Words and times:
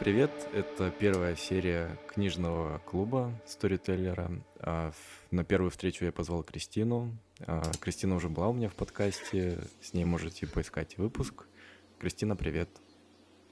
Привет! 0.00 0.30
Это 0.54 0.90
первая 0.90 1.36
серия 1.36 1.98
книжного 2.08 2.78
клуба 2.86 3.38
сторителлера. 3.46 4.30
А, 4.58 4.92
на 5.30 5.44
первую 5.44 5.70
встречу 5.70 6.06
я 6.06 6.10
позвал 6.10 6.42
Кристину. 6.42 7.14
А, 7.40 7.70
Кристина 7.80 8.14
уже 8.16 8.30
была 8.30 8.48
у 8.48 8.54
меня 8.54 8.70
в 8.70 8.74
подкасте, 8.74 9.58
с 9.82 9.92
ней 9.92 10.06
можете 10.06 10.46
поискать 10.46 10.96
выпуск. 10.96 11.44
Кристина, 11.98 12.34
привет! 12.34 12.70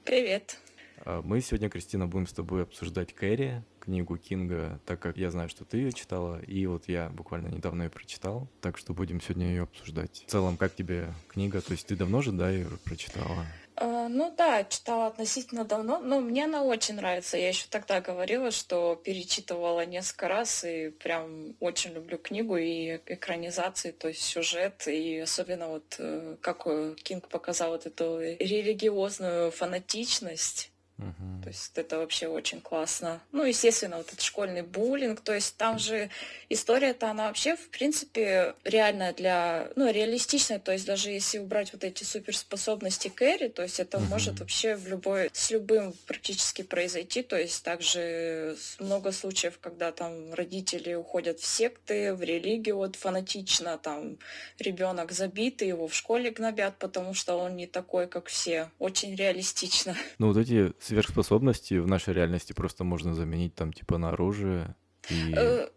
Привет! 0.05 0.57
А, 1.05 1.21
мы 1.21 1.39
сегодня, 1.41 1.69
Кристина, 1.69 2.07
будем 2.07 2.25
с 2.25 2.33
тобой 2.33 2.63
обсуждать 2.63 3.13
Кэрри, 3.13 3.63
книгу 3.79 4.17
Кинга, 4.17 4.79
так 4.87 4.99
как 4.99 5.17
я 5.17 5.29
знаю, 5.29 5.49
что 5.49 5.65
ты 5.65 5.77
ее 5.77 5.93
читала, 5.93 6.41
и 6.41 6.65
вот 6.65 6.87
я 6.87 7.09
буквально 7.09 7.49
недавно 7.49 7.83
ее 7.83 7.89
прочитал, 7.91 8.49
так 8.59 8.79
что 8.79 8.95
будем 8.95 9.21
сегодня 9.21 9.49
ее 9.49 9.63
обсуждать. 9.63 10.23
В 10.25 10.31
целом, 10.31 10.57
как 10.57 10.73
тебе 10.73 11.13
книга? 11.27 11.61
То 11.61 11.73
есть 11.73 11.85
ты 11.85 11.95
давно 11.95 12.23
же, 12.23 12.31
да, 12.31 12.49
ее 12.49 12.65
прочитала? 12.85 13.45
А, 13.81 14.09
ну 14.09 14.33
да, 14.37 14.65
читала 14.65 15.07
относительно 15.07 15.63
давно, 15.63 15.99
но 15.99 16.19
мне 16.19 16.43
она 16.43 16.63
очень 16.63 16.95
нравится. 16.95 17.37
Я 17.37 17.47
еще 17.47 17.65
тогда 17.69 18.01
говорила, 18.01 18.51
что 18.51 18.97
перечитывала 18.97 19.85
несколько 19.85 20.27
раз 20.27 20.65
и 20.65 20.89
прям 20.89 21.55
очень 21.61 21.93
люблю 21.93 22.17
книгу 22.17 22.57
и 22.57 22.99
экранизации, 23.05 23.91
то 23.91 24.09
есть 24.09 24.21
сюжет, 24.21 24.85
и 24.87 25.19
особенно 25.19 25.69
вот 25.69 25.95
э, 25.97 26.35
как 26.41 26.63
э, 26.65 26.95
Кинг 27.01 27.29
показал 27.29 27.71
вот 27.71 27.85
эту 27.85 28.19
религиозную 28.19 29.49
фанатичность 29.51 30.71
Угу. 30.99 31.43
То 31.43 31.47
есть 31.47 31.71
это 31.75 31.97
вообще 31.97 32.27
очень 32.27 32.61
классно. 32.61 33.21
Ну, 33.31 33.45
естественно, 33.45 33.97
вот 33.97 34.07
этот 34.07 34.21
школьный 34.21 34.61
буллинг. 34.61 35.21
То 35.21 35.33
есть 35.33 35.55
там 35.57 35.79
же 35.79 36.09
история-то, 36.49 37.09
она 37.09 37.27
вообще, 37.27 37.55
в 37.55 37.69
принципе, 37.69 38.53
реальная 38.63 39.13
для... 39.13 39.69
Ну, 39.75 39.89
реалистичная. 39.89 40.59
То 40.59 40.73
есть 40.73 40.85
даже 40.85 41.09
если 41.09 41.39
убрать 41.39 41.71
вот 41.73 41.83
эти 41.83 42.03
суперспособности 42.03 43.07
Кэрри, 43.07 43.47
то 43.47 43.63
есть 43.63 43.79
это 43.79 43.97
угу. 43.97 44.05
может 44.07 44.39
вообще 44.39 44.75
в 44.75 44.87
любой... 44.87 45.29
С 45.33 45.51
любым 45.51 45.93
практически 46.05 46.61
произойти. 46.61 47.23
То 47.23 47.37
есть 47.37 47.63
также 47.63 48.57
много 48.79 49.11
случаев, 49.11 49.57
когда 49.61 49.91
там 49.91 50.33
родители 50.33 50.93
уходят 50.93 51.39
в 51.39 51.45
секты, 51.45 52.13
в 52.13 52.21
религию 52.21 52.75
вот 52.75 52.95
фанатично, 52.95 53.77
там 53.77 54.17
ребенок 54.59 55.11
забитый, 55.11 55.69
его 55.69 55.87
в 55.87 55.95
школе 55.95 56.31
гнобят, 56.31 56.77
потому 56.77 57.13
что 57.13 57.35
он 57.35 57.55
не 57.55 57.67
такой, 57.67 58.07
как 58.07 58.27
все. 58.27 58.69
Очень 58.79 59.15
реалистично. 59.15 59.95
Ну, 60.17 60.27
вот 60.27 60.37
эти 60.37 60.73
сверхспособности 60.89 61.75
в 61.75 61.87
нашей 61.87 62.13
реальности 62.13 62.53
просто 62.53 62.83
можно 62.83 63.13
заменить 63.15 63.55
там 63.55 63.73
типа 63.73 63.97
на 63.97 64.09
оружие 64.09 64.75
и 65.09 65.33
э, 65.35 65.67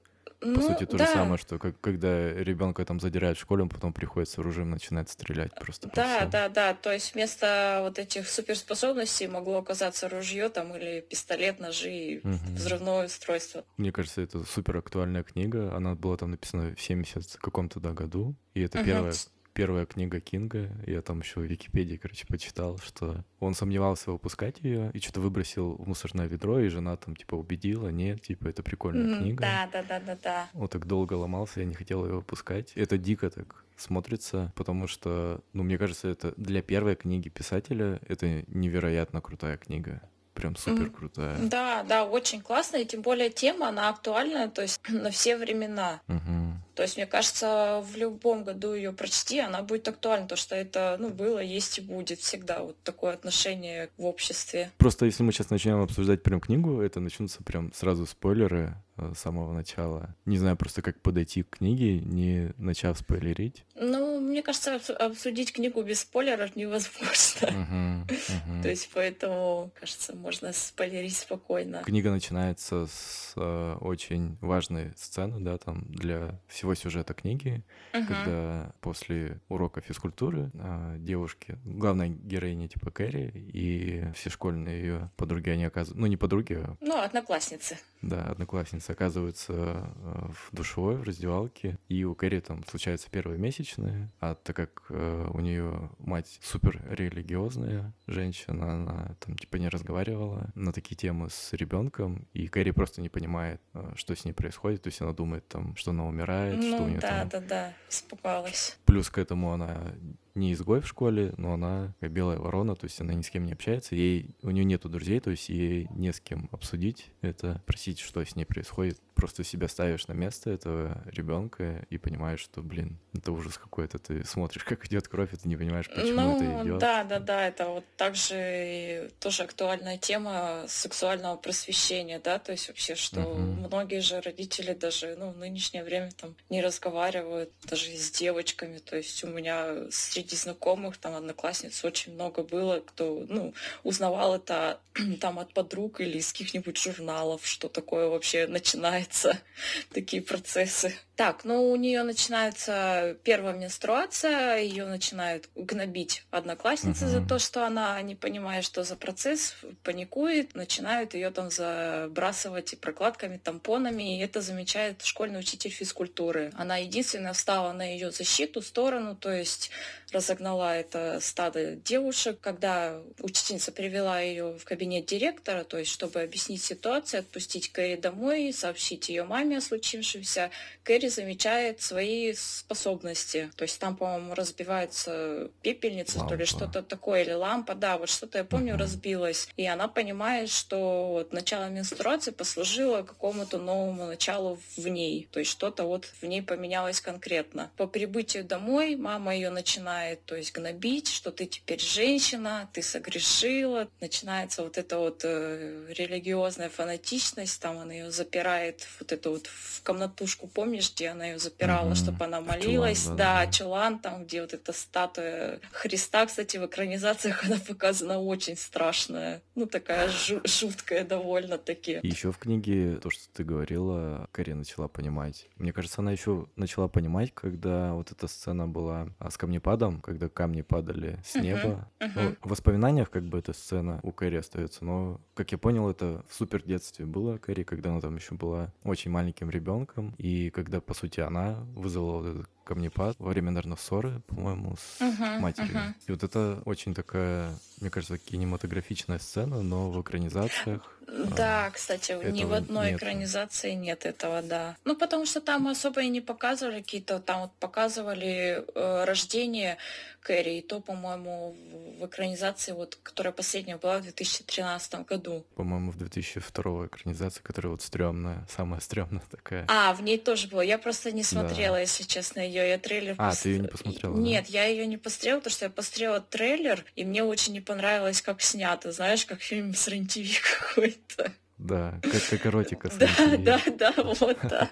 по 0.42 0.48
ну, 0.48 0.60
сути 0.60 0.86
то 0.86 0.96
да. 0.96 1.06
же 1.06 1.12
самое, 1.12 1.38
что 1.38 1.58
как, 1.60 1.80
когда 1.80 2.32
ребенка 2.32 2.84
там 2.84 2.98
задирают 2.98 3.38
в 3.38 3.40
школе, 3.40 3.62
он 3.62 3.68
потом 3.68 3.92
приходит 3.92 4.28
с 4.28 4.38
оружием, 4.38 4.70
начинает 4.70 5.08
стрелять 5.08 5.54
просто. 5.54 5.88
Да, 5.94 6.26
да, 6.26 6.48
да. 6.48 6.74
То 6.74 6.92
есть 6.92 7.14
вместо 7.14 7.78
вот 7.82 8.00
этих 8.00 8.28
суперспособностей 8.28 9.28
могло 9.28 9.58
оказаться 9.58 10.08
ружье 10.08 10.48
там 10.48 10.76
или 10.76 11.00
пистолет, 11.00 11.60
ножи, 11.60 12.20
угу. 12.24 12.36
взрывное 12.56 13.06
устройство. 13.06 13.64
Мне 13.76 13.92
кажется, 13.92 14.20
это 14.20 14.42
супер 14.44 14.78
актуальная 14.78 15.22
книга. 15.22 15.72
Она 15.76 15.94
была 15.94 16.16
там 16.16 16.32
написана 16.32 16.74
в 16.74 16.80
70 16.80 17.36
каком-то 17.36 17.78
да, 17.78 17.92
году, 17.92 18.34
и 18.54 18.62
это 18.62 18.78
угу. 18.78 18.86
первая 18.86 19.12
первая 19.52 19.86
книга 19.86 20.20
Кинга, 20.20 20.70
я 20.86 21.02
там 21.02 21.20
еще 21.20 21.40
в 21.40 21.44
Википедии, 21.44 21.96
короче, 21.96 22.26
почитал, 22.26 22.78
что 22.78 23.24
он 23.40 23.54
сомневался 23.54 24.10
выпускать 24.10 24.60
ее 24.60 24.90
и 24.92 25.00
что-то 25.00 25.20
выбросил 25.20 25.76
в 25.76 25.86
мусорное 25.86 26.26
ведро, 26.26 26.60
и 26.60 26.68
жена 26.68 26.96
там 26.96 27.16
типа 27.16 27.34
убедила, 27.34 27.88
нет, 27.88 28.22
типа 28.22 28.48
это 28.48 28.62
прикольная 28.62 29.16
mm, 29.16 29.22
книга. 29.22 29.40
Да, 29.40 29.68
да, 29.72 29.82
да, 29.82 30.00
да, 30.00 30.18
да. 30.22 30.48
Он 30.54 30.68
так 30.68 30.86
долго 30.86 31.14
ломался, 31.14 31.60
я 31.60 31.66
не 31.66 31.74
хотел 31.74 32.04
ее 32.04 32.14
выпускать. 32.14 32.72
Это 32.74 32.98
дико 32.98 33.30
так 33.30 33.64
смотрится, 33.76 34.52
потому 34.56 34.86
что, 34.86 35.42
ну, 35.52 35.62
мне 35.62 35.78
кажется, 35.78 36.08
это 36.08 36.34
для 36.36 36.62
первой 36.62 36.94
книги 36.94 37.28
писателя 37.28 38.00
это 38.08 38.44
невероятно 38.48 39.20
крутая 39.20 39.56
книга 39.56 40.02
прям 40.34 40.56
супер 40.56 40.90
крутая. 40.90 41.36
Да, 41.40 41.82
да, 41.82 42.04
очень 42.04 42.40
классная, 42.40 42.82
и 42.82 42.84
тем 42.84 43.02
более 43.02 43.30
тема, 43.30 43.68
она 43.68 43.88
актуальна, 43.88 44.48
то 44.48 44.62
есть 44.62 44.80
на 44.88 45.10
все 45.10 45.36
времена. 45.36 46.00
Угу. 46.08 46.52
То 46.74 46.82
есть, 46.82 46.96
мне 46.96 47.06
кажется, 47.06 47.84
в 47.84 47.96
любом 47.96 48.44
году 48.44 48.72
ее 48.72 48.92
прочти, 48.92 49.40
она 49.40 49.62
будет 49.62 49.86
актуальна, 49.88 50.26
то 50.26 50.36
что 50.36 50.56
это, 50.56 50.96
ну, 50.98 51.10
было, 51.10 51.38
есть 51.38 51.78
и 51.78 51.82
будет 51.82 52.20
всегда 52.20 52.62
вот 52.62 52.82
такое 52.82 53.12
отношение 53.12 53.90
в 53.98 54.06
обществе. 54.06 54.70
Просто 54.78 55.04
если 55.04 55.22
мы 55.22 55.32
сейчас 55.32 55.50
начнем 55.50 55.82
обсуждать 55.82 56.22
прям 56.22 56.40
книгу, 56.40 56.80
это 56.80 57.00
начнутся 57.00 57.42
прям 57.42 57.72
сразу 57.74 58.06
спойлеры, 58.06 58.74
с 58.96 59.18
самого 59.18 59.52
начала. 59.52 60.14
Не 60.26 60.38
знаю 60.38 60.56
просто, 60.56 60.82
как 60.82 61.00
подойти 61.00 61.42
к 61.42 61.58
книге, 61.58 62.00
не 62.00 62.52
начав 62.58 62.98
спойлерить. 62.98 63.64
Ну, 63.74 64.20
мне 64.20 64.42
кажется, 64.42 64.76
обсудить 64.76 65.52
книгу 65.52 65.82
без 65.82 66.00
спойлеров 66.00 66.54
невозможно. 66.56 67.46
Uh-huh, 67.46 68.06
uh-huh. 68.06 68.62
То 68.62 68.68
есть, 68.68 68.90
поэтому, 68.92 69.70
кажется, 69.78 70.14
можно 70.14 70.52
спойлерить 70.52 71.16
спокойно. 71.16 71.82
Книга 71.84 72.10
начинается 72.10 72.86
с 72.86 73.32
э, 73.36 73.76
очень 73.80 74.36
важной 74.40 74.92
сцены, 74.96 75.40
да, 75.40 75.56
там, 75.56 75.86
для 75.88 76.38
всего 76.48 76.74
сюжета 76.74 77.14
книги, 77.14 77.64
uh-huh. 77.92 78.06
когда 78.06 78.72
после 78.80 79.40
урока 79.48 79.80
физкультуры 79.80 80.50
э, 80.52 80.96
девушки, 80.98 81.58
главная 81.64 82.08
героиня 82.08 82.68
типа 82.68 82.90
Кэрри 82.90 83.32
и 83.34 84.04
все 84.14 84.28
школьные 84.30 84.80
ее 84.80 85.10
подруги, 85.16 85.48
они 85.48 85.64
оказываются, 85.64 86.00
ну, 86.00 86.06
не 86.06 86.16
подруги, 86.16 86.54
а... 86.54 86.76
Ну, 86.80 87.00
одноклассницы. 87.00 87.78
Да, 88.02 88.24
одноклассницы 88.24 88.81
оказываются 88.90 89.52
э, 89.52 90.28
в 90.30 90.54
душевой, 90.54 90.96
в 90.96 91.02
раздевалке, 91.02 91.78
и 91.88 92.04
у 92.04 92.14
Кэрри 92.14 92.40
там 92.40 92.64
случаются 92.66 93.10
первые 93.10 93.38
месячные, 93.38 94.10
а 94.20 94.34
так 94.34 94.56
как 94.56 94.84
э, 94.90 95.30
у 95.32 95.40
нее 95.40 95.90
мать 95.98 96.38
супер 96.42 96.82
религиозная 96.90 97.94
женщина, 98.06 98.74
она 98.74 99.16
там 99.20 99.36
типа 99.36 99.56
не 99.56 99.68
разговаривала 99.68 100.50
на 100.54 100.72
такие 100.72 100.96
темы 100.96 101.30
с 101.30 101.52
ребенком, 101.52 102.26
и 102.32 102.46
Кэрри 102.48 102.70
просто 102.70 103.00
не 103.00 103.08
понимает, 103.08 103.60
э, 103.74 103.92
что 103.96 104.14
с 104.14 104.24
ней 104.24 104.32
происходит, 104.32 104.82
то 104.82 104.88
есть 104.88 105.00
она 105.00 105.12
думает 105.12 105.46
там, 105.48 105.76
что 105.76 105.90
она 105.90 106.06
умирает, 106.06 106.56
ну, 106.56 106.74
что 106.74 106.82
у 106.84 106.88
нее 106.88 107.00
да, 107.00 107.08
там... 107.08 107.28
да, 107.28 107.40
да, 107.40 107.72
испугалась. 107.88 108.78
Плюс 108.84 109.10
к 109.10 109.18
этому 109.18 109.52
она 109.52 109.92
не 110.34 110.52
изгой 110.52 110.80
в 110.80 110.86
школе, 110.86 111.34
но 111.36 111.54
она 111.54 111.94
как 112.00 112.12
белая 112.12 112.38
ворона, 112.38 112.74
то 112.74 112.84
есть 112.84 113.00
она 113.00 113.14
ни 113.14 113.22
с 113.22 113.30
кем 113.30 113.44
не 113.46 113.52
общается, 113.52 113.94
ей, 113.94 114.34
у 114.42 114.50
нее 114.50 114.64
нету 114.64 114.88
друзей, 114.88 115.20
то 115.20 115.30
есть 115.30 115.48
ей 115.48 115.88
не 115.90 116.12
с 116.12 116.20
кем 116.20 116.48
обсудить 116.52 117.10
это, 117.20 117.62
просить, 117.66 117.98
что 117.98 118.24
с 118.24 118.36
ней 118.36 118.44
происходит 118.44 118.98
просто 119.14 119.44
себя 119.44 119.68
ставишь 119.68 120.06
на 120.08 120.12
место 120.12 120.50
этого 120.50 121.02
ребенка 121.06 121.86
и 121.90 121.98
понимаешь, 121.98 122.40
что, 122.40 122.62
блин, 122.62 122.98
это 123.14 123.32
ужас 123.32 123.58
какой-то. 123.58 123.98
Ты 123.98 124.24
смотришь, 124.24 124.64
как 124.64 124.86
идет 124.86 125.08
кровь, 125.08 125.32
и 125.32 125.36
ты 125.36 125.48
не 125.48 125.56
понимаешь, 125.56 125.88
почему 125.88 126.20
ну, 126.20 126.36
это 126.36 126.64
идет. 126.64 126.78
Да, 126.78 127.04
да, 127.04 127.18
да, 127.18 127.48
это 127.48 127.68
вот 127.68 127.84
также 127.96 129.10
тоже 129.20 129.42
актуальная 129.42 129.98
тема 129.98 130.64
сексуального 130.68 131.36
просвещения, 131.36 132.18
да, 132.18 132.38
то 132.38 132.52
есть 132.52 132.68
вообще, 132.68 132.94
что 132.94 133.20
uh-huh. 133.20 133.68
многие 133.68 134.00
же 134.00 134.20
родители 134.20 134.72
даже, 134.72 135.16
ну, 135.16 135.30
в 135.30 135.38
нынешнее 135.38 135.84
время 135.84 136.10
там 136.12 136.34
не 136.50 136.62
разговаривают 136.62 137.50
даже 137.64 137.90
с 137.90 138.10
девочками, 138.10 138.78
то 138.78 138.96
есть 138.96 139.22
у 139.24 139.28
меня 139.28 139.90
среди 139.90 140.36
знакомых, 140.36 140.96
там, 140.96 141.14
одноклассниц 141.14 141.84
очень 141.84 142.14
много 142.14 142.42
было, 142.42 142.80
кто, 142.80 143.24
ну, 143.28 143.54
узнавал 143.82 144.36
это 144.36 144.80
там 145.20 145.38
от 145.38 145.52
подруг 145.52 146.00
или 146.00 146.18
из 146.18 146.32
каких-нибудь 146.32 146.78
журналов, 146.78 147.46
что 147.46 147.68
такое 147.68 148.08
вообще 148.08 148.46
начинает 148.46 149.01
начинаются 149.02 149.38
такие 149.92 150.22
процессы. 150.22 150.94
Так, 151.14 151.44
ну 151.44 151.70
у 151.70 151.76
нее 151.76 152.02
начинается 152.02 153.16
первая 153.22 153.54
менструация, 153.54 154.58
ее 154.58 154.86
начинают 154.86 155.48
гнобить 155.54 156.24
одноклассницы 156.30 157.04
uh-huh. 157.04 157.20
за 157.20 157.26
то, 157.26 157.38
что 157.38 157.66
она 157.66 158.00
не 158.02 158.14
понимает, 158.14 158.64
что 158.64 158.82
за 158.82 158.96
процесс, 158.96 159.54
паникует, 159.82 160.54
начинают 160.54 161.14
ее 161.14 161.30
там 161.30 161.50
забрасывать 161.50 162.72
и 162.72 162.76
прокладками, 162.76 163.36
тампонами, 163.36 164.18
и 164.18 164.22
это 164.22 164.40
замечает 164.40 165.02
школьный 165.02 165.40
учитель 165.40 165.70
физкультуры. 165.70 166.50
Она 166.54 166.78
единственная 166.78 167.34
встала 167.34 167.72
на 167.72 167.82
ее 167.82 168.10
защиту, 168.10 168.62
сторону, 168.62 169.14
то 169.14 169.30
есть 169.30 169.70
разогнала 170.12 170.76
это 170.76 171.18
стадо 171.20 171.76
девушек. 171.76 172.38
Когда 172.40 173.00
учительница 173.20 173.72
привела 173.72 174.20
ее 174.20 174.58
в 174.58 174.64
кабинет 174.64 175.06
директора, 175.06 175.64
то 175.64 175.78
есть 175.78 175.90
чтобы 175.90 176.20
объяснить 176.20 176.62
ситуацию, 176.62 177.20
отпустить 177.20 177.72
Кэрри 177.72 177.96
домой, 177.96 178.52
сообщить 178.52 179.08
ее 179.08 179.24
маме 179.24 179.58
о 179.58 179.60
случившемся, 179.60 180.50
Кэрри 180.84 181.08
замечает 181.08 181.80
свои 181.80 182.32
способности. 182.34 183.50
То 183.56 183.62
есть 183.62 183.78
там, 183.78 183.96
по-моему, 183.96 184.34
разбивается 184.34 185.50
пепельница, 185.62 186.18
лампа. 186.18 186.30
то 186.30 186.36
ли 186.36 186.44
что-то 186.44 186.82
такое, 186.82 187.22
или 187.22 187.32
лампа, 187.32 187.74
да, 187.74 187.98
вот 187.98 188.08
что-то 188.08 188.38
я 188.38 188.44
помню, 188.44 188.76
разбилась. 188.76 189.48
И 189.56 189.66
она 189.66 189.88
понимает, 189.88 190.50
что 190.50 191.08
вот 191.12 191.32
начало 191.32 191.68
менструации 191.68 192.30
послужило 192.30 193.02
какому-то 193.02 193.58
новому 193.58 194.06
началу 194.06 194.58
в 194.76 194.88
ней. 194.88 195.28
То 195.30 195.38
есть 195.40 195.50
что-то 195.50 195.84
вот 195.84 196.06
в 196.20 196.24
ней 196.24 196.42
поменялось 196.42 197.00
конкретно. 197.00 197.70
По 197.76 197.86
прибытию 197.86 198.44
домой 198.44 198.96
мама 198.96 199.34
ее 199.34 199.50
начинает, 199.50 200.01
то 200.26 200.36
есть 200.36 200.52
гнобить, 200.52 201.08
что 201.08 201.30
ты 201.30 201.46
теперь 201.46 201.80
женщина, 201.80 202.68
ты 202.72 202.82
согрешила. 202.82 203.88
Начинается 204.00 204.62
вот 204.62 204.78
эта 204.78 204.98
вот 204.98 205.22
э, 205.24 205.86
религиозная 205.96 206.68
фанатичность, 206.68 207.60
там 207.60 207.78
она 207.78 207.92
ее 207.92 208.10
запирает 208.10 208.86
вот 209.00 209.12
эту 209.12 209.32
вот 209.32 209.46
в 209.46 209.82
комнатушку, 209.82 210.48
помнишь, 210.48 210.92
где 210.92 211.08
она 211.08 211.26
ее 211.26 211.38
запирала, 211.38 211.90
mm-hmm. 211.90 212.02
чтобы 212.02 212.24
она 212.24 212.40
молилась, 212.40 213.04
чулан, 213.04 213.16
да, 213.16 213.24
да, 213.24 213.46
да, 213.46 213.52
чулан, 213.52 213.98
там, 213.98 214.24
где 214.24 214.40
вот 214.40 214.54
эта 214.54 214.72
статуя 214.72 215.60
Христа, 215.72 216.26
кстати, 216.26 216.56
в 216.56 216.66
экранизациях 216.66 217.44
она 217.44 217.58
показана 217.58 218.20
очень 218.20 218.56
страшная, 218.56 219.42
ну 219.54 219.66
такая 219.66 220.10
жуткая 220.44 221.04
довольно-таки. 221.04 222.00
Еще 222.02 222.32
в 222.32 222.38
книге 222.38 222.98
то, 223.02 223.10
что 223.10 223.24
ты 223.32 223.44
говорила, 223.44 224.28
Кэрри 224.32 224.52
начала 224.52 224.88
понимать. 224.88 225.48
Мне 225.56 225.72
кажется, 225.72 226.00
она 226.00 226.12
еще 226.12 226.46
начала 226.56 226.88
понимать, 226.88 227.32
когда 227.34 227.94
вот 227.94 228.12
эта 228.12 228.26
сцена 228.26 228.66
была 228.66 229.08
с 229.20 229.36
камнепадом, 229.36 229.91
когда 230.00 230.28
камни 230.28 230.62
падали 230.62 231.18
с 231.24 231.34
неба. 231.34 231.88
Ну, 232.00 232.36
в 232.42 232.50
воспоминаниях 232.50 233.10
как 233.10 233.24
бы 233.24 233.38
эта 233.38 233.52
сцена 233.52 234.00
у 234.02 234.12
Кэрри 234.12 234.36
остается, 234.36 234.84
но, 234.84 235.20
как 235.34 235.52
я 235.52 235.58
понял, 235.58 235.88
это 235.88 236.24
в 236.28 236.34
супер 236.34 236.62
детстве 236.62 237.06
было 237.06 237.38
Кэрри, 237.38 237.62
когда 237.62 237.90
она 237.90 238.00
там 238.00 238.16
еще 238.16 238.34
была 238.34 238.72
очень 238.84 239.10
маленьким 239.10 239.50
ребенком, 239.50 240.14
и 240.18 240.50
когда, 240.50 240.80
по 240.80 240.94
сути, 240.94 241.20
она 241.20 241.64
вызвала 241.74 242.18
вот 242.22 242.26
этот 242.26 242.48
камнепад 242.64 243.16
во 243.18 243.30
время, 243.30 243.50
наверное, 243.50 243.76
ссоры, 243.76 244.20
по-моему, 244.26 244.76
с 244.76 245.00
uh-huh, 245.00 245.38
матерью. 245.38 245.74
Uh-huh. 245.74 245.94
И 246.06 246.12
вот 246.12 246.22
это 246.22 246.62
очень 246.64 246.94
такая, 246.94 247.54
мне 247.80 247.90
кажется, 247.90 248.18
кинематографичная 248.18 249.18
сцена, 249.18 249.62
но 249.62 249.90
в 249.90 250.00
экранизациях 250.00 250.92
да, 251.12 251.70
кстати, 251.70 252.12
ни 252.30 252.44
в 252.44 252.52
одной 252.52 252.92
нет. 252.92 252.96
экранизации 252.96 253.72
нет 253.72 254.06
этого, 254.06 254.42
да. 254.42 254.76
Ну, 254.84 254.96
потому 254.96 255.26
что 255.26 255.40
там 255.40 255.68
особо 255.68 256.02
и 256.02 256.08
не 256.08 256.20
показывали 256.20 256.80
какие-то, 256.80 257.18
там 257.18 257.42
вот 257.42 257.52
показывали 257.60 258.64
э, 258.74 259.04
рождение 259.04 259.78
Кэрри, 260.22 260.58
и 260.58 260.62
то, 260.62 260.80
по-моему, 260.80 261.56
в 261.98 262.06
экранизации, 262.06 262.72
вот, 262.72 262.96
которая 263.02 263.32
последняя 263.32 263.76
была 263.76 263.98
в 263.98 264.02
2013 264.02 265.06
году. 265.06 265.44
По-моему, 265.56 265.90
в 265.90 265.98
2002 265.98 266.86
экранизации, 266.86 267.42
которая 267.42 267.72
вот 267.72 267.82
стрёмная, 267.82 268.46
самая 268.48 268.80
стрёмная 268.80 269.24
такая. 269.30 269.66
А, 269.68 269.92
в 269.94 270.02
ней 270.02 270.18
тоже 270.18 270.48
было. 270.48 270.60
Я 270.60 270.78
просто 270.78 271.12
не 271.12 271.24
смотрела, 271.24 271.76
да. 271.76 271.80
если 271.80 272.04
честно, 272.04 272.40
ее. 272.52 272.68
Я 272.68 272.78
трейлер... 272.78 273.14
А, 273.18 273.30
пос... 273.30 273.40
ты 273.40 273.50
ее 273.50 273.58
не 273.60 273.68
посмотрела? 273.68 274.16
Нет, 274.16 274.44
да? 274.48 274.58
я 274.58 274.64
ее 274.66 274.86
не 274.86 274.96
посмотрела, 274.96 275.38
потому 275.38 275.52
что 275.52 275.64
я 275.66 275.70
посмотрела 275.70 276.20
трейлер, 276.20 276.84
и 276.96 277.04
мне 277.04 277.22
очень 277.24 277.52
не 277.52 277.60
понравилось, 277.60 278.22
как 278.22 278.42
снято. 278.42 278.92
Знаешь, 278.92 279.24
как 279.24 279.40
фильм 279.40 279.74
с 279.74 279.88
рен 279.88 280.08
какой-то. 280.74 281.32
Да, 281.62 282.00
как, 282.02 282.22
как 282.28 282.46
эротика. 282.46 282.90
Да, 282.98 283.08
да, 283.38 283.60
да, 283.76 283.94
вот, 283.96 284.36
да. 284.42 284.68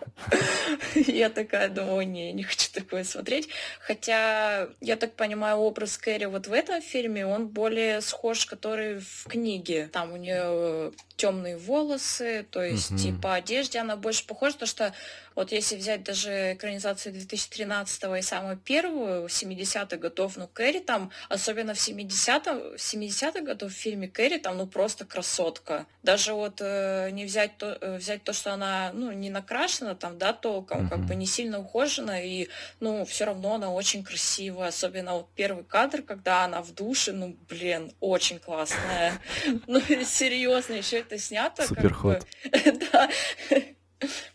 Я 0.95 1.31
такая 1.31 1.69
думаю, 1.69 2.09
не, 2.09 2.33
не 2.33 2.43
хочу 2.43 2.69
такое 2.73 3.05
смотреть. 3.05 3.49
Хотя, 3.81 4.69
я 4.81 4.97
так 4.97 5.15
понимаю, 5.15 5.59
образ 5.59 5.97
Кэрри 5.99 6.25
вот 6.25 6.49
в 6.49 6.53
этом 6.53 6.83
фильме, 6.83 7.27
он 7.27 7.47
более 7.47 8.01
схож, 8.01 8.45
который 8.45 8.99
в 8.99 9.27
книге. 9.29 9.89
Там 9.93 10.13
у 10.13 10.17
нее 10.17 10.93
темные 11.21 11.59
волосы, 11.59 12.47
то 12.51 12.63
есть 12.63 12.93
угу. 12.93 13.01
и 13.09 13.13
по 13.13 13.35
одежде 13.35 13.79
она 13.79 13.97
больше 13.97 14.27
похожа, 14.27 14.55
потому 14.55 14.69
что 14.69 14.95
вот 15.35 15.53
если 15.53 15.77
взять 15.77 16.03
даже 16.03 16.55
экранизацию 16.55 17.13
2013 17.13 18.03
и 18.19 18.23
самую 18.23 18.57
первую, 18.57 19.27
70-х 19.27 19.97
годов, 19.97 20.37
ну, 20.37 20.49
Кэрри 20.49 20.81
там, 20.81 21.11
особенно 21.29 21.75
в 21.75 21.79
70-х, 21.79 22.77
70 22.77 23.45
годов 23.45 23.73
в 23.73 23.75
фильме 23.75 24.09
Кэрри 24.09 24.39
там, 24.39 24.59
ну, 24.59 24.67
просто 24.67 25.05
красотка. 25.05 25.87
Даже 26.03 26.33
вот 26.33 26.61
э, 26.61 27.11
не 27.13 27.25
взять 27.25 27.57
то, 27.59 27.79
э, 27.81 27.97
взять 27.97 28.25
то, 28.25 28.33
что 28.33 28.53
она, 28.53 28.91
ну, 28.93 29.13
не 29.13 29.31
накрашена 29.31 29.95
там, 29.95 30.19
да, 30.19 30.33
толком, 30.33 30.87
uh-huh. 30.87 30.91
как 30.91 31.01
бы 31.01 31.15
не 31.15 31.27
сильно 31.27 31.61
ухожена, 31.61 32.23
и, 32.25 32.49
ну, 32.81 33.05
все 33.05 33.25
равно 33.27 33.55
она 33.55 33.71
очень 33.71 34.03
красивая, 34.03 34.69
особенно 34.69 35.15
вот 35.15 35.29
первый 35.35 35.65
кадр, 35.65 36.03
когда 36.03 36.45
она 36.45 36.61
в 36.61 36.75
душе, 36.75 37.13
ну, 37.13 37.37
блин, 37.49 37.93
очень 38.01 38.39
классная. 38.39 39.21
Ну, 39.67 39.81
серьезно, 40.05 40.75
еще 40.75 40.99
это 41.11 41.19
снято. 41.19 41.67
Суперход. 41.67 42.27
Да. 42.93 43.11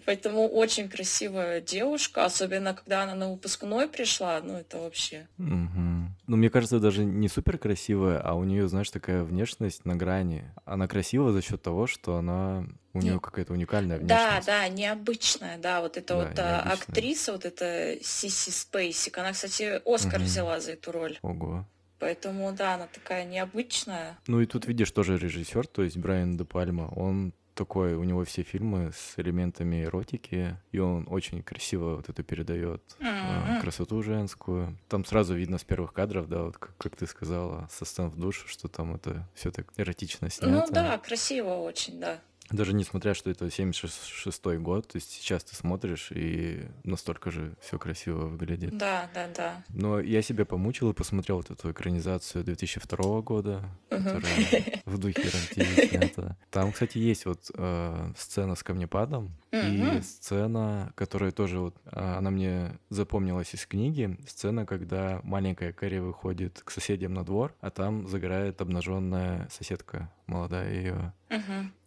Поэтому 0.06 0.48
очень 0.48 0.88
красивая 0.88 1.60
девушка, 1.60 2.26
особенно 2.26 2.76
когда 2.76 3.02
она 3.02 3.16
на 3.16 3.32
выпускной 3.32 3.88
пришла, 3.88 4.40
ну 4.44 4.54
это 4.54 4.78
вообще. 4.78 5.28
Угу. 5.40 6.06
Ну, 6.28 6.38
мне 6.38 6.52
кажется, 6.52 6.80
даже 6.80 7.04
не 7.04 7.28
супер 7.28 7.58
красивая, 7.58 8.20
а 8.20 8.34
у 8.36 8.44
нее, 8.44 8.68
знаешь, 8.68 8.92
такая 8.92 9.24
внешность 9.24 9.84
на 9.86 9.96
грани. 9.96 10.44
Она 10.66 10.88
красива 10.88 11.32
за 11.32 11.42
счет 11.42 11.64
того, 11.64 11.88
что 11.88 12.18
она 12.18 12.68
у 12.94 13.00
нее 13.00 13.20
какая-то 13.20 13.54
уникальная 13.54 13.98
внешность. 13.98 14.46
Да, 14.46 14.62
да, 14.62 14.68
необычная, 14.68 15.58
да, 15.58 15.82
вот 15.82 15.98
эта 15.98 16.14
да, 16.14 16.16
вот 16.16 16.40
а, 16.40 16.44
необычная. 16.44 16.74
актриса, 16.74 17.32
вот 17.32 17.46
эта 17.46 17.98
Сиси 18.04 18.52
Спейсик, 18.52 19.18
она, 19.18 19.32
кстати, 19.32 19.82
Оскар 19.86 20.20
угу. 20.20 20.26
взяла 20.26 20.60
за 20.60 20.74
эту 20.74 20.92
роль. 20.92 21.18
Ого. 21.24 21.66
Поэтому, 22.00 22.52
да, 22.54 22.76
она 22.76 22.88
такая 22.88 23.26
необычная. 23.26 24.18
Ну 24.28 24.42
и 24.42 24.46
тут 24.46 24.66
видишь 24.66 24.92
тоже 24.92 25.18
режиссер, 25.18 25.68
то 25.68 25.84
есть 25.84 25.98
Брайан 25.98 26.38
Де 26.38 26.44
Пальма, 26.44 26.92
он 26.96 27.34
такой, 27.56 27.94
у 27.96 28.04
него 28.04 28.24
все 28.26 28.44
фильмы 28.44 28.92
с 28.94 29.18
элементами 29.18 29.84
эротики, 29.84 30.58
и 30.72 30.80
он 30.80 31.08
очень 31.10 31.42
красиво 31.42 31.96
вот 31.96 32.10
это 32.10 32.22
передает 32.22 32.82
mm-hmm. 33.00 33.62
красоту 33.62 34.04
женскую. 34.04 34.78
Там 34.90 35.06
сразу 35.06 35.34
видно 35.34 35.58
с 35.58 35.64
первых 35.64 35.94
кадров, 35.94 36.28
да, 36.28 36.44
вот 36.44 36.58
как, 36.58 36.78
как 36.78 36.96
ты 36.96 37.08
сказала, 37.08 37.68
со 37.72 37.86
сцен 37.86 38.10
в 38.10 38.18
душу, 38.18 38.48
что 38.48 38.68
там 38.68 38.96
это 38.96 39.28
все 39.34 39.52
так 39.52 39.72
эротично 39.78 40.30
снято. 40.30 40.52
Ну 40.52 40.66
да, 40.70 40.98
красиво 40.98 41.54
очень, 41.54 42.00
да. 42.00 42.20
Даже 42.52 42.74
несмотря, 42.74 43.14
что 43.14 43.30
это 43.30 43.46
76-й 43.48 44.58
год, 44.60 44.88
то 44.88 44.98
есть 44.98 45.12
сейчас 45.12 45.44
ты 45.44 45.56
смотришь, 45.56 46.12
и 46.12 46.68
настолько 46.84 47.32
же 47.32 47.56
все 47.60 47.80
красиво 47.80 48.28
выглядит. 48.28 48.78
Да, 48.78 49.10
да, 49.14 49.28
да. 49.36 49.64
Но 49.70 50.00
я 50.00 50.22
себя 50.22 50.46
помучил 50.46 50.92
и 50.92 50.94
посмотрел 50.94 51.38
вот 51.38 51.50
эту 51.50 51.72
экранизацию 51.72 52.44
2002 52.44 53.22
года, 53.22 53.64
которая 53.90 54.82
в 54.86 54.98
духе 54.98 55.24
РМТV 55.24 55.90
снята. 55.90 56.38
Там, 56.52 56.72
кстати, 56.72 56.98
есть 56.98 57.26
вот 57.26 57.50
э, 57.54 58.12
сцена 58.16 58.56
с 58.56 58.64
камнепадом, 58.64 59.36
и 59.52 60.02
сцена, 60.02 60.92
которая 60.96 61.32
тоже 61.32 61.60
вот, 61.60 61.76
а, 61.86 62.18
она 62.18 62.30
мне 62.30 62.78
запомнилась 62.90 63.54
из 63.54 63.66
книги, 63.66 64.18
сцена, 64.28 64.66
когда 64.66 65.22
маленькая 65.24 65.72
Кэрри 65.72 66.00
выходит 66.00 66.62
к 66.64 66.72
соседям 66.72 67.14
на 67.14 67.24
двор, 67.24 67.54
а 67.62 67.70
там 67.70 68.08
загорает 68.08 68.62
обнаженная 68.62 69.48
соседка 69.50 70.12
молодая 70.28 70.74
ее. 70.74 71.14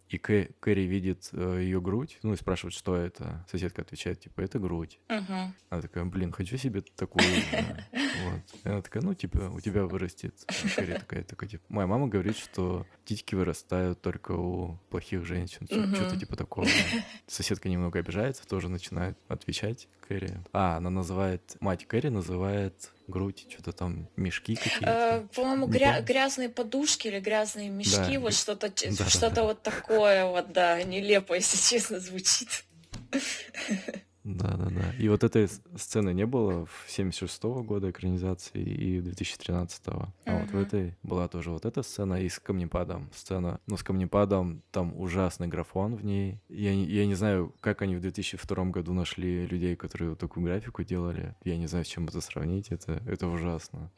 И 0.09 0.17
Кэ 0.17 0.49
Кэрри 0.59 0.85
видит 0.85 1.29
э, 1.33 1.59
ее 1.61 1.79
грудь, 1.79 2.17
ну 2.23 2.33
и 2.33 2.35
спрашивает, 2.35 2.73
что 2.73 2.95
это. 2.95 3.45
Соседка 3.49 3.83
отвечает, 3.83 4.19
типа, 4.19 4.41
это 4.41 4.57
грудь. 4.57 4.99
Uh-huh. 5.07 5.51
Она 5.69 5.81
такая, 5.81 6.03
блин, 6.05 6.31
хочу 6.31 6.57
себе 6.57 6.81
такую. 6.81 7.25
Вот. 8.19 8.41
И 8.65 8.67
она 8.67 8.81
такая, 8.81 9.01
ну, 9.01 9.13
типа, 9.13 9.49
у 9.53 9.61
тебя 9.61 9.85
вырастет. 9.85 10.33
Кэрри 10.75 10.93
такая, 10.95 11.23
такая, 11.23 11.49
типа, 11.49 11.63
моя 11.69 11.87
мама 11.87 12.07
говорит, 12.07 12.35
что 12.35 12.85
титьки 13.05 13.33
вырастают 13.33 14.01
только 14.01 14.33
у 14.33 14.77
плохих 14.89 15.23
женщин. 15.25 15.65
Uh-huh. 15.69 15.95
Что-то 15.95 16.17
типа 16.17 16.35
такого. 16.35 16.67
Соседка 17.27 17.69
немного 17.69 17.99
обижается, 17.99 18.45
тоже 18.45 18.67
начинает 18.67 19.17
отвечать 19.29 19.87
Кэрри. 20.07 20.41
А, 20.51 20.77
она 20.77 20.89
называет, 20.89 21.55
мать 21.61 21.85
Кэрри 21.85 22.09
называет 22.09 22.91
грудь, 23.09 23.47
что-то 23.49 23.71
там 23.71 24.09
мешки 24.15 24.55
какие-то. 24.55 25.25
Э, 25.25 25.35
по-моему, 25.35 25.67
гря- 25.67 26.01
грязные 26.01 26.49
подушки 26.49 27.07
или 27.07 27.19
грязные 27.19 27.69
мешки, 27.69 28.13
да. 28.13 28.19
вот 28.19 28.33
что-то, 28.33 28.69
да, 28.69 29.05
что-то 29.09 29.35
да. 29.35 29.43
вот 29.43 29.61
такое 29.63 30.25
вот, 30.25 30.51
да, 30.51 30.81
нелепо, 30.83 31.33
если 31.33 31.57
честно, 31.57 31.99
звучит. 31.99 32.63
Да-да-да. 34.23 34.93
И 34.99 35.07
вот 35.07 35.23
этой 35.23 35.47
сцены 35.77 36.13
не 36.13 36.25
было 36.25 36.65
в 36.65 36.87
76-го 36.87 37.63
года 37.63 37.89
экранизации 37.89 38.61
и 38.61 38.99
2013-го. 38.99 40.13
А 40.25 40.29
uh-huh. 40.29 40.41
вот 40.41 40.51
в 40.51 40.57
этой 40.57 40.95
была 41.03 41.27
тоже 41.27 41.51
вот 41.51 41.65
эта 41.65 41.83
сцена 41.83 42.21
и 42.21 42.29
с 42.29 42.39
камнепадом. 42.39 43.09
Сцена, 43.15 43.59
но 43.67 43.77
с 43.77 43.83
камнепадом 43.83 44.61
там 44.71 44.99
ужасный 44.99 45.47
графон 45.47 45.95
в 45.95 46.03
ней. 46.03 46.39
Я, 46.49 46.73
я 46.73 47.05
не 47.05 47.15
знаю, 47.15 47.53
как 47.61 47.81
они 47.81 47.95
в 47.95 48.01
2002 48.01 48.65
году 48.65 48.93
нашли 48.93 49.47
людей, 49.47 49.75
которые 49.75 50.11
вот 50.11 50.19
такую 50.19 50.45
графику 50.45 50.83
делали. 50.83 51.35
Я 51.43 51.57
не 51.57 51.67
знаю, 51.67 51.85
с 51.85 51.87
чем 51.87 52.07
это 52.07 52.21
сравнить. 52.21 52.69
Это, 52.69 53.01
это 53.07 53.27
ужасно. 53.27 53.91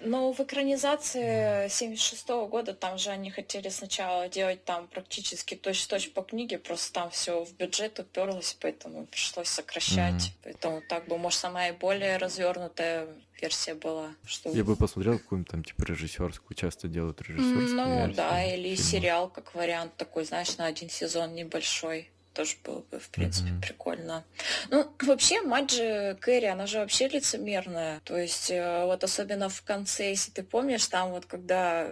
Но 0.00 0.32
в 0.32 0.40
экранизации 0.40 1.66
76-го 1.66 2.46
года 2.48 2.72
там 2.72 2.96
же 2.98 3.10
они 3.10 3.30
хотели 3.30 3.68
сначала 3.68 4.28
делать 4.28 4.64
там 4.64 4.88
практически 4.88 5.54
точь-в-точь 5.54 6.12
по 6.12 6.22
книге, 6.22 6.58
просто 6.58 6.92
там 6.92 7.10
все 7.10 7.44
в 7.44 7.54
бюджет 7.56 7.98
уперлось, 7.98 8.56
поэтому 8.60 9.06
пришлось 9.06 9.49
сокращать. 9.50 10.14
Mm-hmm. 10.14 10.38
Поэтому 10.44 10.82
так 10.88 11.06
бы, 11.06 11.18
может, 11.18 11.40
самая 11.40 11.72
более 11.72 12.16
развернутая 12.16 13.08
версия 13.40 13.74
была. 13.74 14.08
Что... 14.24 14.50
Я 14.50 14.64
бы 14.64 14.76
посмотрел 14.76 15.18
какую-нибудь 15.18 15.50
там 15.50 15.64
типа 15.64 15.84
режиссерскую, 15.84 16.56
часто 16.56 16.88
делают 16.88 17.20
режиссерскую. 17.22 17.74
Ну 17.74 17.96
версию, 17.96 18.16
да, 18.16 18.44
или 18.44 18.74
фильма. 18.74 18.90
сериал 18.90 19.28
как 19.28 19.54
вариант 19.54 19.96
такой, 19.96 20.24
знаешь, 20.24 20.56
на 20.56 20.66
один 20.66 20.88
сезон 20.88 21.34
небольшой 21.34 22.10
тоже 22.32 22.56
было 22.64 22.84
бы, 22.90 23.00
в 23.00 23.08
принципе, 23.10 23.50
mm-hmm. 23.50 23.60
прикольно. 23.60 24.24
Ну, 24.70 24.90
вообще, 25.02 25.42
мать 25.42 25.72
же 25.72 26.16
Кэрри, 26.20 26.46
она 26.46 26.66
же 26.66 26.78
вообще 26.78 27.08
лицемерная. 27.08 28.00
То 28.04 28.16
есть, 28.16 28.50
э, 28.50 28.84
вот 28.84 29.02
особенно 29.02 29.48
в 29.48 29.62
конце, 29.62 30.10
если 30.10 30.30
ты 30.30 30.42
помнишь, 30.42 30.86
там 30.86 31.10
вот 31.10 31.26
когда 31.26 31.90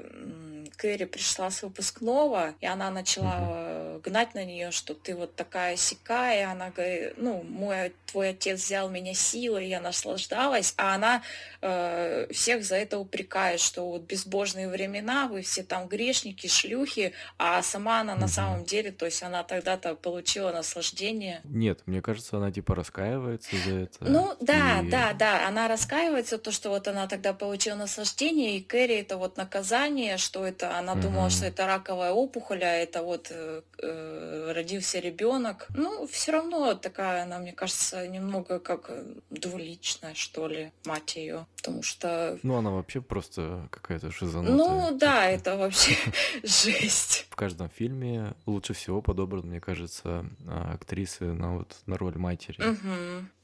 Кэрри 0.77 1.05
пришла 1.05 1.51
с 1.51 1.63
выпускного, 1.63 2.55
и 2.61 2.67
она 2.67 2.91
начала 2.91 3.99
гнать 4.05 4.35
на 4.35 4.45
нее, 4.45 4.71
что 4.71 4.95
ты 4.95 5.15
вот 5.15 5.35
такая 5.35 5.77
сикая, 5.77 6.51
она 6.51 6.71
говорит, 6.71 7.15
ну, 7.17 7.43
мой 7.43 7.93
твой 8.07 8.31
отец 8.31 8.65
взял 8.65 8.89
меня 8.89 9.15
силой, 9.15 9.69
я 9.69 9.81
наслаждалась, 9.81 10.75
а 10.77 10.95
она 10.95 11.23
э, 11.61 12.27
всех 12.33 12.65
за 12.65 12.77
это 12.77 12.99
упрекает, 12.99 13.61
что 13.61 13.89
вот 13.89 14.03
безбожные 14.03 14.69
времена, 14.69 15.29
вы 15.29 15.43
все 15.43 15.63
там 15.63 15.89
грешники, 15.89 16.47
шлюхи, 16.47 17.13
а 17.39 17.63
сама 17.63 18.01
она 18.01 18.15
на 18.15 18.29
самом 18.29 18.65
деле, 18.65 18.91
то 18.93 19.05
есть 19.07 19.23
она 19.23 19.43
тогда-то 19.43 19.95
получила 19.95 20.53
наслаждение. 20.53 21.41
Нет, 21.45 21.81
мне 21.87 22.01
кажется, 22.01 22.37
она 22.37 22.51
типа 22.51 22.75
раскаивается 22.75 23.57
за 23.65 23.75
это. 23.75 23.99
Ну 24.01 24.37
да, 24.41 24.81
и... 24.81 24.91
да, 24.91 25.13
да, 25.13 25.47
она 25.47 25.69
раскаивается, 25.69 26.39
то, 26.39 26.51
что 26.51 26.71
вот 26.71 26.89
она 26.89 27.07
тогда 27.07 27.33
получила 27.33 27.77
наслаждение, 27.77 28.57
и 28.57 28.63
Кэрри 28.63 28.97
это 28.97 29.17
вот 29.17 29.37
наказание, 29.37 30.17
что 30.17 30.47
это, 30.47 30.58
она 30.63 30.93
угу. 30.93 31.03
думала, 31.03 31.31
что 31.31 31.47
это 31.47 31.67
раковая 31.67 32.13
опухоль, 32.13 32.65
а 32.65 32.73
это 32.73 33.03
вот 33.03 33.29
э, 33.31 33.63
э, 33.83 34.53
родился 34.53 34.99
ребенок. 34.99 35.69
Ну, 35.75 36.07
все 36.07 36.33
равно 36.33 36.75
такая 36.75 37.23
она, 37.23 37.39
мне 37.39 37.53
кажется, 37.53 38.07
немного 38.07 38.59
как 38.59 38.87
э, 38.89 39.05
двуличная, 39.31 40.15
что 40.15 40.49
ли, 40.49 40.73
мать 40.85 41.17
ее. 41.17 41.47
Потому 41.57 41.83
что... 41.83 42.39
Ну, 42.43 42.57
она 42.57 42.71
вообще 42.71 43.01
просто 43.01 43.69
какая-то 43.71 44.11
шизанутая. 44.11 44.57
Ну, 44.57 44.99
да, 44.99 45.27
это 45.27 45.57
вообще 45.57 45.97
жесть. 46.43 47.27
В 47.31 47.37
каждом 47.37 47.69
фильме 47.69 48.35
лучше 48.47 48.75
всего 48.75 49.03
подобран, 49.03 49.47
мне 49.47 49.61
кажется, 49.61 50.25
актрисы 50.47 51.25
на 51.25 51.59
вот 51.59 51.77
на 51.87 51.97
роль 51.97 52.17
матери. 52.17 52.63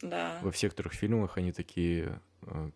да. 0.00 0.38
Во 0.42 0.50
всех 0.50 0.74
трех 0.74 0.92
фильмах 0.92 1.38
они 1.38 1.52
такие 1.52 2.20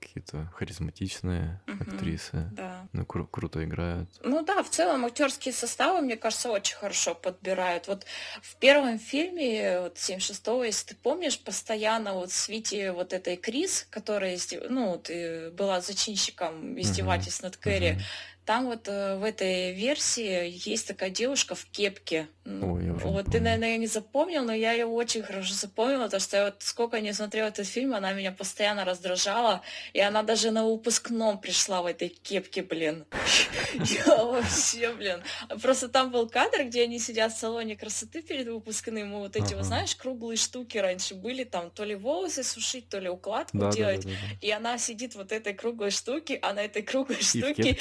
какие-то 0.00 0.50
харизматичные 0.54 1.60
угу, 1.66 1.82
актрисы. 1.82 2.48
Да. 2.52 2.86
Ну, 2.92 3.02
кру- 3.02 3.28
круто 3.30 3.64
играют. 3.64 4.08
Ну 4.22 4.44
да, 4.44 4.62
в 4.62 4.70
целом 4.70 5.04
актерские 5.04 5.54
составы, 5.54 6.00
мне 6.00 6.16
кажется, 6.16 6.50
очень 6.50 6.76
хорошо 6.76 7.14
подбирают. 7.14 7.88
Вот 7.88 8.04
в 8.42 8.56
первом 8.56 8.98
фильме, 8.98 9.80
вот 9.80 9.96
76-го, 9.96 10.64
если 10.64 10.88
ты 10.88 10.96
помнишь, 10.96 11.38
постоянно 11.38 12.14
вот 12.14 12.30
в 12.30 12.34
свете 12.34 12.92
вот 12.92 13.12
этой 13.12 13.36
Крис, 13.36 13.86
которая 13.90 14.38
ну, 14.68 14.90
вот, 14.90 15.10
была 15.54 15.80
зачинщиком 15.80 16.78
издевательств 16.80 17.40
угу, 17.40 17.46
над 17.48 17.56
Кэрри, 17.56 17.92
угу. 17.92 18.00
Там 18.48 18.64
вот 18.64 18.88
э, 18.88 19.16
в 19.18 19.24
этой 19.24 19.74
версии 19.74 20.50
есть 20.66 20.88
такая 20.88 21.10
девушка 21.10 21.54
в 21.54 21.66
кепке. 21.66 22.28
Ой, 22.46 22.86
я 22.86 22.92
вот 22.94 23.26
ты, 23.26 23.40
наверное, 23.40 23.76
не 23.76 23.86
запомнил, 23.86 24.42
но 24.42 24.54
я 24.54 24.72
ее 24.72 24.86
очень 24.86 25.22
хорошо 25.22 25.52
запомнила, 25.52 26.04
потому 26.04 26.20
что 26.22 26.36
я 26.38 26.44
вот 26.46 26.54
сколько 26.60 26.98
не 27.00 27.12
смотрела 27.12 27.48
этот 27.48 27.66
фильм, 27.66 27.92
она 27.92 28.14
меня 28.14 28.32
постоянно 28.32 28.86
раздражала, 28.86 29.60
и 29.92 30.00
она 30.00 30.22
даже 30.22 30.50
на 30.50 30.66
выпускном 30.66 31.38
пришла 31.38 31.82
в 31.82 31.86
этой 31.86 32.08
кепке, 32.08 32.62
блин. 32.62 33.04
Я 33.74 34.24
вообще, 34.24 34.94
блин. 34.94 35.22
Просто 35.60 35.88
там 35.88 36.10
был 36.10 36.26
кадр, 36.26 36.64
где 36.64 36.84
они 36.84 36.98
сидят 36.98 37.34
в 37.34 37.38
салоне 37.38 37.76
красоты 37.76 38.22
перед 38.22 38.48
выпускным, 38.48 39.12
и 39.12 39.16
вот 39.16 39.36
эти, 39.36 39.52
вот 39.52 39.64
знаешь, 39.64 39.94
круглые 39.94 40.38
штуки 40.38 40.78
раньше 40.78 41.14
были, 41.14 41.44
там 41.44 41.70
то 41.70 41.84
ли 41.84 41.94
волосы 41.94 42.42
сушить, 42.42 42.88
то 42.88 42.98
ли 42.98 43.10
укладку 43.10 43.68
делать, 43.70 44.06
и 44.40 44.50
она 44.50 44.78
сидит 44.78 45.16
вот 45.16 45.32
этой 45.32 45.52
круглой 45.52 45.90
штуки, 45.90 46.38
а 46.40 46.54
на 46.54 46.60
этой 46.60 46.80
круглой 46.82 47.20
штуке 47.20 47.76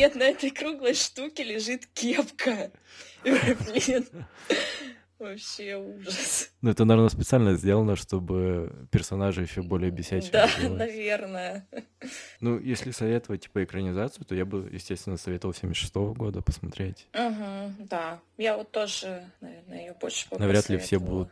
нет, 0.00 0.14
на 0.14 0.22
этой 0.22 0.50
круглой 0.50 0.94
штуке 0.94 1.44
лежит 1.44 1.84
кепка. 1.92 2.70
Блин. 3.22 4.06
Вообще 5.18 5.76
ужас. 5.76 6.50
Ну, 6.62 6.70
это, 6.70 6.86
наверное, 6.86 7.10
специально 7.10 7.54
сделано, 7.54 7.96
чтобы 7.96 8.88
персонажи 8.90 9.42
еще 9.42 9.60
более 9.60 9.90
бесячие 9.90 10.32
Да, 10.32 10.48
наверное. 10.70 11.68
Ну, 12.40 12.58
если 12.58 12.92
советовать, 12.92 13.42
типа, 13.42 13.62
экранизацию, 13.62 14.24
то 14.24 14.34
я 14.34 14.46
бы, 14.46 14.70
естественно, 14.72 15.18
советовал 15.18 15.52
76 15.52 15.94
-го 15.94 16.14
года 16.14 16.40
посмотреть. 16.40 17.06
Угу, 17.12 17.86
да. 17.90 18.20
Я 18.38 18.56
вот 18.56 18.70
тоже, 18.70 19.30
наверное, 19.42 19.80
ее 19.80 19.94
больше 20.00 20.26
Навряд 20.38 20.70
ли 20.70 20.78
все 20.78 20.98
будут 20.98 21.30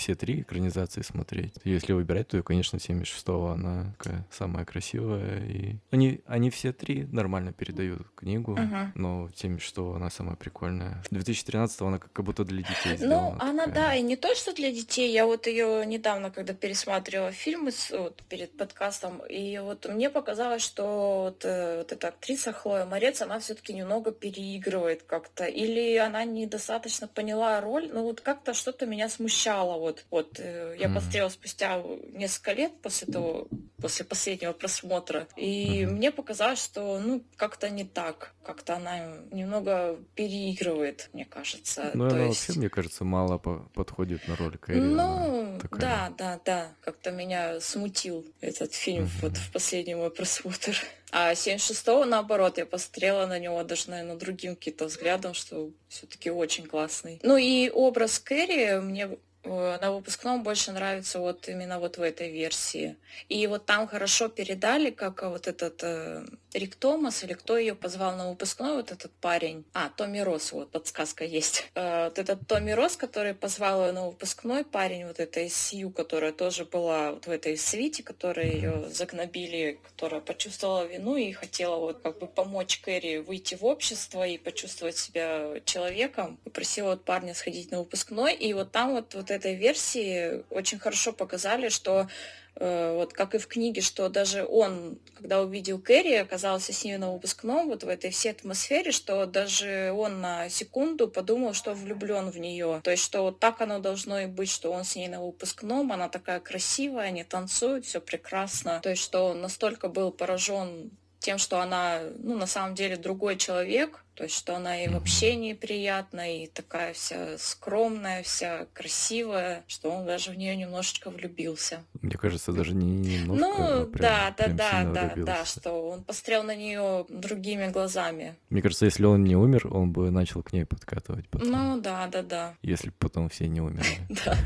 все 0.00 0.14
три 0.14 0.40
экранизации 0.40 1.02
смотреть. 1.02 1.54
Если 1.62 1.92
выбирать, 1.92 2.28
то, 2.28 2.42
конечно, 2.42 2.78
76-го 2.78 3.48
она 3.48 3.94
такая 3.98 4.26
самая 4.30 4.64
красивая. 4.64 5.44
И 5.46 5.76
они, 5.90 6.22
они 6.26 6.48
все 6.48 6.72
три 6.72 7.04
нормально 7.04 7.52
передают 7.52 8.06
книгу, 8.14 8.56
uh-huh. 8.56 8.92
но 8.94 9.28
76-го 9.34 9.94
она 9.94 10.10
самая 10.10 10.36
прикольная. 10.36 11.02
2013-го 11.10 11.86
она 11.86 11.98
как 11.98 12.24
будто 12.24 12.44
для 12.44 12.62
детей 12.62 12.92
ну, 12.92 12.96
сделана. 12.96 13.30
Ну, 13.30 13.36
она, 13.40 13.66
такая. 13.66 13.74
да, 13.74 13.94
и 13.94 14.02
не 14.02 14.16
то, 14.16 14.34
что 14.34 14.54
для 14.54 14.72
детей. 14.72 15.12
Я 15.12 15.26
вот 15.26 15.46
ее 15.46 15.84
недавно, 15.84 16.30
когда 16.30 16.54
пересматривала 16.54 17.32
фильмы 17.32 17.70
вот, 17.92 18.22
перед 18.28 18.56
подкастом, 18.56 19.20
и 19.28 19.58
вот 19.58 19.86
мне 19.86 20.08
показалось, 20.08 20.62
что 20.62 21.24
вот, 21.24 21.44
э, 21.44 21.78
вот 21.78 21.92
эта 21.92 22.08
актриса 22.08 22.52
Хлоя 22.52 22.86
Морец, 22.86 23.20
она 23.20 23.38
все-таки 23.38 23.74
немного 23.74 24.12
переигрывает 24.12 25.02
как-то. 25.02 25.44
Или 25.44 25.96
она 25.96 26.24
недостаточно 26.24 27.06
поняла 27.06 27.60
роль, 27.60 27.90
ну 27.92 28.04
вот 28.04 28.22
как-то 28.22 28.54
что-то 28.54 28.86
меня 28.86 29.10
смущало 29.10 29.78
вот. 29.78 29.89
Вот 30.10 30.38
э, 30.38 30.76
я 30.78 30.88
посмотрела 30.88 31.28
спустя 31.28 31.82
несколько 32.12 32.52
лет 32.52 32.72
после 32.82 33.06
того, 33.12 33.48
после 33.80 34.04
последнего 34.04 34.52
просмотра, 34.52 35.26
и 35.36 35.82
mm-hmm. 35.82 35.90
мне 35.90 36.10
показалось, 36.10 36.62
что 36.62 36.98
ну 37.00 37.24
как-то 37.36 37.70
не 37.70 37.84
так, 37.84 38.34
как-то 38.42 38.76
она 38.76 39.18
немного 39.30 39.98
переигрывает, 40.14 41.10
мне 41.12 41.24
кажется. 41.24 41.90
Ну, 41.94 42.06
она 42.06 42.24
есть... 42.24 42.46
вообще, 42.46 42.58
мне 42.58 42.68
кажется, 42.68 43.04
мало 43.04 43.38
по- 43.38 43.68
подходит 43.74 44.26
на 44.28 44.36
роль 44.36 44.58
Кэрри. 44.58 44.80
Ну, 44.80 45.58
такая... 45.60 45.80
да, 45.80 46.12
да, 46.16 46.40
да, 46.44 46.74
как-то 46.80 47.10
меня 47.10 47.60
смутил 47.60 48.26
этот 48.40 48.74
фильм 48.74 49.04
mm-hmm. 49.04 49.22
вот 49.22 49.36
в 49.36 49.52
последний 49.52 49.94
мой 49.94 50.10
просмотр. 50.10 50.76
А 51.12 51.32
76-го, 51.32 52.04
наоборот, 52.04 52.58
я 52.58 52.66
посмотрела 52.66 53.26
на 53.26 53.38
него 53.38 53.62
даже, 53.64 53.90
наверное, 53.90 54.14
другим 54.14 54.54
каким-то 54.54 54.86
взглядом, 54.86 55.34
что 55.34 55.70
все-таки 55.88 56.30
очень 56.30 56.66
классный. 56.66 57.18
Ну 57.24 57.36
и 57.36 57.68
образ 57.68 58.20
Кэрри 58.20 58.78
мне 58.80 59.18
на 59.44 59.92
выпускном 59.92 60.42
больше 60.42 60.72
нравится 60.72 61.18
вот 61.18 61.48
именно 61.48 61.78
вот 61.78 61.96
в 61.96 62.02
этой 62.02 62.30
версии. 62.30 62.96
И 63.28 63.46
вот 63.46 63.66
там 63.66 63.86
хорошо 63.86 64.28
передали, 64.28 64.90
как 64.90 65.22
вот 65.22 65.46
этот 65.48 65.82
э, 65.82 66.26
Рик 66.52 66.74
Томас, 66.74 67.22
или 67.22 67.34
кто 67.34 67.56
ее 67.56 67.74
позвал 67.74 68.16
на 68.16 68.28
выпускной, 68.28 68.76
вот 68.76 68.90
этот 68.90 69.12
парень. 69.12 69.64
А, 69.72 69.88
Томми 69.88 70.18
Рос, 70.18 70.52
вот 70.52 70.70
подсказка 70.70 71.24
есть. 71.24 71.66
Э, 71.80 72.06
вот 72.06 72.18
этот 72.18 72.46
Томми 72.48 72.72
Рос, 72.72 72.96
который 72.96 73.32
позвал 73.32 73.86
ее 73.86 73.92
на 73.92 74.06
выпускной 74.06 74.64
парень, 74.64 75.06
вот 75.06 75.20
этой 75.20 75.48
Сью, 75.48 75.90
которая 75.90 76.32
тоже 76.32 76.64
была 76.64 77.12
вот 77.12 77.26
в 77.26 77.30
этой 77.30 77.56
свите, 77.56 78.02
которая 78.02 78.50
ее 78.50 78.88
загнобили, 78.90 79.78
которая 79.82 80.20
почувствовала 80.20 80.84
вину 80.84 81.16
и 81.16 81.32
хотела 81.32 81.76
вот 81.76 82.00
как 82.02 82.18
бы 82.18 82.26
помочь 82.26 82.80
Кэрри 82.80 83.18
выйти 83.18 83.54
в 83.54 83.64
общество 83.64 84.26
и 84.26 84.36
почувствовать 84.36 84.98
себя 84.98 85.60
человеком. 85.64 86.38
Попросила 86.44 86.90
вот 86.90 87.04
парня 87.04 87.34
сходить 87.34 87.70
на 87.70 87.78
выпускной, 87.78 88.34
и 88.34 88.52
вот 88.52 88.72
там 88.72 88.92
вот, 88.92 89.14
вот 89.14 89.30
этой 89.30 89.54
версии 89.54 90.44
очень 90.50 90.78
хорошо 90.78 91.12
показали, 91.12 91.68
что 91.68 92.08
вот 92.56 93.12
как 93.12 93.34
и 93.34 93.38
в 93.38 93.46
книге, 93.46 93.80
что 93.80 94.08
даже 94.08 94.44
он, 94.44 94.98
когда 95.14 95.40
увидел 95.40 95.80
Кэрри, 95.80 96.14
оказался 96.14 96.72
с 96.72 96.84
ней 96.84 96.98
на 96.98 97.12
выпускном, 97.12 97.68
вот 97.68 97.84
в 97.84 97.88
этой 97.88 98.10
всей 98.10 98.32
атмосфере, 98.32 98.90
что 98.90 99.26
даже 99.26 99.92
он 99.96 100.20
на 100.20 100.48
секунду 100.48 101.08
подумал, 101.08 101.54
что 101.54 101.72
влюблен 101.74 102.30
в 102.30 102.38
нее. 102.38 102.80
То 102.84 102.90
есть, 102.90 103.04
что 103.04 103.22
вот 103.22 103.40
так 103.40 103.60
оно 103.60 103.78
должно 103.78 104.20
и 104.20 104.26
быть, 104.26 104.50
что 104.50 104.72
он 104.72 104.84
с 104.84 104.96
ней 104.96 105.08
на 105.08 105.22
выпускном, 105.22 105.92
она 105.92 106.08
такая 106.08 106.40
красивая, 106.40 107.06
они 107.06 107.24
танцуют, 107.24 107.86
все 107.86 108.00
прекрасно. 108.00 108.80
То 108.82 108.90
есть, 108.90 109.02
что 109.02 109.30
он 109.30 109.40
настолько 109.40 109.88
был 109.88 110.10
поражен 110.10 110.90
тем, 111.20 111.38
что 111.38 111.60
она, 111.60 112.00
ну, 112.18 112.36
на 112.36 112.46
самом 112.46 112.74
деле 112.74 112.96
другой 112.96 113.36
человек, 113.36 114.04
то 114.14 114.24
есть, 114.24 114.36
что 114.36 114.56
она 114.56 114.82
и 114.82 114.88
в 114.88 114.96
общении 114.96 115.52
приятная, 115.52 116.44
и 116.44 116.46
такая 116.46 116.92
вся 116.92 117.38
скромная, 117.38 118.22
вся 118.22 118.66
красивая, 118.74 119.64
что 119.66 119.90
он 119.90 120.04
даже 120.04 120.30
в 120.30 120.36
нее 120.36 120.56
немножечко 120.56 121.10
влюбился. 121.10 121.84
Мне 122.02 122.16
кажется, 122.16 122.52
даже 122.52 122.74
не 122.74 123.18
немножко. 123.18 123.46
Ну, 123.46 123.54
а 123.54 123.86
прям, 123.86 124.02
да, 124.02 124.34
да, 124.36 124.44
прям 124.44 124.56
да, 124.56 124.82
да, 124.82 125.06
влюбился. 125.06 125.24
да, 125.24 125.44
что 125.44 125.90
он 125.90 126.04
посмотрел 126.04 126.42
на 126.42 126.54
нее 126.54 127.06
другими 127.08 127.68
глазами. 127.68 128.36
Мне 128.48 128.62
кажется, 128.62 128.86
если 128.86 129.04
он 129.04 129.24
не 129.24 129.36
умер, 129.36 129.68
он 129.70 129.92
бы 129.92 130.10
начал 130.10 130.42
к 130.42 130.52
ней 130.52 130.64
подкатывать 130.64 131.28
потом. 131.28 131.50
Ну, 131.50 131.80
да, 131.80 132.06
да, 132.08 132.22
да. 132.22 132.54
Если 132.62 132.88
бы 132.88 132.94
потом 132.98 133.28
все 133.28 133.46
не 133.46 133.60
умерли. 133.60 133.86
Да. 134.24 134.36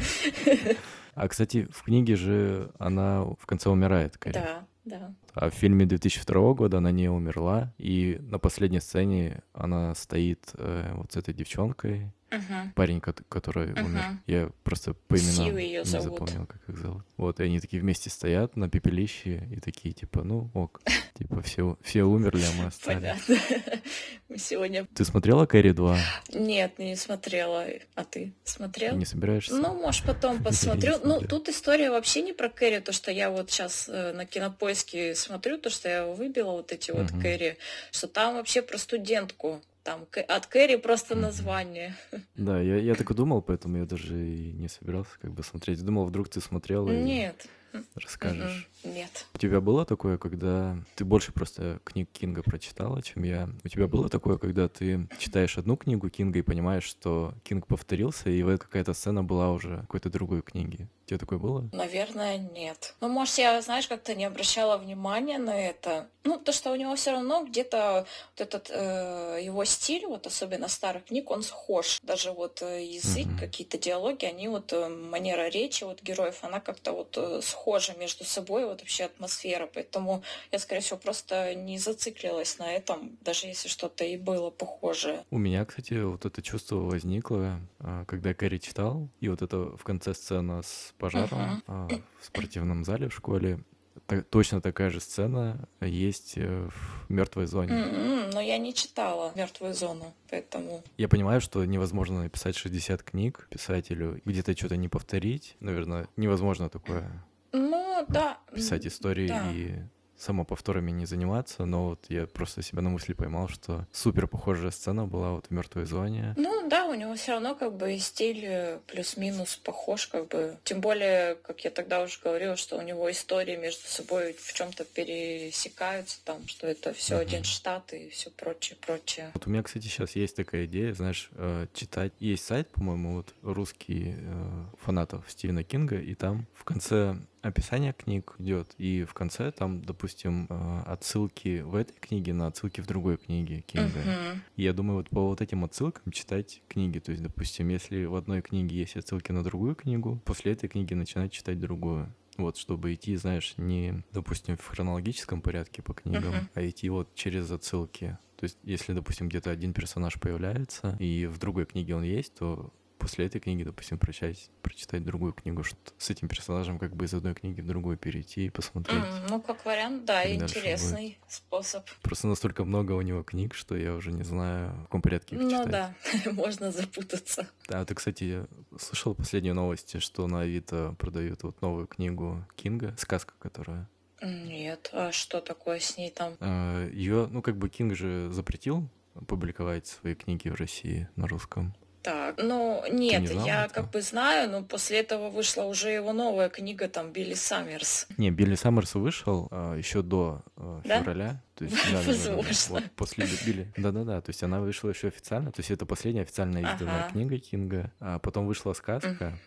А, 1.14 1.28
кстати, 1.28 1.68
в 1.72 1.82
книге 1.84 2.16
же 2.16 2.70
она 2.78 3.22
в 3.22 3.46
конце 3.46 3.70
умирает, 3.70 4.18
Кэрри. 4.18 4.34
Да, 4.34 4.66
да. 4.84 5.14
А 5.34 5.50
в 5.50 5.54
фильме 5.54 5.84
2002 5.84 6.54
года 6.54 6.78
она 6.78 6.90
не 6.90 7.08
умерла, 7.08 7.72
и 7.78 8.18
на 8.20 8.38
последней 8.38 8.80
сцене 8.80 9.42
она 9.52 9.94
стоит 9.94 10.50
э, 10.54 10.92
вот 10.94 11.12
с 11.12 11.16
этой 11.16 11.34
девчонкой, 11.34 12.12
uh-huh. 12.30 12.72
парень, 12.74 13.00
который 13.00 13.70
uh-huh. 13.70 13.84
умер. 13.84 14.02
Я 14.26 14.50
просто 14.62 14.94
по 14.94 15.16
именам 15.16 15.56
не 15.56 15.84
зовут. 15.84 16.20
запомнил, 16.20 16.46
как 16.46 16.68
их 16.68 16.78
зовут. 16.78 17.04
Вот, 17.16 17.40
и 17.40 17.44
они 17.44 17.60
такие 17.60 17.80
вместе 17.80 18.10
стоят 18.10 18.56
на 18.56 18.68
пепелище 18.68 19.48
и 19.50 19.60
такие, 19.60 19.94
типа, 19.94 20.22
ну 20.22 20.50
ок, 20.54 20.80
типа 21.18 21.42
все, 21.42 21.78
все 21.82 22.04
умерли, 22.04 22.42
а 22.42 22.62
мы 22.62 22.66
остались. 22.66 23.24
Понятно. 23.26 23.36
Мы 24.28 24.38
сегодня... 24.38 24.86
Ты 24.94 25.04
смотрела 25.04 25.46
Кэрри 25.46 25.72
2? 25.72 25.98
Нет, 26.32 26.78
не 26.78 26.96
смотрела. 26.96 27.66
А 27.94 28.04
ты 28.04 28.32
смотрел? 28.42 28.96
Не 28.96 29.04
собираешься? 29.04 29.54
Ну, 29.54 29.74
может, 29.74 30.04
потом 30.06 30.42
посмотрю. 30.42 30.94
Ну, 31.04 31.20
тут 31.20 31.48
история 31.48 31.90
вообще 31.90 32.22
не 32.22 32.32
про 32.32 32.48
Кэрри, 32.48 32.80
то, 32.80 32.92
что 32.92 33.12
я 33.12 33.30
вот 33.30 33.50
сейчас 33.50 33.88
э, 33.88 34.12
на 34.12 34.24
кинопоиске 34.24 35.14
смотрю, 35.24 35.58
то, 35.58 35.70
что 35.70 35.88
я 35.88 36.06
выбила 36.06 36.52
вот 36.52 36.72
эти 36.72 36.90
вот 36.90 37.10
Кэрри, 37.20 37.56
что 37.90 38.06
там 38.06 38.34
вообще 38.34 38.62
про 38.62 38.78
студентку 38.78 39.60
там 39.84 40.06
от 40.28 40.46
Кэрри 40.46 40.76
просто 40.76 41.14
название. 41.14 41.94
Да, 42.36 42.60
я, 42.60 42.76
я 42.76 42.94
так 42.94 43.10
и 43.10 43.14
думал, 43.14 43.42
поэтому 43.42 43.78
я 43.78 43.84
даже 43.84 44.18
и 44.18 44.52
не 44.52 44.68
собирался 44.68 45.12
как 45.20 45.32
бы 45.32 45.42
смотреть. 45.42 45.84
Думал, 45.84 46.06
вдруг 46.06 46.28
ты 46.28 46.40
смотрела 46.40 46.90
и 46.90 47.02
Нет. 47.02 47.46
расскажешь. 47.94 48.68
Нет. 48.82 49.26
У 49.34 49.38
тебя 49.38 49.60
было 49.60 49.84
такое, 49.84 50.16
когда 50.16 50.78
ты 50.96 51.04
больше 51.04 51.32
просто 51.32 51.80
книг 51.84 52.08
Кинга 52.12 52.42
прочитала, 52.42 53.02
чем 53.02 53.24
я? 53.24 53.50
У 53.62 53.68
тебя 53.68 53.86
было 53.86 54.08
такое, 54.08 54.38
когда 54.38 54.68
ты 54.68 55.06
читаешь 55.18 55.58
одну 55.58 55.76
книгу 55.76 56.08
Кинга 56.08 56.38
и 56.38 56.42
понимаешь, 56.42 56.84
что 56.84 57.34
Кинг 57.44 57.66
повторился, 57.66 58.30
и 58.30 58.42
вот 58.42 58.60
какая-то 58.60 58.94
сцена 58.94 59.22
была 59.22 59.52
уже 59.52 59.80
какой-то 59.82 60.08
другой 60.08 60.42
книги? 60.42 60.88
Тебя 61.06 61.18
такое 61.18 61.38
было? 61.38 61.68
Наверное, 61.72 62.38
нет. 62.38 62.94
Ну, 63.00 63.08
может, 63.08 63.36
я, 63.38 63.60
знаешь, 63.60 63.86
как-то 63.86 64.14
не 64.14 64.24
обращала 64.24 64.78
внимания 64.78 65.38
на 65.38 65.68
это. 65.68 66.08
Ну, 66.24 66.38
то, 66.38 66.52
что 66.52 66.72
у 66.72 66.76
него 66.76 66.96
все 66.96 67.12
равно 67.12 67.44
где-то 67.44 68.06
вот 68.32 68.40
этот 68.40 68.70
э, 68.70 69.40
его 69.42 69.64
стиль, 69.66 70.06
вот 70.06 70.26
особенно 70.26 70.68
старых 70.68 71.04
книг, 71.04 71.30
он 71.30 71.42
схож. 71.42 72.00
Даже 72.02 72.32
вот 72.32 72.62
э, 72.62 72.84
язык, 72.84 73.26
mm-hmm. 73.26 73.38
какие-то 73.38 73.76
диалоги, 73.76 74.24
они 74.24 74.48
вот 74.48 74.72
э, 74.72 74.88
манера 74.88 75.48
речи 75.48 75.84
вот 75.84 76.02
героев, 76.02 76.38
она 76.40 76.60
как-то 76.60 76.92
вот 76.92 77.18
э, 77.18 77.40
схожа 77.42 77.92
между 77.98 78.24
собой, 78.24 78.64
вот 78.64 78.80
вообще 78.80 79.04
атмосфера. 79.04 79.68
Поэтому 79.72 80.22
я, 80.52 80.58
скорее 80.58 80.80
всего, 80.80 80.98
просто 80.98 81.54
не 81.54 81.76
зациклилась 81.76 82.58
на 82.58 82.72
этом, 82.72 83.18
даже 83.20 83.46
если 83.46 83.68
что-то 83.68 84.04
и 84.04 84.16
было 84.16 84.48
похожее. 84.48 85.24
У 85.30 85.36
меня, 85.36 85.66
кстати, 85.66 85.92
вот 86.02 86.24
это 86.24 86.40
чувство 86.40 86.76
возникло, 86.76 87.60
а, 87.80 88.06
когда 88.06 88.32
Кэрри 88.32 88.56
читал, 88.56 89.08
и 89.20 89.28
вот 89.28 89.42
это 89.42 89.76
в 89.76 89.84
конце 89.84 90.14
сцена 90.14 90.62
с 90.62 90.93
пожаром 90.98 91.62
uh-huh. 91.66 92.02
в 92.20 92.24
спортивном 92.24 92.84
зале 92.84 93.08
в 93.08 93.14
школе. 93.14 93.60
Так, 94.06 94.26
точно 94.28 94.60
такая 94.60 94.90
же 94.90 95.00
сцена 95.00 95.68
есть 95.80 96.34
э, 96.36 96.68
в 96.68 97.10
мертвой 97.10 97.46
зоне. 97.46 97.72
Mm-hmm, 97.72 98.32
но 98.34 98.40
я 98.40 98.58
не 98.58 98.74
читала 98.74 99.32
мертвую 99.36 99.72
зону, 99.72 100.12
поэтому. 100.28 100.82
Я 100.98 101.08
понимаю, 101.08 101.40
что 101.40 101.64
невозможно 101.64 102.22
написать 102.22 102.56
60 102.56 103.02
книг 103.02 103.46
писателю, 103.50 104.20
где-то 104.24 104.56
что-то 104.56 104.76
не 104.76 104.88
повторить. 104.88 105.56
Наверное, 105.60 106.08
невозможно 106.16 106.68
такое. 106.68 107.08
Ну, 107.52 108.04
да. 108.08 108.38
Писать 108.52 108.86
истории 108.86 109.28
да. 109.28 109.52
и 109.52 109.76
самоповторами 110.16 110.90
не 110.90 111.06
заниматься, 111.06 111.64
но 111.64 111.90
вот 111.90 112.06
я 112.08 112.26
просто 112.26 112.62
себя 112.62 112.82
на 112.82 112.90
мысли 112.90 113.12
поймал, 113.12 113.48
что 113.48 113.86
супер 113.92 114.26
похожая 114.26 114.70
сцена 114.70 115.06
была 115.06 115.32
вот 115.32 115.46
в 115.46 115.50
мертвой 115.50 115.86
зоне. 115.86 116.34
Ну 116.36 116.68
да, 116.68 116.86
у 116.86 116.94
него 116.94 117.14
все 117.14 117.32
равно 117.32 117.54
как 117.54 117.76
бы 117.76 117.98
стиль 117.98 118.44
э, 118.44 118.78
плюс-минус 118.86 119.56
похож, 119.56 120.06
как 120.06 120.28
бы. 120.28 120.58
Тем 120.64 120.80
более, 120.80 121.34
как 121.36 121.64
я 121.64 121.70
тогда 121.70 122.02
уже 122.02 122.18
говорила, 122.22 122.56
что 122.56 122.78
у 122.78 122.82
него 122.82 123.10
истории 123.10 123.56
между 123.56 123.86
собой 123.86 124.34
в 124.38 124.52
чем-то 124.52 124.84
пересекаются, 124.84 126.18
там, 126.24 126.46
что 126.46 126.66
это 126.66 126.92
все 126.92 127.16
один 127.16 127.44
штат 127.44 127.92
и 127.92 128.08
все 128.08 128.30
прочее, 128.30 128.76
прочее. 128.80 129.30
Вот 129.34 129.46
у 129.46 129.50
меня, 129.50 129.62
кстати, 129.62 129.86
сейчас 129.86 130.16
есть 130.16 130.36
такая 130.36 130.66
идея, 130.66 130.94
знаешь, 130.94 131.30
э, 131.32 131.66
читать. 131.74 132.12
Есть 132.20 132.44
сайт, 132.44 132.68
по-моему, 132.68 133.16
вот 133.16 133.34
русский 133.42 134.14
э, 134.16 134.64
фанатов 134.80 135.24
Стивена 135.28 135.64
Кинга, 135.64 135.98
и 135.98 136.14
там 136.14 136.46
в 136.54 136.64
конце 136.64 137.16
описание 137.44 137.92
книг 137.92 138.34
идет, 138.38 138.74
и 138.78 139.04
в 139.04 139.12
конце 139.12 139.52
там, 139.52 139.84
допустим, 139.84 140.46
э, 140.48 140.82
отсылки 140.86 141.60
в 141.60 141.74
этой 141.74 141.94
книге 142.00 142.32
на 142.32 142.46
отсылки 142.46 142.80
в 142.80 142.86
другой 142.86 143.18
книге 143.18 143.60
Кинга. 143.60 144.00
Uh-huh. 144.00 144.38
И 144.56 144.62
я 144.62 144.72
думаю, 144.72 144.98
вот 144.98 145.10
по 145.10 145.28
вот 145.28 145.40
этим 145.40 145.64
отсылкам 145.64 146.10
читать 146.10 146.62
книги. 146.68 146.98
То 146.98 147.12
есть, 147.12 147.22
допустим, 147.22 147.68
если 147.68 148.06
в 148.06 148.14
одной 148.14 148.40
книге 148.40 148.76
есть 148.76 148.96
отсылки 148.96 149.30
на 149.30 149.44
другую 149.44 149.74
книгу, 149.74 150.20
после 150.24 150.52
этой 150.52 150.68
книги 150.68 150.94
начинать 150.94 151.32
читать 151.32 151.60
другую. 151.60 152.12
Вот, 152.36 152.56
чтобы 152.56 152.94
идти, 152.94 153.14
знаешь, 153.14 153.54
не, 153.58 154.02
допустим, 154.12 154.56
в 154.56 154.66
хронологическом 154.66 155.40
порядке 155.40 155.82
по 155.82 155.92
книгам, 155.92 156.34
uh-huh. 156.34 156.48
а 156.54 156.68
идти 156.68 156.88
вот 156.88 157.14
через 157.14 157.50
отсылки. 157.50 158.18
То 158.36 158.44
есть, 158.44 158.58
если, 158.64 158.92
допустим, 158.92 159.28
где-то 159.28 159.50
один 159.50 159.72
персонаж 159.72 160.18
появляется, 160.18 160.96
и 160.98 161.26
в 161.26 161.38
другой 161.38 161.66
книге 161.66 161.94
он 161.94 162.02
есть, 162.02 162.34
то 162.34 162.72
после 162.98 163.26
этой 163.26 163.40
книги, 163.40 163.62
допустим, 163.62 163.98
прочитать, 163.98 164.50
прочитать 164.62 165.04
другую 165.04 165.32
книгу, 165.32 165.62
что 165.62 165.76
с 165.98 166.10
этим 166.10 166.28
персонажем 166.28 166.78
как 166.78 166.94
бы 166.94 167.04
из 167.04 167.14
одной 167.14 167.34
книги 167.34 167.60
в 167.60 167.66
другую 167.66 167.96
перейти 167.96 168.46
и 168.46 168.50
посмотреть. 168.50 169.02
Mm, 169.02 169.26
ну, 169.28 169.42
как 169.42 169.64
вариант, 169.64 170.04
да, 170.04 170.32
интересный 170.32 171.18
способ. 171.28 171.88
Просто 172.02 172.26
настолько 172.28 172.64
много 172.64 172.92
у 172.92 173.02
него 173.02 173.22
книг, 173.22 173.54
что 173.54 173.76
я 173.76 173.94
уже 173.94 174.12
не 174.12 174.22
знаю, 174.22 174.74
в 174.74 174.82
каком 174.84 175.02
порядке 175.02 175.36
их 175.36 175.42
ну, 175.42 175.50
читать. 175.50 175.66
Ну 175.66 175.72
да, 175.72 176.32
можно 176.32 176.72
запутаться. 176.72 177.48
Да, 177.68 177.84
ты, 177.84 177.94
кстати, 177.94 178.46
слышал 178.78 179.14
последние 179.14 179.54
новости, 179.54 179.98
что 179.98 180.26
на 180.26 180.40
Авито 180.40 180.94
продают 180.98 181.42
вот 181.42 181.60
новую 181.60 181.86
книгу 181.86 182.46
Кинга, 182.56 182.94
сказка, 182.98 183.34
которая 183.38 183.88
нет, 184.22 184.88
а 184.92 185.12
что 185.12 185.40
такое 185.40 185.80
с 185.80 185.98
ней 185.98 186.10
там? 186.10 186.36
А, 186.40 186.88
Ее, 186.88 187.26
ну, 187.30 187.42
как 187.42 187.58
бы 187.58 187.68
Кинг 187.68 187.94
же 187.94 188.30
запретил 188.32 188.88
публиковать 189.28 189.86
свои 189.86 190.14
книги 190.14 190.48
в 190.48 190.54
России 190.54 191.08
на 191.16 191.28
русском. 191.28 191.74
Так, 192.02 192.23
ну 192.36 192.82
нет, 192.90 193.22
не 193.22 193.26
знал 193.28 193.46
я 193.46 193.64
этого? 193.64 193.74
как 193.74 193.90
бы 193.90 194.00
знаю, 194.02 194.50
но 194.50 194.62
после 194.62 195.00
этого 195.00 195.30
вышла 195.30 195.64
уже 195.64 195.90
его 195.90 196.12
новая 196.12 196.48
книга, 196.48 196.88
там, 196.88 197.12
Билли 197.12 197.34
Саммерс. 197.34 198.06
Не, 198.16 198.30
Билли 198.30 198.54
Саммерс 198.54 198.94
вышел 198.94 199.48
а, 199.50 199.76
еще 199.76 200.02
до 200.02 200.42
а, 200.56 200.80
да? 200.84 201.00
февраля. 201.00 201.40
То 201.54 201.64
есть, 201.64 201.76
да, 202.26 202.36
вот 202.70 202.90
после 202.96 203.26
Билли. 203.46 203.72
Да-да-да, 203.76 204.20
то 204.20 204.30
есть 204.30 204.42
она 204.42 204.60
вышла 204.60 204.88
еще 204.88 205.08
официально, 205.08 205.52
то 205.52 205.60
есть 205.60 205.70
это 205.70 205.86
последняя 205.86 206.22
официально 206.22 206.58
изданная 206.58 207.04
ага. 207.04 207.12
книга 207.12 207.38
Кинга, 207.38 207.92
а 208.00 208.18
потом 208.18 208.46
вышла 208.46 208.72
сказка, 208.72 209.38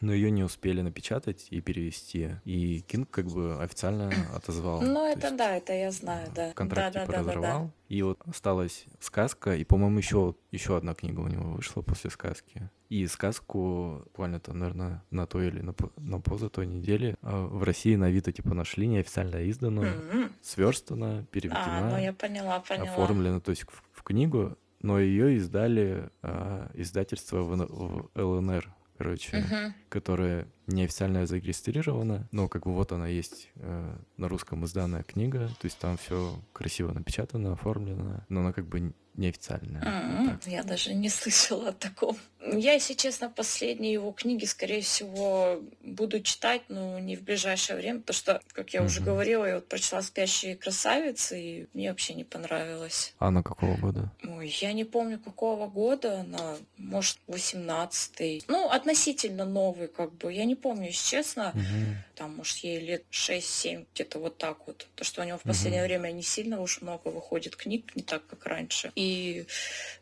но 0.00 0.12
ее 0.12 0.30
не 0.30 0.42
успели 0.42 0.80
напечатать 0.80 1.46
и 1.50 1.60
перевести, 1.60 2.30
и 2.44 2.80
Кинг 2.80 3.10
как 3.10 3.26
бы 3.26 3.62
официально 3.62 4.12
отозвал. 4.34 4.82
Ну 4.82 5.08
это 5.08 5.28
есть, 5.28 5.36
да, 5.36 5.56
это 5.56 5.72
я 5.72 5.90
знаю, 5.92 6.28
да. 6.34 6.52
Контракт 6.52 6.94
да, 6.94 7.00
типа 7.02 7.12
да, 7.12 7.18
разорвал, 7.20 7.42
да, 7.42 7.66
да. 7.66 7.72
и 7.88 8.02
вот 8.02 8.20
осталась 8.26 8.86
сказка, 8.98 9.54
и, 9.54 9.62
по-моему, 9.62 9.98
еще, 9.98 10.34
еще 10.50 10.76
одна 10.76 10.94
книга 10.94 11.20
у 11.20 11.28
него 11.28 11.52
вышла 11.52 11.82
после 11.82 12.05
сказки. 12.10 12.70
И 12.88 13.06
сказку 13.06 14.02
буквально 14.04 14.40
там, 14.40 14.58
наверное, 14.58 15.02
на 15.10 15.26
той 15.26 15.48
или 15.48 15.60
на, 15.60 15.74
на 15.96 16.20
поза 16.20 16.48
той 16.48 16.66
неделе 16.66 17.16
а, 17.22 17.46
в 17.46 17.62
России 17.62 17.96
на 17.96 18.06
Авито 18.06 18.32
типа 18.32 18.54
нашли 18.54 18.86
неофициально 18.86 19.42
изданную, 19.42 19.92
mm-hmm. 19.92 20.32
сверстана, 20.42 21.26
переведена, 21.30 21.88
а, 21.88 21.90
ну 21.90 21.98
я 21.98 22.12
поняла, 22.12 22.60
поняла. 22.60 22.88
оформлена, 22.88 23.40
то 23.40 23.50
есть 23.50 23.62
в, 23.62 23.82
в 23.92 24.02
книгу, 24.02 24.56
но 24.82 25.00
ее 25.00 25.36
издали 25.36 26.10
а, 26.22 26.70
издательство 26.74 27.42
в, 27.42 27.56
в 27.56 28.08
ЛНР, 28.14 28.72
короче, 28.98 29.38
uh-huh. 29.38 29.72
которая 29.88 30.46
неофициально 30.66 31.26
зарегистрирована, 31.26 32.28
но 32.32 32.48
как 32.48 32.64
бы 32.64 32.74
вот 32.74 32.92
она 32.92 33.06
есть 33.06 33.48
э, 33.56 33.96
на 34.16 34.28
русском 34.28 34.64
изданная 34.64 35.02
книга, 35.02 35.48
то 35.60 35.66
есть 35.66 35.78
там 35.78 35.96
все 35.96 36.38
красиво 36.52 36.92
напечатано, 36.92 37.52
оформлено, 37.52 38.24
но 38.28 38.40
она 38.40 38.52
как 38.52 38.66
бы 38.66 38.92
неофициальная. 39.16 39.82
Mm-hmm. 39.82 40.32
Вот 40.32 40.46
я 40.46 40.62
даже 40.62 40.94
не 40.94 41.08
слышала 41.10 41.68
о 41.68 41.72
таком. 41.72 42.16
Я, 42.52 42.74
если 42.74 42.94
честно, 42.94 43.28
последние 43.28 43.94
его 43.94 44.12
книги, 44.12 44.44
скорее 44.44 44.80
всего, 44.80 45.60
буду 45.82 46.20
читать, 46.20 46.62
но 46.68 46.98
не 46.98 47.16
в 47.16 47.22
ближайшее 47.22 47.76
время, 47.76 48.00
потому 48.00 48.16
что, 48.16 48.40
как 48.52 48.70
я 48.70 48.80
mm-hmm. 48.80 48.86
уже 48.86 49.00
говорила, 49.00 49.44
я 49.44 49.54
вот 49.56 49.68
прочла 49.68 50.00
«Спящие 50.02 50.56
красавицы», 50.56 51.40
и 51.40 51.68
мне 51.72 51.90
вообще 51.90 52.14
не 52.14 52.24
понравилось. 52.24 53.14
А 53.18 53.28
она 53.28 53.42
какого 53.42 53.76
года? 53.76 54.12
Ой, 54.22 54.54
я 54.60 54.72
не 54.72 54.84
помню, 54.84 55.18
какого 55.18 55.66
года 55.66 56.20
она, 56.20 56.56
может, 56.76 57.18
18-й. 57.26 58.44
Ну, 58.48 58.68
относительно 58.68 59.44
новый, 59.44 59.88
как 59.88 60.12
бы. 60.14 60.32
Я 60.32 60.44
не 60.44 60.55
помню, 60.56 60.86
если 60.86 61.08
честно. 61.08 61.52
Mm-hmm. 61.54 61.94
Там, 62.16 62.36
может, 62.36 62.58
ей 62.58 62.80
лет 62.80 63.04
6-7, 63.12 63.86
где-то 63.94 64.18
вот 64.18 64.38
так 64.38 64.66
вот. 64.66 64.86
То, 64.94 65.04
что 65.04 65.22
у 65.22 65.24
него 65.24 65.38
в 65.38 65.42
последнее 65.42 65.84
mm-hmm. 65.84 65.86
время 65.86 66.12
не 66.12 66.22
сильно 66.22 66.60
уж 66.60 66.80
много 66.80 67.08
выходит 67.08 67.56
книг, 67.56 67.94
не 67.94 68.02
так, 68.02 68.26
как 68.26 68.44
раньше. 68.46 68.92
И 68.94 69.06
и 69.06 69.46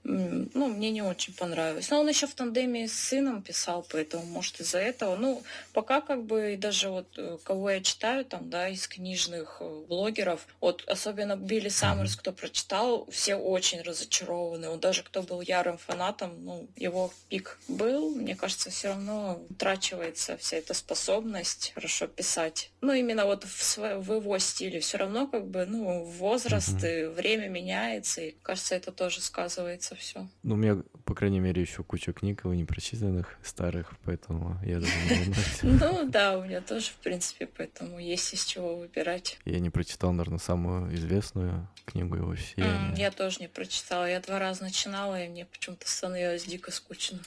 ну, 0.02 0.68
мне 0.68 0.90
не 0.90 1.02
очень 1.02 1.34
понравилось. 1.34 1.90
Но 1.90 2.00
он 2.00 2.08
еще 2.08 2.26
в 2.26 2.34
тандеме 2.34 2.88
с 2.88 2.92
сыном 2.92 3.42
писал, 3.42 3.86
поэтому, 3.90 4.24
может, 4.24 4.60
из-за 4.60 4.78
этого. 4.78 5.16
Ну, 5.16 5.42
пока 5.72 6.00
как 6.00 6.24
бы 6.24 6.56
даже 6.58 6.88
вот 6.88 7.06
э, 7.16 7.38
кого 7.42 7.70
я 7.70 7.80
читаю 7.80 8.24
там, 8.24 8.50
да, 8.50 8.68
из 8.68 8.86
книжных 8.86 9.58
э, 9.60 9.84
блогеров, 9.88 10.46
вот 10.60 10.84
особенно 10.86 11.36
Билли 11.36 11.68
Саммерс, 11.68 12.16
кто 12.16 12.32
прочитал, 12.32 13.06
все 13.10 13.36
очень 13.36 13.80
разочарованы. 13.82 14.68
Он 14.68 14.80
даже 14.80 15.02
кто 15.02 15.22
был 15.22 15.40
ярым 15.40 15.78
фанатом, 15.78 16.44
ну, 16.44 16.68
его 16.76 17.12
пик 17.28 17.58
был, 17.68 18.10
мне 18.10 18.36
кажется, 18.36 18.70
все 18.70 18.88
равно 18.88 19.42
утрачивается 19.50 20.36
вся 20.36 20.56
эта 20.56 20.74
способность 20.74 21.72
хорошо 21.74 22.03
писать. 22.06 22.70
Ну, 22.80 22.92
именно 22.92 23.24
вот 23.24 23.44
в, 23.44 23.62
св- 23.62 24.04
в 24.04 24.12
его 24.14 24.38
стиле. 24.38 24.80
Все 24.80 24.98
равно 24.98 25.26
как 25.26 25.46
бы, 25.46 25.64
ну, 25.66 26.04
возраст, 26.04 26.82
mm-hmm. 26.82 27.14
время 27.14 27.48
меняется, 27.48 28.20
и 28.20 28.34
кажется, 28.42 28.74
это 28.74 28.92
тоже 28.92 29.20
сказывается 29.20 29.94
все. 29.94 30.28
Ну, 30.42 30.54
у 30.54 30.56
меня, 30.56 30.82
по 31.04 31.14
крайней 31.14 31.40
мере, 31.40 31.62
еще 31.62 31.82
куча 31.82 32.12
книг 32.12 32.44
непрочитанных, 32.44 33.38
старых, 33.42 33.92
поэтому 34.04 34.58
я 34.64 34.80
даже 34.80 34.92
не 35.06 35.34
Ну 35.62 36.08
да, 36.08 36.38
у 36.38 36.44
меня 36.44 36.60
тоже, 36.60 36.90
в 36.90 36.96
принципе, 36.96 37.46
поэтому 37.46 37.98
есть 37.98 38.32
из 38.34 38.44
чего 38.44 38.76
выбирать. 38.76 39.38
Я 39.44 39.60
не 39.60 39.70
прочитал, 39.70 40.12
наверное, 40.12 40.38
самую 40.38 40.94
известную 40.94 41.68
книгу 41.84 42.16
его 42.16 42.36
«Сияние». 42.36 42.94
Я 42.96 43.10
тоже 43.10 43.40
не 43.40 43.48
прочитала. 43.48 44.08
Я 44.08 44.20
два 44.20 44.38
раза 44.38 44.62
начинала, 44.62 45.22
и 45.22 45.28
мне 45.28 45.44
почему-то 45.46 45.88
становилось 45.88 46.44
дико 46.44 46.70
скучно. 46.70 47.18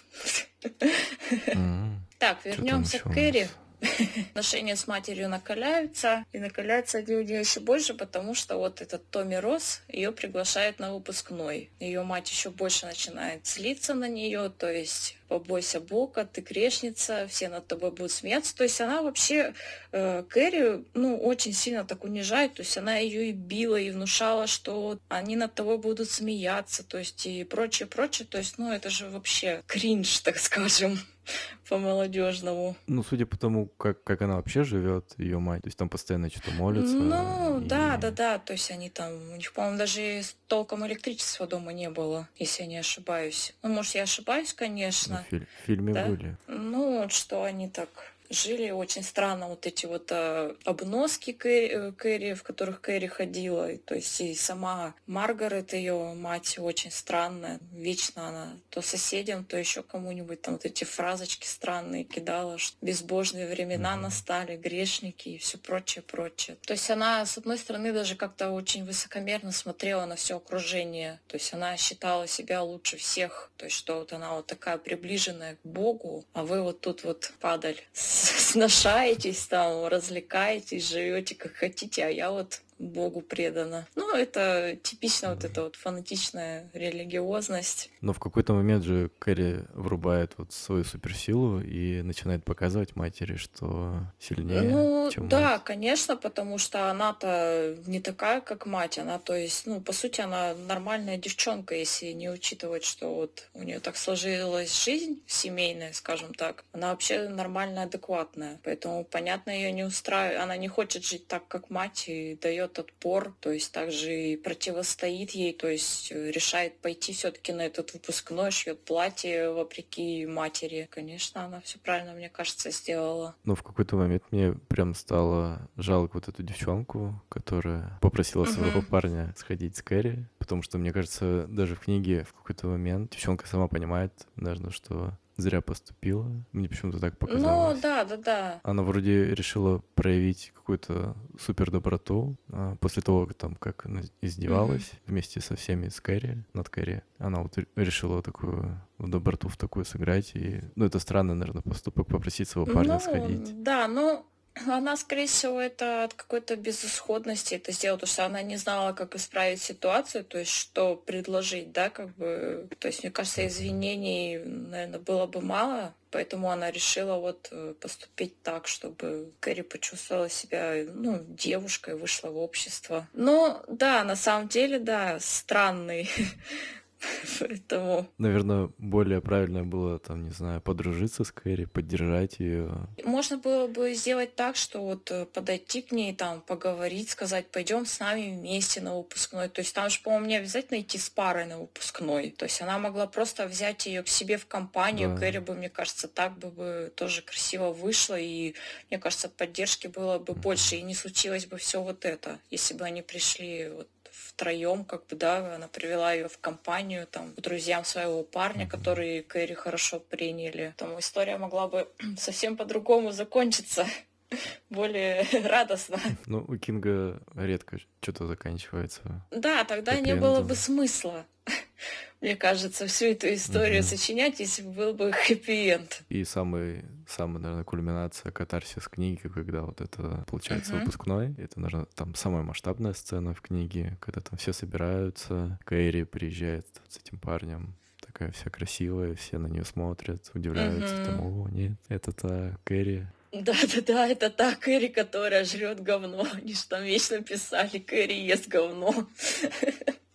Так, 2.19 2.43
вернемся 2.45 2.99
к 2.99 3.13
Кэрри. 3.13 3.47
Отношения 4.31 4.75
с 4.75 4.87
матерью 4.87 5.29
накаляются, 5.29 6.25
и 6.33 6.39
накаляются 6.39 7.01
нее 7.01 7.39
еще 7.39 7.59
больше, 7.59 7.93
потому 7.93 8.33
что 8.33 8.57
вот 8.57 8.81
этот 8.81 9.07
Томми 9.09 9.35
Росс 9.35 9.81
ее 9.87 10.11
приглашает 10.11 10.79
на 10.79 10.93
выпускной. 10.93 11.69
Ее 11.79 12.03
мать 12.03 12.29
еще 12.29 12.49
больше 12.49 12.85
начинает 12.85 13.45
злиться 13.45 13.93
на 13.93 14.07
нее, 14.07 14.51
то 14.57 14.71
есть 14.71 15.17
побойся 15.27 15.79
Бога, 15.79 16.25
ты 16.25 16.41
грешница, 16.41 17.27
все 17.27 17.49
над 17.49 17.67
тобой 17.67 17.91
будут 17.91 18.11
смеяться. 18.11 18.55
То 18.55 18.63
есть 18.63 18.79
она 18.81 19.01
вообще 19.01 19.53
э, 19.91 20.23
Кэрри, 20.27 20.85
ну, 20.93 21.17
очень 21.17 21.53
сильно 21.53 21.83
так 21.83 22.03
унижает, 22.03 22.55
то 22.55 22.61
есть 22.61 22.77
она 22.77 22.97
ее 22.97 23.29
и 23.29 23.31
била, 23.33 23.75
и 23.75 23.91
внушала, 23.91 24.47
что 24.47 24.99
они 25.09 25.35
над 25.35 25.53
тобой 25.53 25.77
будут 25.77 26.09
смеяться, 26.09 26.83
то 26.83 26.97
есть 26.97 27.25
и 27.25 27.43
прочее, 27.43 27.87
прочее. 27.87 28.27
То 28.29 28.37
есть, 28.37 28.57
ну, 28.57 28.71
это 28.71 28.89
же 28.89 29.09
вообще 29.09 29.63
кринж, 29.67 30.19
так 30.19 30.37
скажем 30.39 30.99
по-молодежному. 31.69 32.75
Ну, 32.87 33.03
судя 33.03 33.25
по 33.25 33.37
тому, 33.37 33.67
как, 33.67 34.03
как 34.03 34.21
она 34.21 34.35
вообще 34.35 34.63
живет, 34.63 35.13
ее 35.17 35.39
мать, 35.39 35.63
то 35.63 35.67
есть 35.67 35.77
там 35.77 35.89
постоянно 35.89 36.29
что-то 36.29 36.51
молится. 36.51 36.95
Ну, 36.95 37.61
и... 37.61 37.65
да, 37.65 37.97
да, 37.97 38.11
да. 38.11 38.39
То 38.39 38.53
есть 38.53 38.71
они 38.71 38.89
там, 38.89 39.13
у 39.31 39.35
них, 39.35 39.53
по-моему, 39.53 39.77
даже 39.77 40.21
толком 40.47 40.85
электричества 40.87 41.47
дома 41.47 41.73
не 41.73 41.89
было, 41.89 42.27
если 42.37 42.63
я 42.63 42.69
не 42.69 42.77
ошибаюсь. 42.77 43.55
Ну, 43.63 43.69
может, 43.69 43.95
я 43.95 44.03
ошибаюсь, 44.03 44.53
конечно. 44.53 45.25
Ну, 45.31 45.39
в 45.39 45.65
фильме 45.65 45.93
да? 45.93 46.05
были. 46.05 46.37
Ну, 46.47 47.07
что 47.09 47.43
они 47.43 47.69
так 47.69 47.89
жили 48.29 48.69
очень 48.71 49.03
странно 49.03 49.47
вот 49.47 49.65
эти 49.65 49.85
вот 49.85 50.11
э, 50.11 50.55
обноски 50.65 51.33
Кэрри, 51.33 51.89
э, 51.89 51.91
Кэрри, 51.91 52.33
в 52.33 52.43
которых 52.43 52.81
Кэрри 52.81 53.07
ходила. 53.07 53.75
То 53.77 53.95
есть 53.95 54.19
и 54.21 54.35
сама 54.35 54.95
Маргарет, 55.05 55.73
ее 55.73 56.13
мать, 56.13 56.57
очень 56.59 56.91
странная. 56.91 57.59
Вечно 57.71 58.27
она 58.27 58.57
то 58.69 58.81
соседям, 58.81 59.45
то 59.45 59.57
еще 59.57 59.83
кому-нибудь 59.83 60.41
там 60.41 60.55
вот 60.55 60.65
эти 60.65 60.83
фразочки 60.83 61.47
странные 61.47 62.03
кидала, 62.03 62.57
что 62.57 62.77
безбожные 62.81 63.47
времена 63.47 63.95
настали, 63.95 64.57
грешники 64.57 65.29
и 65.29 65.37
все 65.37 65.57
прочее, 65.57 66.03
прочее. 66.03 66.57
То 66.65 66.73
есть 66.73 66.89
она, 66.89 67.25
с 67.25 67.37
одной 67.37 67.57
стороны, 67.57 67.93
даже 67.93 68.15
как-то 68.15 68.51
очень 68.51 68.85
высокомерно 68.85 69.51
смотрела 69.51 70.05
на 70.05 70.15
все 70.15 70.37
окружение. 70.37 71.19
То 71.27 71.35
есть 71.35 71.53
она 71.53 71.77
считала 71.77 72.27
себя 72.27 72.61
лучше 72.61 72.97
всех. 72.97 73.51
То 73.57 73.65
есть 73.65 73.77
что 73.77 73.99
вот 73.99 74.13
она 74.13 74.35
вот 74.35 74.47
такая 74.47 74.77
приближенная 74.77 75.55
к 75.55 75.59
Богу, 75.63 76.25
а 76.33 76.43
вы 76.43 76.61
вот 76.61 76.81
тут 76.81 77.03
вот 77.03 77.31
падаль 77.39 77.79
сношаетесь 78.37 79.47
там, 79.47 79.85
развлекаетесь, 79.87 80.89
живете 80.89 81.35
как 81.35 81.55
хотите, 81.55 82.05
а 82.05 82.09
я 82.09 82.31
вот 82.31 82.61
Богу 82.79 83.21
предана. 83.21 83.87
Ну, 83.95 84.15
это 84.15 84.77
типично 84.83 85.33
вот 85.33 85.43
эта 85.43 85.63
вот 85.63 85.75
фанатичная 85.75 86.69
религиозность. 86.73 87.89
Но 88.01 88.13
в 88.13 88.19
какой-то 88.19 88.53
момент 88.53 88.83
же 88.83 89.09
Кэрри 89.19 89.65
врубает 89.73 90.33
вот 90.37 90.53
свою 90.53 90.83
суперсилу 90.83 91.59
и 91.59 92.01
начинает 92.01 92.43
показывать 92.43 92.95
матери, 92.95 93.35
что 93.35 94.01
сильнее, 94.19 94.61
ну, 94.61 95.09
чем 95.11 95.27
да, 95.27 95.53
мать. 95.53 95.63
конечно, 95.63 96.17
потому 96.17 96.57
что 96.57 96.89
она-то 96.89 97.77
не 97.87 97.99
такая, 97.99 98.41
как 98.41 98.65
мать. 98.65 98.99
Она, 98.99 99.19
то 99.19 99.35
есть, 99.35 99.65
ну, 99.65 99.81
по 99.81 99.93
сути, 99.93 100.21
она 100.21 100.53
нормальная 100.67 101.17
девчонка, 101.17 101.75
если 101.75 102.11
не 102.11 102.29
учитывать, 102.29 102.83
что 102.83 103.13
вот 103.13 103.49
у 103.53 103.63
нее 103.63 103.79
так 103.79 103.97
сложилась 103.97 104.83
жизнь 104.83 105.21
семейная, 105.25 105.93
скажем 105.93 106.33
так. 106.33 106.63
Она 106.73 106.91
вообще 106.91 107.27
нормальная, 107.27 107.83
адекватная. 107.83 108.59
Поэтому, 108.63 109.03
понятно, 109.03 109.51
ее 109.51 109.71
не 109.71 109.83
устраивает. 109.83 110.41
Она 110.41 110.57
не 110.57 110.67
хочет 110.67 111.03
жить 111.03 111.27
так, 111.27 111.47
как 111.47 111.69
мать, 111.69 112.05
и 112.07 112.37
дает 112.41 112.66
дает 112.67 112.79
отпор, 112.79 113.33
то 113.39 113.51
есть 113.51 113.71
также 113.71 114.13
и 114.13 114.37
противостоит 114.37 115.31
ей, 115.31 115.53
то 115.53 115.67
есть 115.67 116.11
э, 116.11 116.31
решает 116.31 116.77
пойти 116.79 117.13
все-таки 117.13 117.53
на 117.53 117.61
этот 117.61 117.93
выпускной, 117.93 118.51
шьет 118.51 118.83
платье 118.83 119.51
вопреки 119.51 120.25
матери. 120.25 120.87
Конечно, 120.89 121.45
она 121.45 121.61
все 121.61 121.79
правильно, 121.79 122.13
мне 122.13 122.29
кажется, 122.29 122.71
сделала. 122.71 123.35
Но 123.43 123.55
в 123.55 123.63
какой-то 123.63 123.95
момент 123.95 124.23
мне 124.31 124.53
прям 124.67 124.93
стало 124.93 125.69
жалко 125.77 126.15
вот 126.15 126.27
эту 126.27 126.43
девчонку, 126.43 127.21
которая 127.29 127.97
попросила 128.01 128.45
своего 128.45 128.81
uh-huh. 128.81 128.89
парня 128.89 129.33
сходить 129.37 129.77
с 129.77 129.81
Кэрри, 129.81 130.27
потому 130.39 130.61
что, 130.61 130.77
мне 130.77 130.91
кажется, 130.91 131.45
даже 131.47 131.75
в 131.75 131.79
книге 131.79 132.23
в 132.23 132.33
какой-то 132.33 132.67
момент 132.67 133.11
девчонка 133.11 133.47
сама 133.47 133.67
понимает, 133.67 134.11
наверное, 134.35 134.71
что 134.71 135.17
зря 135.37 135.61
поступила. 135.61 136.29
Мне 136.51 136.67
почему-то 136.67 136.99
так 136.99 137.13
ну 137.13 137.27
показалось. 137.27 137.75
Ну, 137.75 137.81
да, 137.81 138.05
да, 138.05 138.17
да. 138.17 138.61
Она 138.63 138.83
вроде 138.83 139.33
решила 139.33 139.81
проявить 139.95 140.51
какую-то 140.55 141.15
супер 141.39 141.71
доброту 141.71 142.35
а 142.51 142.75
после 142.77 143.01
того, 143.01 143.27
там, 143.27 143.55
как 143.55 143.85
она 143.85 144.01
издевалась 144.21 144.81
mm-hmm. 144.81 144.99
вместе 145.07 145.41
со 145.41 145.55
всеми 145.55 145.89
с 145.89 146.01
Кэрри, 146.01 146.43
над 146.53 146.69
Кэрри. 146.69 147.03
Она 147.19 147.41
вот 147.41 147.57
решила 147.75 148.21
такую 148.21 148.81
доброту 148.99 149.47
в 149.47 149.57
такую 149.57 149.85
сыграть. 149.85 150.31
И, 150.35 150.61
ну, 150.75 150.85
это 150.85 150.99
странный, 150.99 151.35
наверное, 151.35 151.61
поступок 151.61 152.07
попросить 152.07 152.49
своего 152.49 152.71
парня 152.71 152.95
ну, 152.95 152.99
сходить. 152.99 153.63
Да, 153.63 153.87
ну, 153.87 154.25
она, 154.67 154.95
скорее 154.97 155.27
всего, 155.27 155.59
это 155.59 156.03
от 156.05 156.13
какой-то 156.13 156.55
безысходности 156.55 157.55
это 157.55 157.71
сделала, 157.71 157.97
потому 157.97 158.11
что 158.11 158.25
она 158.25 158.41
не 158.41 158.57
знала, 158.57 158.93
как 158.93 159.15
исправить 159.15 159.61
ситуацию, 159.61 160.23
то 160.23 160.37
есть 160.39 160.51
что 160.51 160.95
предложить, 160.95 161.71
да, 161.71 161.89
как 161.89 162.15
бы, 162.15 162.67
то 162.79 162.87
есть, 162.87 163.03
мне 163.03 163.11
кажется, 163.11 163.45
извинений, 163.45 164.39
наверное, 164.39 164.99
было 164.99 165.25
бы 165.25 165.41
мало, 165.41 165.93
поэтому 166.11 166.49
она 166.51 166.71
решила 166.71 167.17
вот 167.17 167.49
э, 167.51 167.73
поступить 167.79 168.41
так, 168.41 168.67
чтобы 168.67 169.31
Кэрри 169.39 169.61
почувствовала 169.61 170.29
себя, 170.29 170.83
ну, 170.93 171.19
девушкой, 171.27 171.95
вышла 171.95 172.29
в 172.29 172.37
общество. 172.37 173.07
Ну, 173.13 173.61
да, 173.67 174.03
на 174.03 174.15
самом 174.15 174.47
деле, 174.47 174.79
да, 174.79 175.19
странный 175.19 176.09
Поэтому... 177.39 178.07
Наверное, 178.17 178.69
более 178.77 179.21
правильно 179.21 179.63
было, 179.63 179.99
там, 179.99 180.23
не 180.23 180.31
знаю, 180.31 180.61
подружиться 180.61 181.23
с 181.23 181.31
Кэрри, 181.31 181.65
поддержать 181.65 182.39
ее. 182.39 182.87
Можно 183.03 183.37
было 183.37 183.67
бы 183.67 183.93
сделать 183.93 184.35
так, 184.35 184.55
что 184.55 184.81
вот 184.81 185.11
э, 185.11 185.25
подойти 185.25 185.81
к 185.81 185.91
ней, 185.91 186.15
там, 186.15 186.41
поговорить, 186.41 187.09
сказать, 187.09 187.47
пойдем 187.51 187.85
с 187.85 187.99
нами 187.99 188.35
вместе 188.35 188.81
на 188.81 188.95
выпускной. 188.97 189.49
То 189.49 189.61
есть 189.61 189.75
там 189.75 189.89
же, 189.89 189.99
по-моему, 190.01 190.25
не 190.25 190.37
обязательно 190.37 190.79
идти 190.79 190.97
с 190.97 191.09
парой 191.09 191.45
на 191.45 191.59
выпускной. 191.59 192.31
То 192.31 192.45
есть 192.45 192.61
она 192.61 192.79
могла 192.79 193.07
просто 193.07 193.47
взять 193.47 193.85
ее 193.85 194.03
к 194.03 194.07
себе 194.07 194.37
в 194.37 194.47
компанию. 194.47 195.09
Да. 195.09 195.17
Кэрри 195.17 195.39
бы, 195.39 195.53
мне 195.53 195.69
кажется, 195.69 196.07
так 196.07 196.37
бы, 196.37 196.49
бы 196.49 196.93
тоже 196.95 197.21
красиво 197.21 197.71
вышло. 197.71 198.19
И, 198.19 198.55
мне 198.89 198.99
кажется, 198.99 199.29
поддержки 199.29 199.87
было 199.87 200.19
бы 200.19 200.33
больше. 200.33 200.77
И 200.77 200.81
не 200.81 200.95
случилось 200.95 201.45
бы 201.45 201.57
все 201.57 201.81
вот 201.81 202.05
это, 202.05 202.39
если 202.49 202.73
бы 202.73 202.85
они 202.85 203.01
пришли 203.01 203.69
вот 203.69 203.87
втроем, 204.25 204.83
как 204.83 205.07
бы, 205.07 205.15
да, 205.15 205.55
она 205.55 205.67
привела 205.67 206.13
ее 206.13 206.27
в 206.27 206.37
компанию, 206.39 207.07
там, 207.07 207.33
к 207.33 207.41
друзьям 207.41 207.85
своего 207.85 208.23
парня, 208.23 208.67
которые 208.67 209.23
Кэрри 209.23 209.53
хорошо 209.53 209.99
приняли. 209.99 210.73
Там 210.77 210.99
история 210.99 211.37
могла 211.37 211.67
бы 211.67 211.87
совсем 212.17 212.57
по-другому 212.57 213.11
закончиться 213.11 213.85
более 214.69 215.25
радостно. 215.47 215.99
Ну, 216.25 216.43
у 216.47 216.57
Кинга 216.57 217.21
редко 217.35 217.77
что-то 218.01 218.27
заканчивается. 218.27 219.25
Да, 219.31 219.63
тогда 219.63 219.99
не 219.99 220.15
было 220.15 220.41
бы 220.41 220.55
смысла 220.55 221.25
мне 222.21 222.35
кажется, 222.35 222.87
всю 222.87 223.07
эту 223.07 223.33
историю 223.33 223.81
угу. 223.81 223.87
сочинять, 223.87 224.39
если 224.39 224.63
бы 224.63 224.71
был 224.71 224.93
бы 224.93 225.11
хэппи-энд. 225.11 226.03
И 226.09 226.23
самый, 226.23 226.83
самая, 227.07 227.39
наверное, 227.39 227.63
кульминация 227.63 228.31
катарсис 228.31 228.87
книги, 228.87 229.21
когда 229.27 229.61
вот 229.61 229.81
это 229.81 230.25
получается 230.27 230.73
угу. 230.73 230.79
выпускной. 230.79 231.35
Это, 231.37 231.59
наверное, 231.59 231.87
там 231.95 232.15
самая 232.15 232.43
масштабная 232.43 232.93
сцена 232.93 233.33
в 233.33 233.41
книге, 233.41 233.97
когда 233.99 234.21
там 234.21 234.37
все 234.37 234.51
собираются, 234.53 235.59
Кэрри 235.65 236.03
приезжает 236.03 236.65
с 236.87 236.97
этим 236.97 237.19
парнем, 237.19 237.75
такая 238.01 238.31
вся 238.31 238.49
красивая, 238.49 239.15
все 239.15 239.37
на 239.37 239.47
нее 239.47 239.63
смотрят, 239.65 240.31
удивляются, 240.33 240.95
угу. 240.95 241.05
там, 241.05 241.21
о, 241.21 241.49
нет, 241.49 241.73
это 241.87 242.11
та 242.11 242.57
Кэрри. 242.63 243.07
Да-да-да, 243.31 244.07
это 244.07 244.29
та 244.31 244.55
Кэрри, 244.55 244.87
которая 244.87 245.43
жрет 245.45 245.83
говно. 245.83 246.25
Они 246.33 246.53
же 246.53 246.65
там 246.67 246.83
вечно 246.83 247.21
писали, 247.21 247.77
Кэрри 247.77 248.13
ест 248.13 248.47
говно. 248.47 249.07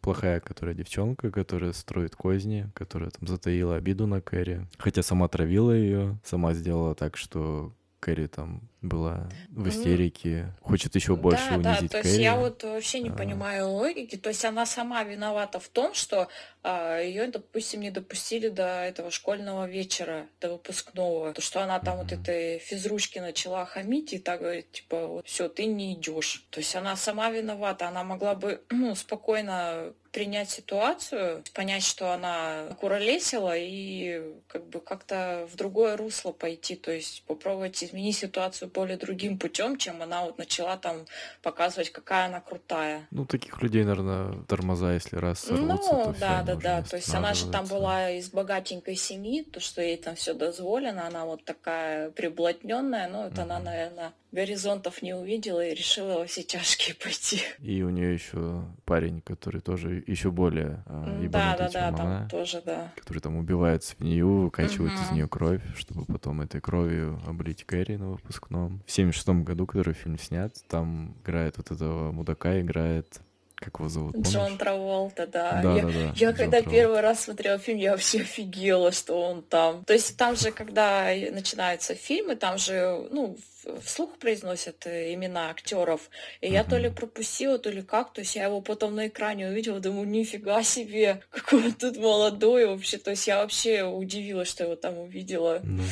Плохая, 0.00 0.40
которая 0.40 0.74
девчонка, 0.74 1.30
которая 1.30 1.72
строит 1.72 2.16
козни, 2.16 2.70
которая 2.74 3.10
там 3.10 3.28
затаила 3.28 3.76
обиду 3.76 4.06
на 4.06 4.20
Кэрри. 4.20 4.66
Хотя 4.78 5.02
сама 5.02 5.28
травила 5.28 5.72
ее, 5.72 6.18
сама 6.24 6.54
сделала 6.54 6.94
так, 6.94 7.16
что 7.16 7.72
Кэрри 8.00 8.26
там 8.26 8.68
была 8.82 9.28
в 9.48 9.68
истерике, 9.68 10.52
хочет 10.60 10.94
еще 10.94 11.16
больше 11.16 11.48
да, 11.48 11.56
унизить 11.56 11.90
да, 11.92 12.02
то 12.02 12.08
есть 12.08 12.18
я 12.18 12.36
вот 12.36 12.62
вообще 12.64 13.00
не 13.00 13.10
а... 13.10 13.12
понимаю 13.12 13.70
логики. 13.70 14.16
То 14.16 14.28
есть 14.28 14.44
она 14.44 14.66
сама 14.66 15.04
виновата 15.04 15.60
в 15.60 15.68
том, 15.68 15.94
что 15.94 16.28
а, 16.62 16.98
ее, 16.98 17.28
допустим, 17.28 17.80
не 17.80 17.90
допустили 17.90 18.48
до 18.48 18.84
этого 18.84 19.10
школьного 19.10 19.68
вечера, 19.68 20.26
до 20.40 20.52
выпускного. 20.52 21.32
То, 21.32 21.40
что 21.40 21.62
она 21.62 21.78
там 21.78 21.98
mm-hmm. 21.98 22.02
вот 22.02 22.12
этой 22.12 22.58
физручки 22.58 23.18
начала 23.20 23.64
хамить 23.64 24.12
и 24.12 24.18
так 24.18 24.40
говорит, 24.40 24.70
типа, 24.72 25.06
вот, 25.06 25.26
все, 25.26 25.48
ты 25.48 25.66
не 25.66 25.94
идешь. 25.94 26.44
То 26.50 26.58
есть 26.58 26.74
она 26.74 26.96
сама 26.96 27.30
виновата, 27.30 27.88
она 27.88 28.02
могла 28.02 28.34
бы 28.34 28.62
ну, 28.70 28.94
спокойно 28.94 29.92
принять 30.12 30.50
ситуацию, 30.50 31.42
понять, 31.54 31.82
что 31.82 32.12
она 32.12 32.66
куролесила 32.80 33.54
и 33.56 34.22
как 34.48 34.66
бы 34.68 34.80
как-то 34.80 35.48
в 35.50 35.56
другое 35.56 35.96
русло 35.96 36.32
пойти, 36.32 36.76
то 36.76 36.92
есть 36.92 37.24
попробовать 37.26 37.82
изменить 37.82 38.16
ситуацию 38.18 38.70
более 38.70 38.96
другим 38.98 39.38
путем, 39.38 39.76
чем 39.78 40.02
она 40.02 40.24
вот 40.24 40.38
начала 40.38 40.76
там 40.76 41.06
показывать, 41.42 41.90
какая 41.90 42.26
она 42.26 42.40
крутая. 42.40 43.08
Ну, 43.10 43.24
таких 43.26 43.60
людей, 43.62 43.84
наверное, 43.84 44.42
тормоза, 44.48 44.92
если 44.92 45.16
раз 45.16 45.40
сорвутся, 45.40 45.92
Ну, 45.92 46.04
то 46.04 46.16
да, 46.20 46.42
да, 46.42 46.56
да. 46.56 46.82
То 46.82 46.96
есть 46.96 47.12
она 47.14 47.34
же 47.34 47.50
там 47.50 47.66
была 47.66 48.10
из 48.10 48.28
богатенькой 48.30 48.96
семьи, 48.96 49.42
то, 49.42 49.60
что 49.60 49.80
ей 49.80 49.96
там 49.96 50.14
все 50.14 50.34
дозволено, 50.34 51.06
она 51.06 51.24
вот 51.24 51.44
такая 51.44 52.10
приблотненная, 52.10 53.08
ну, 53.08 53.24
вот 53.24 53.38
она, 53.38 53.56
Мгм. 53.56 53.64
наверное, 53.64 54.12
горизонтов 54.32 55.02
не 55.02 55.14
увидела 55.14 55.64
и 55.64 55.74
решила 55.74 56.18
во 56.18 56.26
все 56.26 56.42
тяжкие 56.42 56.94
пойти. 56.94 57.40
И 57.58 57.82
у 57.82 57.90
нее 57.90 58.14
еще 58.14 58.64
парень, 58.84 59.20
который 59.20 59.60
тоже 59.60 60.01
еще 60.06 60.30
более 60.30 60.82
М, 60.86 61.30
Да, 61.30 61.56
да, 61.56 61.68
да, 61.70 61.92
там 61.92 62.28
тоже, 62.28 62.62
да. 62.64 62.90
который 62.96 63.18
там 63.20 63.36
убивает 63.36 63.84
свинью, 63.84 64.42
выкачивает 64.44 64.94
из 64.94 65.06
Мгм. 65.08 65.14
нее 65.16 65.28
кровь, 65.28 65.62
чтобы 65.76 66.04
потом 66.06 66.40
этой 66.40 66.60
кровью 66.60 67.20
облить 67.26 67.64
Кэрри 67.64 67.96
на 67.96 68.10
выпускном. 68.10 68.82
В 68.86 68.90
76 68.92 69.44
году, 69.44 69.66
который 69.66 69.94
фильм 69.94 70.18
снят, 70.18 70.54
там 70.68 71.14
играет 71.24 71.56
вот 71.56 71.70
этого 71.70 72.12
мудака, 72.12 72.60
играет, 72.60 73.20
как 73.54 73.78
его 73.78 73.88
зовут, 73.88 74.12
помнишь? 74.14 74.32
Джон 74.32 74.58
Траволта, 74.58 75.26
да. 75.26 75.60
Да, 75.62 75.76
Я, 75.76 75.82
да, 75.82 75.88
да. 75.88 76.12
я 76.14 76.28
Джон 76.28 76.34
когда 76.34 76.50
Траволта. 76.62 76.70
первый 76.70 77.00
раз 77.00 77.20
смотрела 77.24 77.58
фильм, 77.58 77.78
я 77.78 77.92
вообще 77.92 78.20
офигела, 78.22 78.90
что 78.92 79.20
он 79.22 79.42
там. 79.42 79.84
То 79.84 79.92
есть 79.92 80.16
там 80.16 80.34
же, 80.36 80.50
когда 80.50 81.06
начинаются 81.32 81.94
фильмы, 81.94 82.36
там 82.36 82.58
же, 82.58 83.08
ну, 83.10 83.36
вслух 83.82 84.18
произносят 84.18 84.86
э, 84.86 85.14
имена 85.14 85.50
актеров. 85.50 86.10
И 86.40 86.50
я 86.50 86.64
то 86.64 86.76
ли 86.76 86.90
пропустила, 86.90 87.58
то 87.58 87.70
ли 87.70 87.82
как. 87.82 88.12
То 88.12 88.20
есть 88.20 88.36
я 88.36 88.44
его 88.44 88.60
потом 88.60 88.94
на 88.94 89.08
экране 89.08 89.48
увидела, 89.48 89.80
думаю, 89.80 90.08
нифига 90.08 90.62
себе, 90.62 91.22
какой 91.30 91.66
он 91.66 91.72
тут 91.72 91.96
молодой 91.96 92.66
вообще. 92.66 92.98
То 92.98 93.10
есть 93.10 93.26
я 93.26 93.42
вообще 93.42 93.84
удивилась, 93.84 94.48
что 94.48 94.64
его 94.64 94.76
там 94.76 94.98
увидела. 94.98 95.60
Ну, 95.62 95.82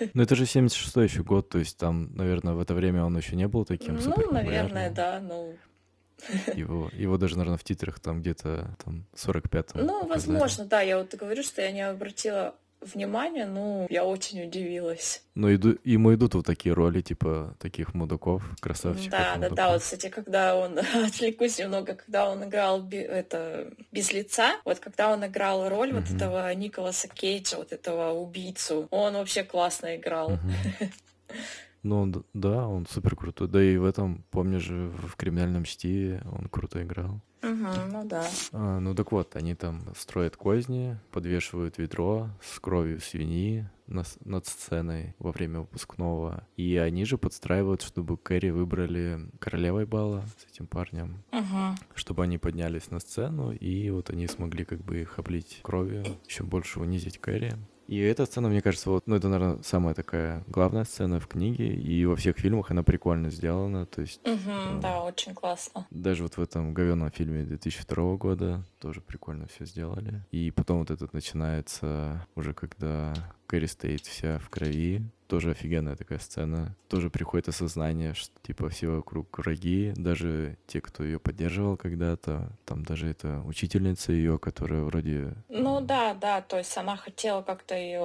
ну 0.14 0.22
это 0.22 0.34
же 0.34 0.46
76 0.46 0.96
еще 0.96 1.22
год, 1.22 1.48
то 1.48 1.58
есть 1.58 1.76
там, 1.76 2.14
наверное, 2.14 2.54
в 2.54 2.60
это 2.60 2.74
время 2.74 3.04
он 3.04 3.16
еще 3.16 3.36
не 3.36 3.48
был 3.48 3.64
таким 3.64 3.96
Ну, 3.96 4.32
наверное, 4.32 4.90
да. 4.90 5.20
Ну, 5.20 5.56
Его, 6.54 6.90
его 6.92 7.16
даже, 7.16 7.36
наверное, 7.36 7.58
в 7.58 7.64
титрах 7.64 8.00
там 8.00 8.20
где-то 8.20 8.76
там 8.84 9.06
45-м 9.14 9.86
ну 9.86 10.06
возможно, 10.06 10.64
да. 10.64 10.80
Я 10.80 10.98
вот 10.98 11.14
говорю, 11.14 11.42
что 11.42 11.62
я 11.62 11.70
не 11.70 11.82
обратила 11.82 12.54
внимания, 12.80 13.46
ну, 13.46 13.86
я 13.90 14.04
очень 14.04 14.42
удивилась. 14.46 15.22
Но 15.34 15.52
иду, 15.54 15.76
ему 15.84 16.14
идут 16.14 16.34
вот 16.34 16.46
такие 16.46 16.72
роли, 16.74 17.00
типа 17.00 17.54
таких 17.58 17.94
мудаков, 17.94 18.42
красавчиков. 18.60 19.10
Да, 19.10 19.18
да, 19.18 19.38
да. 19.40 19.48
мудаков. 19.50 19.72
Вот, 19.72 19.82
кстати, 19.82 20.08
когда 20.08 20.56
он 20.56 20.78
отвлекусь 21.06 21.58
немного, 21.58 21.94
когда 21.94 22.30
он 22.30 22.44
играл 22.44 22.82
би- 22.82 22.98
это 22.98 23.72
без 23.92 24.12
лица, 24.12 24.56
вот 24.64 24.78
когда 24.78 25.12
он 25.12 25.24
играл 25.26 25.68
роль 25.68 25.92
вот 25.92 26.04
Мгм. 26.08 26.16
этого 26.16 26.54
Николаса 26.54 27.08
Кейджа, 27.08 27.56
вот 27.56 27.72
этого 27.72 28.12
убийцу, 28.12 28.86
он 28.90 29.14
вообще 29.14 29.44
классно 29.44 29.96
играл. 29.96 30.30
Мгм. 30.30 30.52
Ну, 31.84 32.24
да, 32.34 32.66
он 32.66 32.86
супер 32.86 33.14
крутой. 33.14 33.46
Да 33.48 33.62
и 33.62 33.76
в 33.76 33.84
этом, 33.84 34.24
помню 34.30 34.58
же, 34.58 34.90
в 34.90 35.14
«Криминальном 35.14 35.64
чтиве» 35.64 36.22
он 36.30 36.48
круто 36.48 36.82
играл. 36.82 37.20
Ну 37.42 38.04
да. 38.04 38.26
А, 38.52 38.80
ну 38.80 38.94
так 38.94 39.12
вот, 39.12 39.36
они 39.36 39.54
там 39.54 39.82
строят 39.96 40.36
козни, 40.36 40.98
подвешивают 41.12 41.78
ведро 41.78 42.28
с 42.42 42.58
кровью 42.58 43.00
свиньи 43.00 43.68
на 43.86 44.04
над 44.24 44.46
сценой 44.46 45.14
во 45.18 45.32
время 45.32 45.60
выпускного. 45.60 46.46
И 46.56 46.76
они 46.76 47.04
же 47.04 47.16
подстраивают, 47.16 47.82
чтобы 47.82 48.16
Кэрри 48.16 48.50
выбрали 48.50 49.30
королевой 49.38 49.86
бала 49.86 50.24
с 50.38 50.52
этим 50.52 50.66
парнем, 50.66 51.22
Мгм. 51.32 51.76
чтобы 51.94 52.24
они 52.24 52.38
поднялись 52.38 52.90
на 52.90 52.98
сцену, 53.00 53.52
и 53.52 53.88
вот 53.90 54.10
они 54.10 54.26
смогли 54.26 54.64
как 54.64 54.80
бы 54.80 55.00
их 55.00 55.18
облить 55.18 55.60
кровью, 55.62 56.04
еще 56.26 56.44
больше 56.44 56.80
унизить 56.80 57.18
Кэрри. 57.18 57.54
И 57.88 57.98
эта 57.98 58.26
сцена, 58.26 58.50
мне 58.50 58.60
кажется, 58.60 58.90
вот, 58.90 59.06
ну, 59.06 59.16
это, 59.16 59.28
наверное, 59.28 59.62
самая 59.62 59.94
такая 59.94 60.44
главная 60.46 60.84
сцена 60.84 61.20
в 61.20 61.26
книге, 61.26 61.74
и 61.74 62.04
во 62.04 62.16
всех 62.16 62.36
фильмах 62.38 62.70
она 62.70 62.82
прикольно 62.82 63.30
сделана, 63.30 63.86
то 63.86 64.02
есть 64.02 64.20
Мгм, 64.26 64.80
да, 64.80 65.02
очень 65.02 65.34
классно. 65.34 65.86
даже 65.90 66.22
вот 66.22 66.36
в 66.36 66.42
этом 66.42 66.74
говенном 66.74 67.10
фильме 67.10 67.44
2002 67.44 68.16
года 68.16 68.62
тоже 68.78 69.00
прикольно 69.00 69.46
все 69.46 69.64
сделали. 69.64 70.22
И 70.30 70.50
потом 70.50 70.80
вот 70.80 70.90
этот 70.90 71.14
начинается 71.14 72.26
уже 72.36 72.52
когда 72.52 73.14
Кэрри 73.48 73.66
стоит 73.66 74.06
вся 74.06 74.38
в 74.38 74.48
крови. 74.50 75.02
Тоже 75.26 75.50
офигенная 75.50 75.94
такая 75.94 76.18
сцена. 76.20 76.74
Тоже 76.88 77.10
приходит 77.10 77.48
осознание, 77.48 78.14
что 78.14 78.32
типа 78.46 78.70
все 78.70 78.86
вокруг 78.88 79.38
враги, 79.38 79.92
даже 79.94 80.56
те, 80.66 80.80
кто 80.80 81.04
ее 81.04 81.18
поддерживал 81.18 81.76
когда-то. 81.76 82.48
Там 82.64 82.82
даже 82.82 83.10
эта 83.10 83.42
учительница 83.44 84.12
ее, 84.12 84.38
которая 84.38 84.84
вроде... 84.84 85.34
Ну 85.50 85.82
да, 85.82 86.14
да, 86.14 86.40
то 86.40 86.56
есть 86.56 86.74
она 86.78 86.96
хотела 86.96 87.42
как-то 87.42 87.74
ее, 87.74 88.00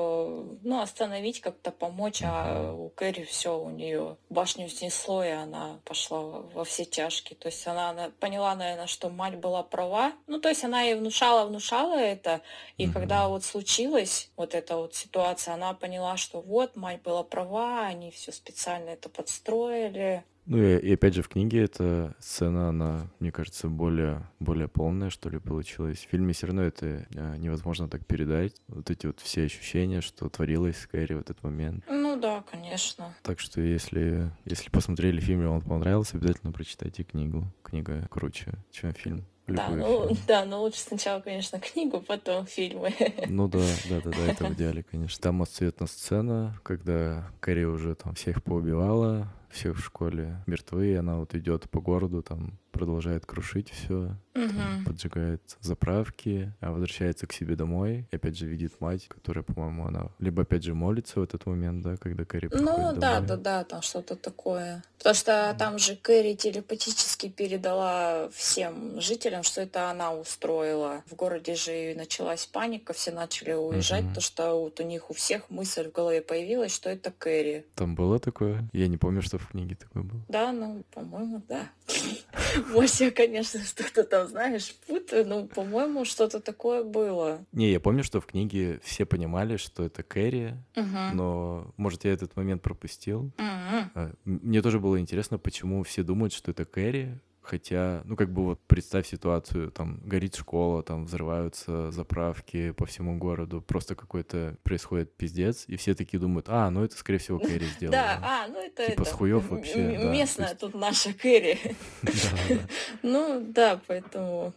ну, 0.63 0.81
остановить, 0.81 1.39
как-то 1.39 1.71
помочь, 1.71 2.21
а 2.25 2.73
у 2.73 2.89
Кэрри 2.89 3.23
все, 3.23 3.57
у 3.57 3.69
нее 3.69 4.17
башню 4.29 4.67
снесло, 4.67 5.23
и 5.23 5.29
она 5.29 5.79
пошла 5.85 6.19
во 6.19 6.65
все 6.65 6.83
тяжкие. 6.83 7.37
То 7.37 7.47
есть 7.47 7.65
она 7.65 7.93
на- 7.93 8.09
поняла, 8.09 8.53
наверное, 8.53 8.87
что 8.87 9.09
мать 9.09 9.35
была 9.37 9.63
права. 9.63 10.11
Ну, 10.27 10.41
то 10.41 10.49
есть 10.49 10.65
она 10.65 10.81
ей 10.81 10.95
внушала, 10.95 11.47
внушала 11.47 11.97
это, 11.97 12.41
и 12.77 12.85
Мгм. 12.87 12.93
когда 12.93 13.29
вот 13.29 13.45
случилась 13.45 14.29
вот 14.35 14.55
эта 14.55 14.75
вот 14.75 14.93
ситуация, 14.93 15.32
она 15.47 15.73
поняла, 15.73 16.17
что 16.17 16.41
вот, 16.41 16.75
мать 16.75 17.01
была 17.01 17.23
права, 17.23 17.85
они 17.85 18.11
все 18.11 18.31
специально 18.31 18.89
это 18.89 19.09
подстроили. 19.09 20.23
Ну 20.45 20.57
и, 20.57 20.77
и 20.77 20.93
опять 20.93 21.13
же 21.13 21.21
в 21.21 21.29
книге 21.29 21.63
эта 21.63 22.15
сцена, 22.19 22.69
она, 22.69 23.07
мне 23.19 23.31
кажется, 23.31 23.69
более, 23.69 24.27
более 24.39 24.67
полная, 24.67 25.09
что 25.09 25.29
ли, 25.29 25.39
получилась. 25.39 25.99
В 25.99 26.09
фильме 26.09 26.33
все 26.33 26.47
равно 26.47 26.63
это 26.63 27.07
а, 27.15 27.37
невозможно 27.37 27.87
так 27.87 28.05
передать. 28.05 28.53
Вот 28.67 28.89
эти 28.89 29.07
вот 29.07 29.19
все 29.21 29.45
ощущения, 29.45 30.01
что 30.01 30.27
творилось 30.29 30.79
с 30.79 30.87
Кэрри 30.87 31.13
в 31.13 31.21
этот 31.21 31.41
момент. 31.43 31.83
Ну 31.87 32.19
да, 32.19 32.43
конечно. 32.49 33.13
Так 33.23 33.39
что 33.39 33.61
если, 33.61 34.31
если 34.45 34.69
посмотрели 34.69 35.21
фильм 35.21 35.43
и 35.43 35.45
он 35.45 35.61
понравился, 35.61 36.17
обязательно 36.17 36.51
прочитайте 36.51 37.03
книгу. 37.03 37.45
Книга 37.63 38.05
круче, 38.09 38.51
чем 38.71 38.93
фильм. 38.93 39.25
Да, 39.47 39.67
Любой 39.69 40.09
ну, 40.09 40.17
да, 40.25 40.45
но 40.45 40.61
лучше 40.61 40.79
сначала, 40.79 41.19
конечно, 41.19 41.59
книгу, 41.59 41.99
потом 41.99 42.45
фильмы. 42.45 42.93
Ну 43.27 43.47
да, 43.49 43.59
да, 43.89 43.99
да, 44.01 44.11
да, 44.11 44.31
это 44.31 44.45
в 44.49 44.53
идеале, 44.53 44.83
конечно. 44.83 45.21
Там 45.21 45.41
отцветна 45.41 45.85
сцена, 45.87 46.57
когда 46.63 47.29
Кэрри 47.41 47.65
уже 47.65 47.95
там 47.95 48.15
всех 48.15 48.41
поубивала, 48.41 49.27
всех 49.49 49.77
в 49.77 49.83
школе 49.83 50.41
мертвы, 50.47 50.91
и 50.91 50.95
она 50.95 51.17
вот 51.17 51.35
идет 51.35 51.69
по 51.69 51.81
городу, 51.81 52.23
там 52.23 52.57
продолжает 52.77 53.25
крушить 53.25 53.69
все, 53.69 54.17
Мгм. 54.33 54.83
поджигает 54.85 55.41
заправки, 55.61 56.51
а 56.59 56.71
возвращается 56.71 57.27
к 57.27 57.33
себе 57.33 57.55
домой, 57.55 58.07
и 58.11 58.15
опять 58.15 58.35
же 58.37 58.47
видит 58.47 58.73
мать, 58.81 59.07
которая, 59.07 59.43
по-моему, 59.43 59.85
она 59.87 60.07
либо 60.19 60.41
опять 60.41 60.63
же 60.63 60.73
молится 60.73 61.19
в 61.19 61.23
этот 61.23 61.45
момент, 61.45 61.83
да, 61.83 61.97
когда 61.97 62.25
Кэрри 62.25 62.49
Ну 62.51 62.57
приходит 62.57 62.99
да, 62.99 63.11
домой. 63.19 63.27
да, 63.27 63.37
да, 63.37 63.63
там 63.63 63.81
что-то 63.83 64.15
такое. 64.15 64.83
Потому 64.97 65.15
что 65.15 65.55
там 65.59 65.77
же 65.77 65.95
Кэрри 65.95 66.33
телепатически 66.33 67.29
передала 67.29 68.29
всем 68.29 68.99
жителям, 68.99 69.43
что 69.43 69.61
это 69.61 69.91
она 69.91 70.13
устроила. 70.13 71.03
В 71.11 71.15
городе 71.15 71.53
же 71.55 71.91
и 71.91 71.95
началась 71.95 72.45
паника, 72.47 72.93
все 72.93 73.11
начали 73.11 73.53
уезжать, 73.53 74.05
Мгм. 74.05 74.13
то 74.15 74.21
что 74.21 74.59
вот 74.59 74.79
у 74.79 74.83
них 74.83 75.11
у 75.11 75.13
всех 75.13 75.49
мысль 75.51 75.89
в 75.89 75.91
голове 75.91 76.21
появилась, 76.21 76.73
что 76.73 76.89
это 76.89 77.11
Кэрри. 77.11 77.65
Там 77.75 77.93
было 77.95 78.17
такое? 78.19 78.67
Я 78.73 78.87
не 78.87 78.97
помню, 78.97 79.21
что 79.21 79.37
в 79.37 79.47
книге 79.49 79.75
такое 79.75 80.03
было. 80.03 80.21
Да, 80.27 80.51
ну, 80.51 80.83
по-моему, 80.91 81.41
да. 81.47 81.69
Может, 82.69 82.99
я, 83.01 83.11
конечно, 83.11 83.59
что-то 83.63 84.03
там, 84.03 84.27
знаешь, 84.27 84.75
путаю, 84.87 85.27
но, 85.27 85.45
по-моему, 85.47 86.05
что-то 86.05 86.39
такое 86.39 86.83
было. 86.83 87.45
Не, 87.51 87.71
я 87.71 87.79
помню, 87.79 88.03
что 88.03 88.19
в 88.21 88.25
книге 88.25 88.79
все 88.83 89.05
понимали, 89.05 89.57
что 89.57 89.83
это 89.83 90.03
Кэрри, 90.03 90.57
Мгм. 90.75 91.15
но, 91.17 91.73
может, 91.77 92.05
я 92.05 92.13
этот 92.13 92.35
момент 92.35 92.61
пропустил. 92.61 93.31
М- 93.37 94.19
Мне 94.25 94.61
тоже 94.61 94.79
было 94.79 94.99
интересно, 94.99 95.37
почему 95.37 95.83
все 95.83 96.03
думают, 96.03 96.33
что 96.33 96.51
это 96.51 96.65
Кэрри, 96.65 97.19
хотя, 97.43 98.01
ну, 98.05 98.15
как 98.15 98.31
бы 98.31 98.43
вот 98.43 98.59
представь 98.67 99.07
ситуацию, 99.07 99.71
там 99.71 99.99
горит 100.03 100.35
школа, 100.35 100.83
там 100.83 101.05
взрываются 101.05 101.91
заправки 101.91 102.71
по 102.71 102.85
всему 102.85 103.17
городу, 103.17 103.61
просто 103.61 103.95
какой-то 103.95 104.57
происходит 104.63 105.15
пиздец, 105.15 105.65
и 105.67 105.75
все 105.75 105.95
такие 105.95 106.19
думают, 106.19 106.47
а, 106.49 106.69
ну 106.69 106.83
это, 106.83 106.97
скорее 106.97 107.19
всего, 107.19 107.39
Кэрри 107.39 107.65
сделала. 107.77 107.91
Да, 107.91 108.19
а, 108.23 108.47
ну 108.47 108.59
это 108.59 108.87
Типа 108.87 109.05
с 109.05 109.11
хуёв 109.11 109.49
вообще, 109.49 109.97
Местная 109.97 110.55
тут 110.55 110.73
наша 110.73 111.13
Кэрри. 111.13 111.59
Ну 113.03 113.43
да, 113.47 113.79
поэтому, 113.87 114.53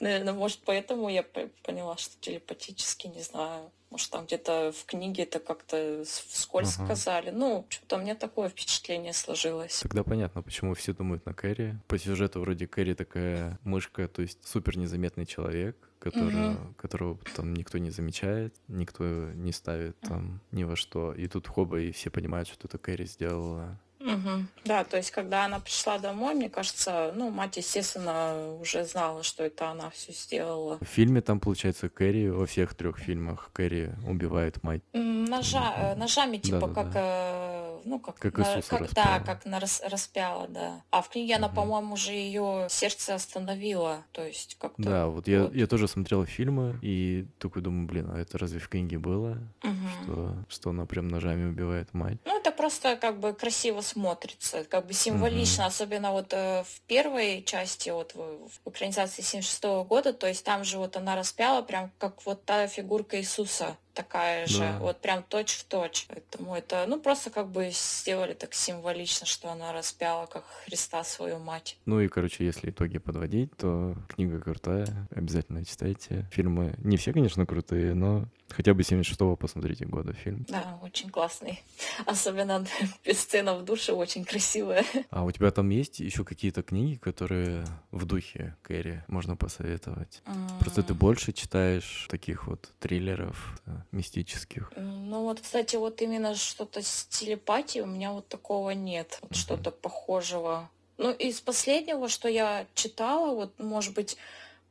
наверное, 0.00 0.32
может, 0.32 0.60
поэтому 0.64 1.08
я 1.08 1.22
по- 1.22 1.48
поняла, 1.62 1.96
что 1.96 2.14
телепатически, 2.20 3.08
не 3.08 3.22
знаю. 3.22 3.70
Может, 3.90 4.10
там 4.10 4.24
где-то 4.24 4.72
в 4.72 4.84
книге 4.86 5.24
это 5.24 5.40
как-то 5.40 6.04
вскользь 6.06 6.76
Ага. 6.78 6.84
сказали. 6.94 7.30
Ну, 7.30 7.66
что-то 7.68 7.96
у 7.96 7.98
меня 8.00 8.14
такое 8.14 8.48
впечатление 8.48 9.12
сложилось. 9.12 9.80
Тогда 9.80 10.04
понятно, 10.04 10.42
почему 10.42 10.74
все 10.74 10.92
думают 10.94 11.26
на 11.26 11.34
Кэрри. 11.34 11.76
По 11.88 11.98
сюжету 11.98 12.40
вроде 12.40 12.68
Кэрри 12.68 12.94
такая 12.94 13.58
мышка, 13.64 14.06
то 14.06 14.22
есть 14.22 14.38
супер 14.46 14.78
незаметный 14.78 15.26
человек, 15.26 15.76
которого, 15.98 16.30
Мгм. 16.52 16.74
которого 16.74 17.18
там 17.34 17.52
никто 17.52 17.78
не 17.78 17.90
замечает, 17.90 18.54
никто 18.68 19.04
не 19.34 19.50
ставит 19.52 19.98
там 20.00 20.40
ни 20.52 20.62
во 20.62 20.76
что. 20.76 21.12
И 21.12 21.26
тут 21.26 21.48
хоба, 21.48 21.80
и 21.80 21.90
все 21.90 22.10
понимают, 22.10 22.48
что 22.48 22.68
это 22.68 22.78
Кэрри 22.78 23.06
сделала. 23.06 23.76
Мгм. 24.00 24.48
Да, 24.64 24.84
то 24.84 24.96
есть, 24.96 25.10
когда 25.10 25.44
она 25.44 25.60
пришла 25.60 25.98
домой, 25.98 26.34
мне 26.34 26.48
кажется, 26.48 27.12
ну, 27.14 27.30
мать, 27.30 27.58
естественно, 27.58 28.56
уже 28.60 28.84
знала, 28.84 29.22
что 29.22 29.44
это 29.44 29.68
она 29.68 29.90
все 29.90 30.12
сделала. 30.12 30.78
В 30.80 30.84
фильме 30.86 31.20
там, 31.20 31.38
получается, 31.38 31.88
Кэрри, 31.90 32.28
во 32.28 32.46
всех 32.46 32.74
трех 32.74 32.98
фильмах 32.98 33.50
Кэрри 33.52 33.92
убивает 34.08 34.62
мать. 34.62 34.80
Ножа, 34.94 35.74
э, 35.76 35.94
ножами, 35.96 36.38
типа, 36.38 36.60
Да-да-да. 36.60 36.82
как 36.82 36.92
э, 36.94 37.59
ну, 37.84 37.98
как, 37.98 38.16
Как 38.18 38.36
на- 38.38 38.42
Иисуса 38.42 38.68
как, 38.70 38.80
да, 38.80 38.84
распяла. 38.86 39.18
как 39.24 39.44
на 39.46 39.60
рас- 39.60 39.82
распяла, 39.84 40.48
да. 40.48 40.82
А 40.90 41.02
в 41.02 41.08
книге 41.08 41.36
она, 41.36 41.46
Мгм. 41.48 41.56
по-моему, 41.56 41.94
уже 41.94 42.12
ее 42.12 42.66
сердце 42.70 43.14
остановила, 43.14 44.04
то 44.12 44.24
есть 44.24 44.56
как-то 44.60 44.82
Да, 44.82 45.06
вот 45.06 45.28
я, 45.28 45.44
вот. 45.44 45.54
я 45.54 45.66
тоже 45.66 45.88
смотрел 45.88 46.24
фильмы 46.26 46.78
и 46.82 47.26
такой 47.38 47.62
думаю, 47.62 47.86
блин, 47.86 48.10
а 48.12 48.18
это 48.18 48.38
разве 48.38 48.58
в 48.60 48.68
книге 48.68 48.98
было, 48.98 49.38
Мгм. 49.62 49.88
что, 50.02 50.34
что 50.48 50.70
она 50.70 50.86
прям 50.86 51.08
ножами 51.08 51.48
убивает 51.50 51.92
мать? 51.94 52.18
Ну, 52.24 52.38
это 52.38 52.50
просто 52.52 52.96
как 52.96 53.20
бы 53.20 53.32
красиво 53.32 53.80
смотрится, 53.80 54.64
как 54.64 54.86
бы 54.86 54.92
символично, 54.92 55.64
Мгм. 55.64 55.68
особенно 55.68 56.12
вот 56.12 56.32
э, 56.32 56.64
в 56.64 56.80
первой 56.82 57.42
части, 57.42 57.90
вот 57.90 58.14
в, 58.14 58.48
в 58.48 58.68
экранизации 58.68 59.22
76 59.22 59.84
года, 59.84 60.12
то 60.12 60.26
есть 60.26 60.44
там 60.44 60.64
же 60.64 60.78
вот 60.78 60.96
она 60.96 61.16
распяла 61.16 61.62
прям 61.62 61.90
как 61.98 62.24
вот 62.26 62.44
та 62.44 62.66
фигурка 62.66 63.18
Иисуса, 63.20 63.76
такая 63.94 64.46
же, 64.46 64.58
Да. 64.60 64.78
вот 64.80 65.00
прям 65.00 65.22
точь 65.22 65.54
в 65.56 65.64
точь. 65.64 66.06
Поэтому 66.08 66.54
это, 66.56 66.84
ну, 66.88 67.00
просто 67.00 67.30
как 67.30 67.48
бы 67.48 67.70
сделали 67.72 68.34
так 68.34 68.54
символично, 68.54 69.26
что 69.26 69.50
она 69.50 69.72
распяла 69.72 70.26
как 70.26 70.44
Христа 70.64 71.04
свою 71.04 71.38
мать. 71.38 71.76
Ну 71.86 72.00
и, 72.00 72.08
короче, 72.08 72.44
если 72.44 72.70
итоги 72.70 72.98
подводить, 72.98 73.56
то 73.56 73.94
книга 74.08 74.40
крутая, 74.40 75.08
обязательно 75.14 75.64
читайте. 75.64 76.28
Фильмы 76.32 76.74
не 76.78 76.96
все, 76.96 77.12
конечно, 77.12 77.46
крутые, 77.46 77.94
но 77.94 78.26
хотя 78.50 78.74
бы 78.74 78.82
76-го 78.82 79.36
посмотрите 79.36 79.84
года 79.86 80.12
фильм. 80.12 80.44
Да, 80.48 80.78
очень 80.82 81.10
классный. 81.10 81.62
Особенно 82.06 82.66
сцена 83.12 83.54
в 83.54 83.64
душе 83.64 83.92
очень 83.92 84.24
красивая. 84.24 84.84
А 85.10 85.24
у 85.24 85.30
тебя 85.30 85.50
там 85.50 85.68
есть 85.70 86.00
еще 86.00 86.24
какие-то 86.24 86.62
книги, 86.62 86.96
которые 86.96 87.64
в 87.90 88.04
духе 88.04 88.56
Кэрри 88.62 89.04
можно 89.08 89.36
посоветовать? 89.36 90.22
Просто 90.58 90.82
ты 90.82 90.94
больше 90.94 91.32
читаешь 91.32 92.06
таких 92.10 92.46
вот 92.46 92.70
триллеров 92.80 93.60
э, 93.66 93.70
мистических. 93.92 94.72
Ну 94.76 95.22
вот, 95.24 95.40
кстати, 95.40 95.76
вот 95.76 96.02
именно 96.02 96.34
что-то 96.34 96.82
с 96.82 97.06
телепатией 97.06 97.84
у 97.84 97.86
меня 97.86 98.12
вот 98.12 98.28
такого 98.28 98.70
нет, 98.70 99.18
вот 99.22 99.30
Мгм. 99.30 99.38
что-то 99.38 99.70
похожего. 99.70 100.68
Ну, 100.98 101.10
из 101.12 101.40
последнего, 101.40 102.08
что 102.08 102.28
я 102.28 102.66
читала, 102.74 103.34
вот, 103.34 103.58
может 103.58 103.94
быть, 103.94 104.18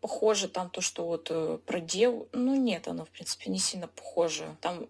похоже 0.01 0.47
там 0.47 0.69
то, 0.69 0.81
что 0.81 1.05
вот 1.05 1.27
э, 1.29 1.59
про 1.65 1.79
дев... 1.79 2.25
Ну, 2.33 2.55
нет, 2.55 2.87
оно, 2.87 3.05
в 3.05 3.09
принципе, 3.09 3.49
не 3.51 3.59
сильно 3.59 3.87
похоже. 3.87 4.55
Там, 4.61 4.87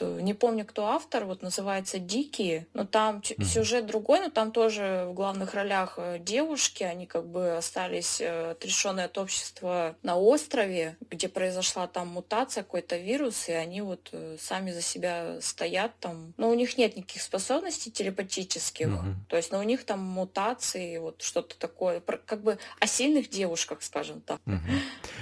не 0.00 0.34
помню, 0.34 0.66
кто 0.66 0.86
автор, 0.88 1.24
вот 1.24 1.42
называется 1.42 1.98
«Дикие», 1.98 2.66
но 2.74 2.84
там 2.84 3.16
Мгм. 3.16 3.44
сюжет 3.46 3.86
другой, 3.86 4.20
но 4.20 4.28
там 4.30 4.52
тоже 4.52 5.06
в 5.08 5.14
главных 5.14 5.54
ролях 5.54 5.94
э, 5.96 6.18
девушки, 6.18 6.82
они 6.82 7.06
как 7.06 7.26
бы 7.26 7.56
остались 7.56 8.20
э, 8.20 8.50
отрешенные 8.50 9.06
от 9.06 9.16
общества 9.16 9.96
на 10.02 10.16
острове, 10.18 10.96
где 11.10 11.28
произошла 11.28 11.86
там 11.86 12.08
мутация, 12.08 12.62
какой-то 12.62 12.96
вирус, 12.98 13.48
и 13.48 13.52
они 13.52 13.80
вот 13.80 14.12
сами 14.38 14.70
за 14.72 14.82
себя 14.82 15.40
стоят 15.40 15.92
там. 15.98 16.34
Но 16.36 16.50
у 16.50 16.54
них 16.54 16.76
нет 16.76 16.96
никаких 16.96 17.22
способностей 17.22 17.90
телепатических, 17.90 18.88
Мгм. 18.88 19.24
то 19.28 19.36
есть, 19.36 19.50
но 19.50 19.58
у 19.58 19.62
них 19.62 19.84
там 19.84 20.00
мутации, 20.00 20.98
вот 20.98 21.22
что-то 21.22 21.58
такое, 21.58 22.00
как 22.00 22.42
бы 22.42 22.58
о 22.80 22.86
сильных 22.86 23.30
девушках, 23.30 23.82
скажем 23.82 24.20
так. 24.28 24.40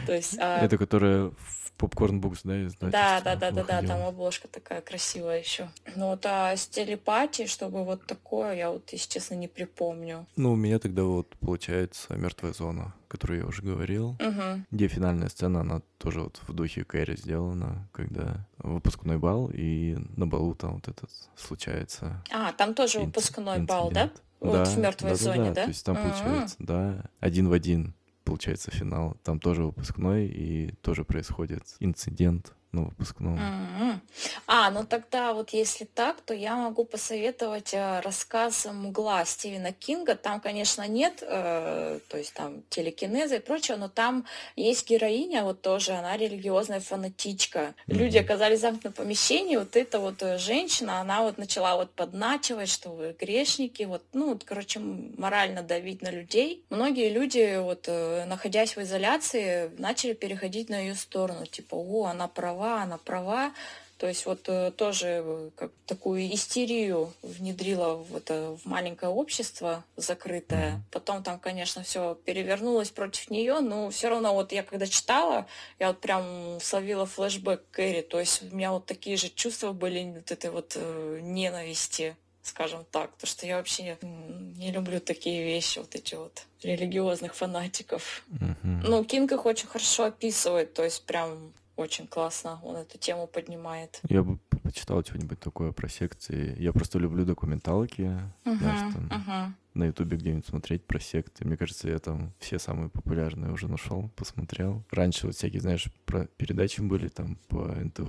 То 0.07 0.13
есть, 0.13 0.37
а, 0.39 0.65
Это 0.65 0.77
которая 0.79 1.31
в 1.31 1.67
Попкорн 1.77 2.21
Букс, 2.21 2.41
да, 2.43 2.53
да, 2.55 2.67
издательство 2.67 2.91
да, 2.91 3.21
да, 3.21 3.37
да, 3.37 3.51
да, 3.51 3.63
выходила? 3.63 3.95
там 3.95 4.07
обложка 4.07 4.49
такая 4.49 4.81
красивая 4.81 5.41
еще. 5.41 5.69
Ну 5.95 6.09
вот 6.09 6.25
а 6.25 6.57
с 6.57 6.67
телепатией, 6.67 7.49
чтобы 7.49 7.85
вот 7.85 8.07
такое, 8.07 8.55
я 8.55 8.71
вот, 8.71 8.91
если 8.93 9.11
честно, 9.11 9.35
не 9.35 9.49
припомню. 9.49 10.27
Ну, 10.37 10.53
у 10.53 10.57
меня 10.57 10.79
тогда 10.79 11.03
вот 11.03 11.37
получается 11.37 12.17
мертвая 12.17 12.53
зона, 12.53 12.95
которую 13.09 13.41
я 13.41 13.47
уже 13.47 13.63
говорил. 13.63 14.17
Угу. 14.21 14.65
Где 14.71 14.89
финальная 14.89 15.29
сцена, 15.29 15.61
она 15.61 15.83
тоже 15.99 16.23
вот 16.23 16.41
в 16.47 16.53
духе 16.55 16.85
Кэрри 16.85 17.17
сделана, 17.17 17.89
когда 17.93 18.47
выпускной 18.59 19.19
бал, 19.19 19.51
и 19.53 19.97
на 20.17 20.27
балу 20.27 20.55
там 20.55 20.77
вот 20.77 20.89
этот 20.89 21.11
случается 21.37 22.23
А, 22.33 22.53
там 22.53 22.75
тоже 22.75 23.01
выпускной 23.01 23.61
бал, 23.61 23.91
да? 23.91 24.11
Вот 24.41 24.69
в 24.69 24.79
мертвой 24.79 25.15
зоне, 25.15 25.51
да? 25.51 25.65
То 25.65 25.69
есть 25.69 25.85
там 25.85 25.97
М. 25.97 26.03
получается, 26.03 26.57
да, 26.59 27.05
один 27.21 27.49
в 27.49 27.53
один 27.53 27.95
получается 28.27 28.71
финал. 28.71 29.17
Там 29.23 29.41
тоже 29.41 29.63
выпускной, 29.63 30.27
и 30.27 30.73
тоже 30.83 31.05
происходит 31.05 31.63
инцидент 31.81 32.55
на 32.73 32.83
выпускном. 32.83 33.39
М. 33.39 34.01
А, 34.47 34.71
ну 34.71 34.85
тогда 34.85 35.33
вот 35.33 35.51
если 35.51 35.85
так, 35.85 36.21
то 36.21 36.35
я 36.35 36.57
могу 36.57 36.85
посоветовать 36.85 37.73
э, 37.75 38.01
рассказ 38.01 38.67
«Мгла» 38.67 39.25
Стивена 39.25 39.73
Кинга. 39.73 40.15
Там, 40.15 40.41
конечно, 40.41 40.87
нет, 40.87 41.23
э, 41.23 42.01
то 42.09 42.19
есть 42.19 42.35
там 42.35 42.63
телекинеза 42.69 43.37
и 43.37 43.39
прочего, 43.41 43.77
но 43.77 43.89
там 43.89 44.25
есть 44.57 44.89
героиня, 44.89 45.43
вот 45.45 45.63
тоже, 45.63 45.93
она 45.93 46.17
религиозная 46.17 46.81
фанатичка. 46.81 47.75
Люди 47.87 48.19
Мгм. 48.19 48.25
оказались 48.27 48.59
в 48.59 48.63
замкнутом 48.63 48.93
помещении, 48.93 49.57
вот 49.57 49.75
эта 49.77 49.99
вот 49.99 50.23
э, 50.23 50.39
женщина, 50.39 51.01
она 51.01 51.23
вот 51.23 51.39
начала 51.39 51.77
вот 51.77 51.93
подначивать, 51.93 52.69
что 52.69 52.91
вы 52.91 53.17
грешники, 53.19 53.85
вот, 53.85 54.03
ну, 54.13 54.31
вот, 54.31 54.45
короче, 54.45 54.81
морально 54.81 55.63
давить 55.63 56.03
на 56.03 56.11
людей. 56.11 56.65
Многие 56.71 57.09
люди, 57.11 57.59
вот, 57.59 57.85
э, 57.89 58.25
находясь 58.27 58.77
в 58.77 58.83
изоляции, 58.83 59.71
начали 59.79 60.13
переходить 60.13 60.69
на 60.69 60.79
ее 60.79 60.95
сторону, 60.95 61.47
типа, 61.47 61.75
о, 61.77 62.05
она 62.07 62.29
права, 62.29 62.66
она 62.75 62.99
права. 62.99 63.53
То 63.99 64.07
есть 64.07 64.27
вот 64.27 64.47
э, 64.49 64.73
тоже 64.73 65.23
э, 65.25 65.51
как 65.57 65.71
такую 65.87 66.33
истерию 66.35 67.15
внедрила 67.23 67.95
в 67.95 68.15
это 68.15 68.59
в 68.63 68.67
маленькое 68.67 69.11
общество 69.11 69.85
закрытое. 69.97 70.83
Потом 70.91 71.23
там, 71.23 71.39
конечно, 71.39 71.83
все 71.83 72.15
перевернулось 72.27 72.91
против 72.91 73.31
нее, 73.31 73.61
но 73.61 73.89
все 73.89 74.11
равно 74.11 74.35
вот 74.35 74.53
я 74.53 74.63
когда 74.63 74.87
читала, 74.87 75.47
я 75.79 75.89
вот 75.89 76.01
прям 76.01 76.61
словила 76.61 77.07
флешбэк 77.07 77.63
Кэрри. 77.71 78.03
То 78.03 78.21
есть 78.21 78.43
у 78.43 78.55
меня 78.55 78.73
вот 78.73 78.85
такие 78.85 79.17
же 79.17 79.31
чувства 79.31 79.73
были 79.73 80.13
вот 80.17 80.31
этой 80.31 80.51
вот 80.51 80.73
э, 80.77 81.21
ненависти 81.23 82.17
скажем 82.43 82.85
так, 82.93 83.11
то 83.19 83.27
что 83.27 83.45
я 83.45 83.57
вообще 83.57 83.99
не 84.03 84.71
люблю 84.71 85.01
такие 85.01 85.43
вещи, 85.43 85.81
вот 85.81 85.97
эти 85.97 86.15
вот 86.15 86.45
религиозных 86.63 87.35
фанатиков. 87.35 88.23
Мгм. 88.29 88.83
Ну, 88.85 89.05
Кинг 89.05 89.33
их 89.33 89.47
очень 89.47 89.67
хорошо 89.67 90.05
описывает, 90.05 90.73
то 90.73 90.85
есть 90.85 91.05
прям 91.05 91.53
очень 91.77 92.07
классно 92.07 92.59
он 92.63 92.77
эту 92.77 92.99
тему 92.99 93.27
поднимает. 93.27 94.01
Я 94.09 94.23
бы 94.23 94.39
почитал 94.63 95.03
что-нибудь 95.03 95.41
такое 95.41 95.73
про 95.73 95.89
секции. 95.89 96.57
Я 96.59 96.73
просто 96.73 96.99
люблю 96.99 97.25
документалки, 97.25 98.19
знаешь, 98.45 98.95
там 98.95 99.05
мгм. 99.05 99.57
На 99.77 99.85
ютубе 99.85 100.17
где-нибудь 100.17 100.47
смотреть 100.47 100.85
про 100.87 100.99
секты. 100.99 101.45
Мне 101.47 101.57
кажется, 101.57 101.89
я 101.89 101.99
там 101.99 102.33
все 102.39 102.59
самые 102.59 102.89
популярные 102.89 103.53
уже 103.53 103.69
нашел, 103.69 104.09
посмотрел. 104.17 104.83
Раньше 104.91 105.27
вот 105.27 105.37
всякие, 105.37 105.61
знаешь, 105.61 105.87
про 106.05 106.27
передачи 106.37 106.81
были 106.81 107.09
там 107.09 107.37
по 107.49 107.59
НТВ. 107.67 108.09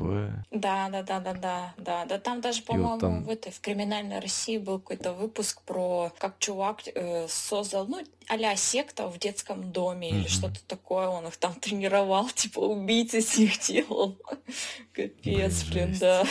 Да, 0.52 0.90
да, 0.90 1.04
да, 1.04 1.20
да, 1.20 1.34
да, 1.34 1.74
да. 1.78 2.06
Да 2.06 2.20
там 2.20 2.42
даже, 2.42 2.60
вот 2.62 2.68
по-моему, 2.68 3.00
там- 3.00 3.24
в 3.24 3.30
этой 3.30 3.52
в 3.52 3.60
криминальной 3.60 4.20
России 4.20 4.58
был 4.58 4.80
какой-то 4.80 5.14
выпуск 5.14 5.62
про 5.64 6.12
как 6.18 6.40
чувак 6.40 6.82
э, 6.94 7.28
создал, 7.28 7.88
ну, 7.88 8.04
а-ля 8.30 8.56
секта 8.56 9.08
в 9.08 9.20
детском 9.20 9.72
доме 9.72 10.10
или 10.10 10.20
Мгм. 10.20 10.28
что-то 10.30 10.60
такое. 10.68 11.08
Он 11.08 11.28
их 11.28 11.38
там 11.38 11.54
тренировал, 11.60 12.30
типа 12.30 12.60
убийц 12.60 13.14
из 13.14 13.38
них 13.38 13.60
делал. 13.60 14.18
Капец, 14.94 15.64
блин, 15.66 15.96
да. 16.00 16.24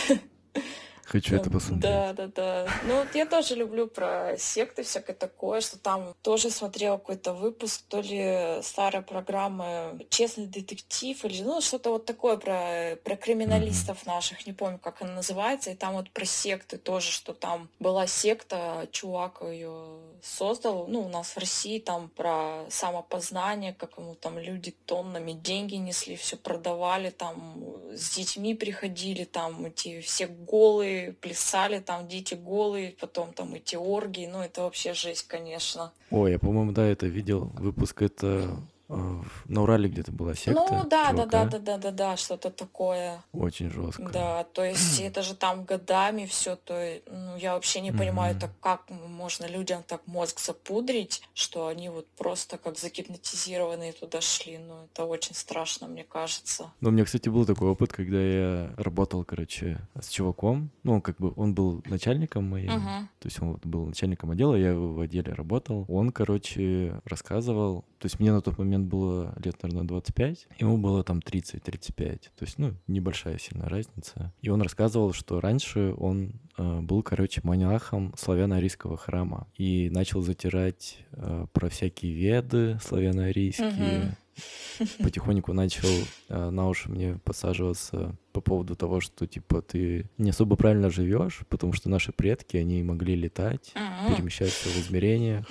Хочу 1.06 1.36
это 1.36 1.44
Там, 1.44 1.52
посмотреть. 1.52 1.82
Да, 1.82 2.12
да, 2.12 2.26
да. 2.26 2.66
Ну 2.84 2.96
вот 2.96 3.14
я 3.14 3.26
тоже 3.26 3.54
люблю 3.54 3.86
про 3.86 4.36
секты 4.38 4.82
всякое 4.82 5.14
такое, 5.14 5.60
что 5.60 5.78
там 5.78 6.14
тоже 6.22 6.50
смотрела 6.50 6.98
какой-то 6.98 7.32
выпуск, 7.32 7.82
то 7.88 8.00
ли 8.00 8.60
старой 8.62 9.02
программы 9.02 10.04
«Честный 10.10 10.46
детектив» 10.46 11.24
или 11.24 11.42
ну 11.42 11.60
что-то 11.60 11.90
вот 11.90 12.06
такое 12.06 12.36
про, 12.36 12.96
про 13.04 13.16
криминалистов 13.16 14.04
наших, 14.04 14.48
не 14.48 14.52
помню, 14.52 14.80
как 14.80 15.00
она 15.00 15.12
называется, 15.14 15.70
и 15.70 15.76
там 15.76 15.94
вот 15.94 16.10
про 16.10 16.24
секты 16.24 16.76
тоже, 16.76 17.12
что 17.12 17.34
там 17.34 17.68
была 17.78 18.08
секта, 18.08 18.88
чувак 18.90 19.42
ее 19.42 20.00
создал, 20.22 20.88
ну 20.88 21.02
у 21.02 21.08
нас 21.08 21.28
в 21.28 21.38
России 21.38 21.78
там 21.78 22.08
про 22.08 22.64
самопознание, 22.68 23.72
как 23.72 23.96
ему 23.98 24.16
там 24.16 24.40
люди 24.40 24.74
тоннами 24.86 25.32
деньги 25.32 25.76
несли, 25.76 26.16
все 26.16 26.36
продавали, 26.36 27.10
там 27.10 27.62
с 27.92 28.16
детьми 28.16 28.56
приходили, 28.56 29.22
там 29.22 29.66
эти 29.66 30.00
все 30.00 30.26
голые 30.26 30.95
плясали, 31.20 31.80
там 31.80 32.08
дети 32.08 32.34
голые, 32.34 32.94
потом 33.00 33.32
там 33.32 33.54
эти 33.54 33.76
оргии, 33.76 34.26
ну 34.26 34.40
это 34.42 34.62
вообще 34.62 34.94
жесть, 34.94 35.26
конечно. 35.28 35.92
Ой, 36.10 36.32
я, 36.32 36.38
по-моему, 36.38 36.72
да, 36.72 36.84
это 36.86 37.06
видел. 37.06 37.50
Выпуск 37.54 38.02
это 38.02 38.56
на 38.88 39.62
Урале 39.62 39.88
где-то 39.88 40.12
была 40.12 40.34
секта. 40.34 40.60
ну 40.70 40.84
да, 40.88 41.12
да, 41.12 41.26
да, 41.26 41.44
да, 41.44 41.58
да, 41.58 41.78
да, 41.78 41.90
да, 41.90 42.16
что-то 42.16 42.50
такое. 42.50 43.22
Очень 43.32 43.70
жестко. 43.70 44.08
Да, 44.10 44.44
то 44.44 44.64
есть 44.64 45.00
это 45.00 45.22
же 45.22 45.34
там 45.34 45.64
годами 45.64 46.26
все, 46.26 46.56
то 46.56 46.74
ну, 47.10 47.36
я 47.36 47.54
вообще 47.54 47.80
не 47.80 47.92
понимаю, 47.92 48.36
так 48.38 48.50
как 48.60 48.82
можно 48.90 49.46
людям 49.46 49.82
так 49.86 50.06
мозг 50.06 50.40
запудрить, 50.40 51.22
что 51.34 51.66
они 51.66 51.88
вот 51.88 52.06
просто 52.16 52.58
как 52.58 52.78
загипнотизированные 52.78 53.92
туда 53.92 54.20
шли, 54.20 54.58
ну 54.58 54.84
это 54.84 55.04
очень 55.04 55.34
страшно, 55.34 55.88
мне 55.88 56.04
кажется. 56.04 56.72
Но 56.80 56.90
у 56.90 56.92
меня, 56.92 57.04
кстати, 57.04 57.28
был 57.28 57.46
такой 57.46 57.68
опыт, 57.68 57.92
когда 57.92 58.20
я 58.20 58.72
работал, 58.76 59.24
короче, 59.24 59.80
с 60.00 60.08
чуваком. 60.08 60.70
Ну, 60.82 60.94
он 60.94 61.00
как 61.00 61.16
бы, 61.18 61.32
он 61.36 61.54
был 61.54 61.82
начальником 61.86 62.44
моим. 62.44 62.72
Мгм. 62.72 63.08
То 63.18 63.26
есть 63.26 63.40
он 63.42 63.52
вот 63.52 63.66
был 63.66 63.86
начальником 63.86 64.30
отдела, 64.30 64.54
я 64.54 64.74
в 64.74 65.00
отделе 65.00 65.32
работал. 65.32 65.84
Он, 65.88 66.10
короче, 66.10 67.00
рассказывал. 67.04 67.84
То 67.98 68.06
есть 68.06 68.20
мне 68.20 68.32
на 68.32 68.40
тот 68.40 68.58
момент 68.58 68.75
момент 68.76 68.90
было 68.90 69.34
лет, 69.42 69.62
наверное, 69.62 69.86
25, 69.86 70.48
ему 70.58 70.78
было 70.78 71.02
там 71.02 71.18
30-35, 71.18 72.20
то 72.36 72.44
есть, 72.44 72.58
ну, 72.58 72.74
небольшая 72.86 73.38
сильная 73.38 73.68
разница. 73.68 74.32
И 74.42 74.48
он 74.48 74.62
рассказывал, 74.62 75.12
что 75.12 75.40
раньше 75.40 75.94
он 75.96 76.40
э, 76.58 76.80
был, 76.80 77.02
короче, 77.02 77.40
монахом 77.44 78.14
славяно-арийского 78.16 78.96
храма 78.96 79.48
и 79.56 79.90
начал 79.90 80.22
затирать 80.22 80.98
э, 81.12 81.46
про 81.52 81.68
всякие 81.68 82.12
веды 82.12 82.78
славяно-арийские, 82.82 83.70
mm-hmm 83.70 84.14
потихоньку 85.02 85.52
начал 85.52 85.88
э, 86.28 86.50
на 86.50 86.68
уши 86.68 86.90
мне 86.90 87.18
подсаживаться 87.24 88.14
по 88.32 88.40
поводу 88.40 88.76
того, 88.76 89.00
что 89.00 89.26
типа 89.26 89.62
ты 89.62 90.10
не 90.18 90.30
особо 90.30 90.56
правильно 90.56 90.90
живешь, 90.90 91.40
потому 91.48 91.72
что 91.72 91.88
наши 91.88 92.12
предки, 92.12 92.56
они 92.56 92.82
могли 92.82 93.14
летать, 93.14 93.72
перемещаться 93.74 94.68
в 94.68 94.76
измерениях, 94.78 95.46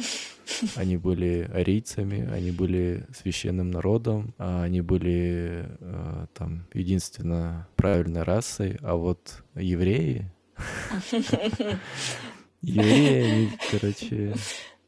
они 0.75 0.97
были 0.97 1.49
арийцами, 1.51 2.29
они 2.31 2.51
были 2.51 3.07
священным 3.15 3.71
народом, 3.71 4.35
а 4.37 4.63
они 4.63 4.81
были 4.81 5.65
э, 5.79 6.27
там 6.33 6.67
единственно 6.73 7.67
правильной 7.75 8.23
расой, 8.23 8.77
а 8.81 8.95
вот 8.95 9.43
евреи, 9.55 10.31
евреи, 12.61 13.31
они, 13.31 13.49
короче, 13.71 14.35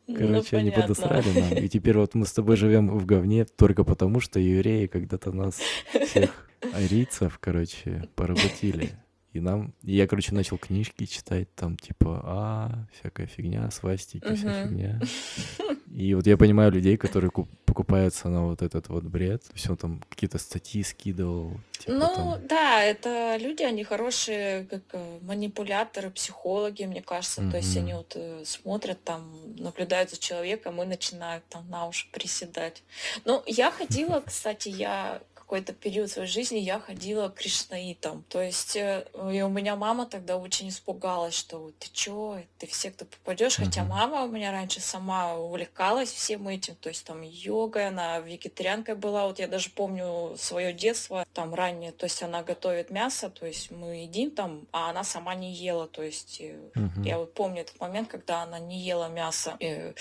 Короче, 0.08 0.50
ну, 0.54 0.58
они 0.60 0.72
подосрали 0.72 1.28
нам. 1.38 1.54
И 1.54 1.68
теперь 1.68 1.98
вот 1.98 2.16
мы 2.16 2.26
с 2.26 2.32
тобой 2.32 2.56
живем 2.58 2.98
в 2.98 3.06
говне 3.06 3.46
только 3.46 3.84
потому, 3.84 4.20
что 4.20 4.40
евреи 4.40 4.88
когда-то 4.88 5.32
нас 5.32 5.60
всех 6.06 6.48
арийцев, 6.74 7.38
короче, 7.40 8.08
поработили. 8.16 8.92
И 9.38 9.40
нам... 9.40 9.74
И 9.84 9.96
я, 9.96 10.08
короче, 10.08 10.34
начал 10.34 10.58
книжки 10.58 11.06
читать, 11.06 11.48
там, 11.56 11.78
типа, 11.78 12.22
а, 12.24 12.88
всякая 12.92 13.28
фигня, 13.28 13.70
свастики, 13.70 14.24
uh-huh. 14.24 14.36
вся 14.36 14.64
фигня. 14.64 15.00
И 15.94 16.14
вот 16.16 16.28
я 16.28 16.38
понимаю 16.38 16.72
людей, 16.72 16.98
которые 16.98 17.30
куп- 17.30 17.50
покупаются 17.66 18.30
на 18.30 18.46
вот 18.46 18.62
этот 18.62 18.90
вот 18.90 19.04
бред. 19.04 19.44
Все 19.54 19.76
там 19.76 20.02
какие-то 20.10 20.38
статьи 20.38 20.84
скидывал. 20.84 21.60
Типа, 21.80 21.94
ну, 21.94 22.16
там... 22.16 22.48
да, 22.48 22.84
это 22.84 23.38
люди, 23.40 23.64
они 23.64 23.84
хорошие, 23.84 24.66
как 24.66 24.82
э, 24.94 25.20
манипуляторы, 25.22 26.10
психологи, 26.10 26.84
мне 26.84 27.02
кажется. 27.02 27.42
Uh-huh. 27.42 27.52
То 27.52 27.58
есть 27.58 27.78
они 27.78 27.94
вот 27.94 28.14
э, 28.16 28.44
смотрят 28.46 29.04
там, 29.04 29.24
наблюдают 29.58 30.10
за 30.10 30.18
человеком 30.18 30.82
и 30.82 30.86
начинают 30.86 31.44
там 31.50 31.70
на 31.70 31.88
уши 31.88 32.08
приседать. 32.12 32.84
Ну, 33.26 33.44
я 33.46 33.72
ходила, 33.72 34.22
кстати, 34.26 34.70
я 34.70 35.22
какой-то 35.48 35.72
период 35.72 36.12
своей 36.12 36.28
жизни 36.28 36.58
я 36.58 36.78
ходила 36.78 37.30
к 37.30 37.36
кришнаитам. 37.36 38.26
То 38.28 38.42
есть 38.42 38.76
э, 38.76 39.06
и 39.32 39.42
у 39.42 39.48
меня 39.48 39.78
мама 39.78 40.06
тогда 40.06 40.36
очень 40.36 40.68
испугалась, 40.68 41.36
что 41.36 41.72
ты 41.80 41.88
чё, 41.94 42.42
ты 42.58 42.68
все, 42.68 42.92
кто 42.92 43.06
попадешь. 43.06 43.56
Хотя 43.56 43.86
мама 43.86 44.24
у 44.24 44.28
меня 44.28 44.52
раньше 44.52 44.82
сама 44.82 45.38
увлекалась 45.38 46.12
всем 46.12 46.50
этим. 46.50 46.76
То 46.76 46.90
есть 46.90 47.06
там 47.06 47.22
йога, 47.22 47.88
она 47.88 48.20
вегетарианкой 48.20 48.96
была. 48.96 49.26
Вот 49.26 49.40
я 49.40 49.48
даже 49.48 49.70
помню 49.70 50.36
свое 50.38 50.74
детство 50.74 51.26
там 51.34 51.54
раннее. 51.54 51.94
То 51.94 52.08
есть 52.08 52.22
она 52.22 52.44
готовит 52.44 52.90
мясо, 52.90 53.30
то 53.30 53.46
есть 53.46 53.72
мы 53.72 54.04
едим 54.04 54.32
там, 54.32 54.68
а 54.74 54.90
она 54.90 55.06
сама 55.06 55.34
не 55.34 55.54
ела. 55.54 55.88
То 55.88 56.04
есть 56.04 56.42
uh-huh. 56.42 57.06
я 57.06 57.20
вот 57.20 57.34
помню 57.34 57.62
этот 57.62 57.80
момент, 57.80 58.10
когда 58.10 58.42
она 58.42 58.60
не 58.60 58.80
ела 58.82 59.08
мясо. 59.08 59.56
И, 59.62 59.94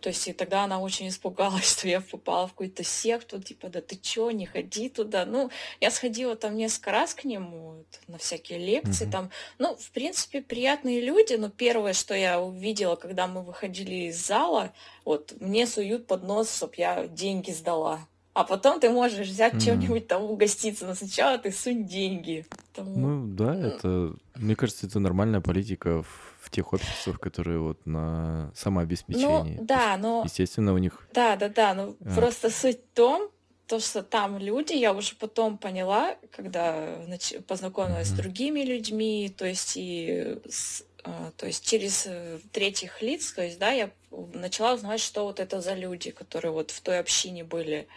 то 0.00 0.08
есть 0.08 0.26
и 0.28 0.32
тогда 0.32 0.64
она 0.64 0.80
очень 0.80 1.08
испугалась, 1.08 1.70
что 1.78 1.88
я 1.88 2.00
попала 2.00 2.46
в 2.46 2.52
какую-то 2.52 2.84
секту, 2.84 3.42
типа, 3.42 3.68
да 3.68 3.82
ты 3.82 3.96
чё, 3.96 4.30
не 4.30 4.46
ходи 4.46 4.93
туда. 4.94 5.24
Ну, 5.26 5.50
я 5.80 5.90
сходила 5.90 6.36
там 6.36 6.56
несколько 6.56 6.92
раз 6.92 7.14
к 7.14 7.24
нему 7.24 7.84
на 8.08 8.18
всякие 8.18 8.58
лекции. 8.58 9.06
Mm-hmm. 9.06 9.10
Там, 9.10 9.30
ну, 9.58 9.76
в 9.76 9.90
принципе, 9.90 10.40
приятные 10.40 11.00
люди, 11.00 11.34
но 11.34 11.50
первое, 11.50 11.92
что 11.92 12.14
я 12.14 12.40
увидела, 12.40 12.96
когда 12.96 13.26
мы 13.26 13.42
выходили 13.42 14.08
из 14.08 14.24
зала, 14.24 14.72
вот 15.04 15.34
мне 15.40 15.66
суют 15.66 16.06
под 16.06 16.22
нос, 16.22 16.54
чтобы 16.56 16.74
я 16.78 17.06
деньги 17.06 17.50
сдала. 17.50 18.06
А 18.34 18.42
потом 18.42 18.80
ты 18.80 18.90
можешь 18.90 19.28
взять 19.28 19.54
mm. 19.54 19.60
чем-нибудь 19.60 20.08
там 20.08 20.24
угоститься, 20.24 20.86
но 20.86 20.94
сначала 20.94 21.38
ты 21.38 21.52
сунь 21.52 21.86
деньги. 21.86 22.44
Тому... 22.72 22.96
Ну 22.96 23.26
да, 23.28 23.54
это, 23.54 24.12
мне 24.34 24.56
кажется, 24.56 24.86
это 24.88 24.98
нормальная 24.98 25.40
политика 25.40 26.02
в, 26.02 26.34
в 26.40 26.50
тех 26.50 26.72
обществах, 26.72 27.20
которые 27.20 27.60
вот 27.60 27.86
на 27.86 28.50
самообеспечении. 28.56 29.58
Ну 29.58 29.64
да, 29.64 29.96
но... 29.96 30.22
Естественно, 30.24 30.74
у 30.74 30.78
них... 30.78 31.06
Да, 31.14 31.36
да, 31.36 31.48
да, 31.48 31.74
но 31.74 31.94
а. 32.04 32.14
просто 32.16 32.50
суть 32.50 32.80
в 32.80 32.96
том, 32.96 33.30
то, 33.66 33.80
что 33.80 34.02
там 34.02 34.38
люди, 34.38 34.74
я 34.74 34.92
уже 34.92 35.14
потом 35.14 35.56
поняла, 35.58 36.16
когда 36.30 36.96
познакомилась 37.46 38.08
mm-hmm. 38.08 38.14
с 38.14 38.16
другими 38.16 38.60
людьми, 38.60 39.32
то 39.36 39.46
есть 39.46 39.76
и 39.76 40.38
с, 40.48 40.84
а, 41.02 41.32
то 41.36 41.46
есть 41.46 41.66
через 41.66 42.06
э, 42.06 42.38
третьих 42.52 43.02
лиц, 43.02 43.32
то 43.32 43.42
есть, 43.42 43.58
да, 43.58 43.70
я 43.70 43.90
начала 44.32 44.74
узнавать, 44.74 45.00
что 45.00 45.24
вот 45.24 45.40
это 45.40 45.60
за 45.60 45.74
люди, 45.74 46.10
которые 46.10 46.52
вот 46.52 46.70
в 46.70 46.80
той 46.80 46.98
общине 46.98 47.44
были. 47.44 47.88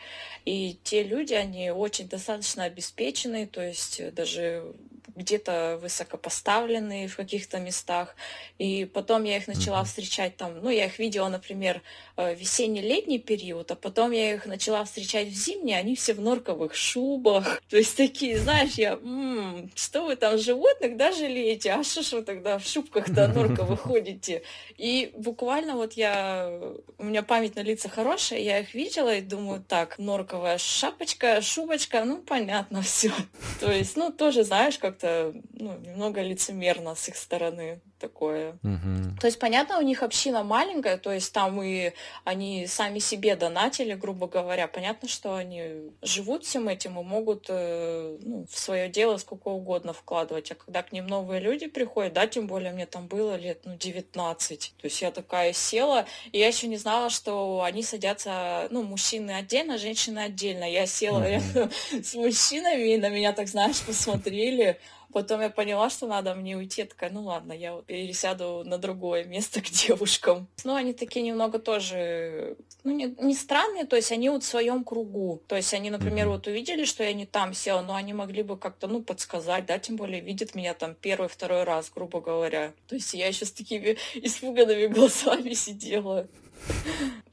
И 0.46 0.78
те 0.84 1.04
люди, 1.04 1.34
они 1.34 1.72
очень 1.72 2.08
достаточно 2.08 2.64
обеспеченные, 2.64 3.48
то 3.48 3.62
есть 3.62 4.14
даже 4.14 4.74
где-то 5.18 5.80
высокопоставленные 5.82 7.08
в 7.08 7.16
каких-то 7.16 7.60
местах. 7.60 8.16
И 8.60 8.86
потом 8.86 9.24
я 9.24 9.38
их 9.38 9.48
начала 9.48 9.84
встречать 9.84 10.38
там, 10.38 10.62
ну, 10.62 10.70
я 10.70 10.86
их 10.86 11.00
видела, 11.00 11.28
например, 11.28 11.82
э, 12.16 12.36
весенне-летний 12.36 13.20
период, 13.20 13.72
а 13.72 13.76
потом 13.76 14.12
я 14.12 14.36
их 14.36 14.46
начала 14.46 14.84
встречать 14.86 15.28
в 15.28 15.34
зимний, 15.34 15.74
они 15.74 15.96
все 15.96 16.14
в 16.14 16.22
норковых 16.22 16.76
шубах. 16.76 17.62
То 17.70 17.78
есть 17.78 17.98
такие, 17.98 18.38
знаешь, 18.38 18.76
я, 18.76 18.94
м-м, 18.94 19.72
что 19.76 20.06
вы 20.06 20.16
там 20.16 20.38
животных, 20.38 20.98
да, 20.98 21.12
жалеете? 21.12 21.72
А 21.72 21.84
что 21.84 22.04
ж 22.04 22.14
вы 22.14 22.22
тогда 22.22 22.60
в 22.60 22.66
шубках-то 22.66 23.28
норковых 23.28 23.82
ходите? 23.88 24.44
И 24.78 25.12
буквально 25.18 25.76
вот 25.76 25.94
я, 25.94 26.52
у 26.98 27.04
меня 27.04 27.24
память 27.24 27.56
на 27.56 27.62
лица 27.62 27.90
хорошая, 27.90 28.40
я 28.40 28.60
их 28.60 28.74
видела 28.76 29.16
и 29.16 29.22
думаю, 29.22 29.64
так, 29.68 29.98
норковая 29.98 30.58
шапочка, 30.58 31.42
шубочка, 31.42 32.04
ну, 32.06 32.18
понятно 32.18 32.82
все. 32.82 33.12
То 33.60 33.72
есть, 33.72 33.98
ну, 33.98 34.12
тоже, 34.12 34.44
знаешь, 34.44 34.78
как-то 34.78 35.07
это 35.08 35.34
ну, 35.54 35.78
немного 35.78 36.22
лицемерно 36.22 36.96
с 36.96 37.08
их 37.10 37.16
стороны 37.16 37.80
такое. 38.00 38.60
Угу. 38.64 39.20
То 39.20 39.28
есть, 39.28 39.40
понятно, 39.40 39.80
у 39.80 39.82
них 39.82 40.04
община 40.04 40.44
маленькая, 40.44 40.98
то 40.98 41.12
есть 41.12 41.34
там 41.34 41.62
и 41.62 41.94
они 42.24 42.68
сами 42.68 43.00
себе 43.00 43.36
донатили, 43.36 43.94
грубо 43.94 44.28
говоря. 44.28 44.68
Понятно, 44.68 45.08
что 45.08 45.36
они 45.36 45.92
живут 46.02 46.46
всем 46.46 46.70
этим 46.70 47.00
и 47.00 47.04
могут 47.04 47.48
э, 47.50 48.18
ну, 48.22 48.46
в 48.50 48.58
свое 48.58 48.90
дело 48.90 49.18
сколько 49.18 49.48
угодно 49.48 49.94
вкладывать. 49.94 50.52
А 50.52 50.56
когда 50.56 50.84
к 50.84 50.92
ним 50.92 51.08
новые 51.08 51.42
люди 51.42 51.68
приходят, 51.68 52.14
да, 52.14 52.28
тем 52.28 52.48
более 52.48 52.72
мне 52.72 52.86
там 52.86 53.08
было 53.08 53.36
лет 53.36 53.62
ну, 53.66 53.76
19. 53.76 54.74
То 54.78 54.86
есть 54.86 55.02
я 55.02 55.12
такая 55.12 55.54
села, 55.54 56.06
и 56.32 56.40
я 56.40 56.48
еще 56.48 56.68
не 56.68 56.78
знала, 56.78 57.10
что 57.10 57.64
они 57.64 57.82
садятся, 57.84 58.68
ну, 58.70 58.84
мужчины 58.84 59.32
отдельно, 59.32 59.78
женщины 59.78 60.20
отдельно. 60.20 60.70
Я 60.70 60.86
села 60.86 61.20
угу. 61.20 61.28
рядом 61.28 61.72
с 62.04 62.14
мужчинами, 62.14 62.94
и 62.94 62.98
на 62.98 63.10
меня 63.10 63.34
так, 63.34 63.48
знаешь, 63.48 63.82
посмотрели. 63.82 64.80
Потом 65.14 65.42
я 65.42 65.50
поняла, 65.50 65.90
что 65.90 66.08
надо 66.08 66.36
мне 66.36 66.58
уйти. 66.58 66.82
Я 66.82 66.88
такая, 66.88 67.10
ну 67.10 67.24
ладно, 67.24 67.54
я 67.54 67.74
вот 67.74 67.86
пересяду 67.86 68.64
на 68.66 68.78
другое 68.78 69.24
место 69.24 69.62
к 69.62 69.66
девушкам. 69.70 70.48
Ну, 70.64 70.76
они 70.76 70.94
такие 70.94 71.26
немного 71.26 71.60
тоже, 71.60 72.58
ну, 72.84 72.92
не, 72.92 73.16
не 73.20 73.34
странные, 73.34 73.86
то 73.86 73.96
есть 73.96 74.12
они 74.12 74.30
вот 74.30 74.44
в 74.44 74.48
своем 74.48 74.84
кругу. 74.84 75.42
То 75.48 75.56
есть 75.56 75.74
они, 75.74 75.90
например, 75.90 76.28
вот 76.28 76.48
увидели, 76.48 76.86
что 76.86 77.04
я 77.04 77.14
не 77.14 77.26
там 77.26 77.54
села, 77.54 77.82
но 77.82 77.96
они 77.96 78.14
могли 78.14 78.44
бы 78.44 78.58
как-то, 78.58 78.88
ну, 78.88 79.02
подсказать, 79.02 79.66
да, 79.66 79.80
тем 79.80 79.96
более 79.96 80.22
видят 80.22 80.56
меня 80.56 80.74
там 80.74 80.96
первый, 80.96 81.30
второй 81.30 81.64
раз, 81.64 81.92
грубо 81.94 82.22
говоря. 82.22 82.74
То 82.88 82.96
есть 82.96 83.14
я 83.14 83.28
еще 83.28 83.46
с 83.46 83.52
такими 83.52 83.98
испуганными 84.16 84.88
глазами 84.94 85.54
сидела. 85.54 86.28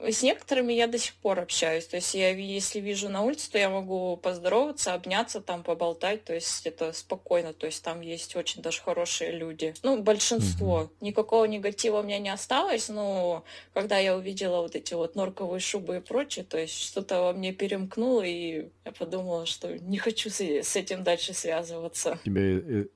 С 0.01 0.23
некоторыми 0.23 0.73
я 0.73 0.87
до 0.87 0.99
сих 0.99 1.15
пор 1.15 1.41
общаюсь. 1.41 1.87
То 1.87 1.97
есть 1.97 2.15
я, 2.15 2.31
если 2.31 2.81
вижу 2.81 3.09
на 3.09 3.23
улице, 3.23 3.51
то 3.51 3.59
я 3.59 3.71
могу 3.71 4.17
поздороваться, 4.19 4.93
обняться, 4.93 5.41
там 5.41 5.63
поболтать. 5.63 6.25
То 6.25 6.35
есть 6.35 6.67
это 6.67 6.93
спокойно. 6.93 7.53
То 7.53 7.67
есть 7.67 7.83
там 7.83 8.01
есть 8.01 8.37
очень 8.37 8.61
даже 8.61 8.83
хорошие 8.83 9.33
люди. 9.33 9.75
Ну, 9.83 10.03
большинство. 10.03 10.91
Никакого 11.01 11.47
негатива 11.47 12.01
у 12.01 12.03
меня 12.03 12.19
не 12.19 12.29
осталось, 12.29 12.89
но 12.89 13.45
когда 13.73 13.99
я 13.99 14.17
увидела 14.17 14.61
вот 14.61 14.77
эти 14.77 14.95
вот 14.95 15.15
норковые 15.15 15.61
шубы 15.61 15.97
и 15.97 16.01
прочее, 16.01 16.45
то 16.45 16.59
есть 16.59 16.79
что-то 16.79 17.23
во 17.23 17.33
мне 17.33 17.53
перемкнуло, 17.53 18.23
и 18.23 18.69
я 18.85 18.93
подумала, 18.93 19.47
что 19.47 19.79
не 19.79 19.97
хочу 19.97 20.29
с, 20.29 20.41
этим 20.41 21.03
дальше 21.03 21.33
связываться. 21.33 22.19
Тебя 22.25 22.43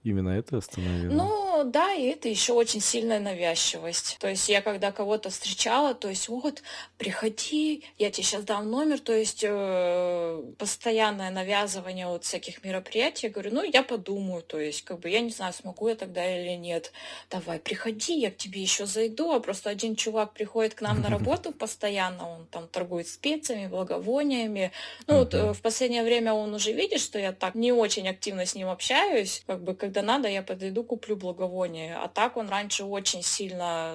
именно 0.03 0.31
это 0.31 0.59
остановило? 0.59 1.12
Ну, 1.12 1.48
да, 1.65 1.95
и 1.95 2.07
это 2.07 2.29
еще 2.29 2.53
очень 2.53 2.81
сильная 2.81 3.21
навязчивость. 3.21 4.17
То 4.21 4.29
есть 4.29 4.49
я 4.49 4.63
когда 4.63 4.93
кого-то 4.93 5.31
встречала, 5.31 5.95
то 5.95 6.09
есть 6.09 6.29
вот, 6.29 6.63
приходи, 6.97 7.85
я 7.99 8.11
тебе 8.11 8.25
сейчас 8.25 8.45
дам 8.45 8.71
номер, 8.71 8.99
то 9.01 9.13
есть 9.13 9.45
э, 9.47 10.43
постоянное 10.59 11.31
навязывание 11.31 12.07
вот 12.07 12.25
всяких 12.25 12.65
мероприятий, 12.65 13.27
я 13.27 13.33
говорю, 13.33 13.55
ну, 13.55 13.63
я 13.63 13.83
подумаю, 13.83 14.43
то 14.43 14.59
есть, 14.59 14.83
как 14.83 15.01
бы, 15.01 15.09
я 15.09 15.21
не 15.21 15.31
знаю, 15.31 15.53
смогу 15.53 15.89
я 15.89 15.95
тогда 15.95 16.25
или 16.25 16.57
нет, 16.57 16.93
давай, 17.31 17.59
приходи, 17.59 18.19
я 18.19 18.31
к 18.31 18.37
тебе 18.37 18.61
еще 18.61 18.87
зайду, 18.87 19.33
а 19.33 19.41
просто 19.41 19.71
один 19.71 19.97
чувак 19.97 20.33
приходит 20.33 20.75
к 20.75 20.81
нам 20.81 21.01
на 21.01 21.09
работу 21.17 21.53
постоянно, 21.53 22.29
он 22.29 22.47
там 22.47 22.69
торгует 22.69 23.09
специями, 23.09 23.69
благовониями, 23.69 24.73
ну, 25.07 25.19
вот 25.19 25.35
э, 25.35 25.53
в 25.53 25.61
последнее 25.61 26.03
время 26.03 26.33
он 26.33 26.55
уже 26.55 26.73
видит, 26.73 27.01
что 27.01 27.19
я 27.19 27.33
так 27.33 27.55
не 27.55 27.73
очень 27.73 28.09
активно 28.09 28.47
с 28.47 28.55
ним 28.55 28.69
общаюсь, 28.69 29.43
как 29.47 29.63
бы, 29.63 29.75
когда 29.75 30.03
надо, 30.03 30.29
я 30.29 30.43
подойду, 30.43 30.83
куплю 30.85 31.17
благовоние, 31.17 31.48
а 31.95 32.09
так 32.09 32.37
он 32.37 32.49
раньше 32.49 32.85
очень 32.85 33.23
сильно 33.23 33.95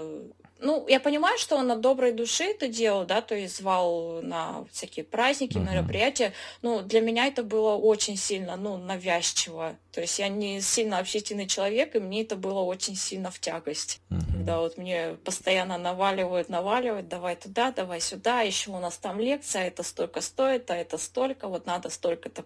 Ну, 0.64 0.86
я 0.88 1.00
понимаю, 1.00 1.38
что 1.38 1.58
он 1.58 1.70
от 1.72 1.82
доброй 1.82 2.14
души 2.14 2.46
это 2.46 2.70
делал, 2.70 3.06
да, 3.06 3.22
то 3.22 3.36
есть 3.36 3.58
звал 3.58 4.22
на 4.22 4.66
всякие 4.72 5.04
праздники, 5.04 5.58
uh-huh. 5.58 5.72
мероприятия. 5.72 6.34
Ну, 6.62 6.82
для 6.82 7.02
меня 7.02 7.28
это 7.28 7.44
было 7.44 7.76
очень 7.76 8.16
сильно, 8.16 8.56
ну, 8.56 8.78
навязчиво. 8.78 9.76
То 9.92 10.02
есть 10.02 10.18
я 10.20 10.30
не 10.30 10.62
сильно 10.62 11.00
общительный 11.00 11.48
человек, 11.48 11.96
и 11.96 12.00
мне 12.00 12.22
это 12.22 12.38
было 12.38 12.62
очень 12.62 12.96
сильно 12.96 13.30
в 13.30 13.40
тягость. 13.40 14.00
Uh-huh. 14.10 14.32
Когда 14.32 14.60
вот 14.60 14.78
мне 14.78 15.18
постоянно 15.26 15.78
наваливают, 15.78 16.48
наваливают, 16.48 17.10
давай 17.10 17.36
туда, 17.36 17.72
давай 17.72 18.00
сюда, 18.00 18.42
еще 18.42 18.72
у 18.72 18.80
нас 18.80 18.98
там 18.98 19.20
лекция, 19.20 19.68
это 19.68 19.84
столько 19.84 20.22
стоит, 20.22 20.72
а 20.72 20.76
это 20.76 20.98
столько, 20.98 21.50
вот 21.50 21.66
надо 21.66 21.90
столько-то 21.90 22.46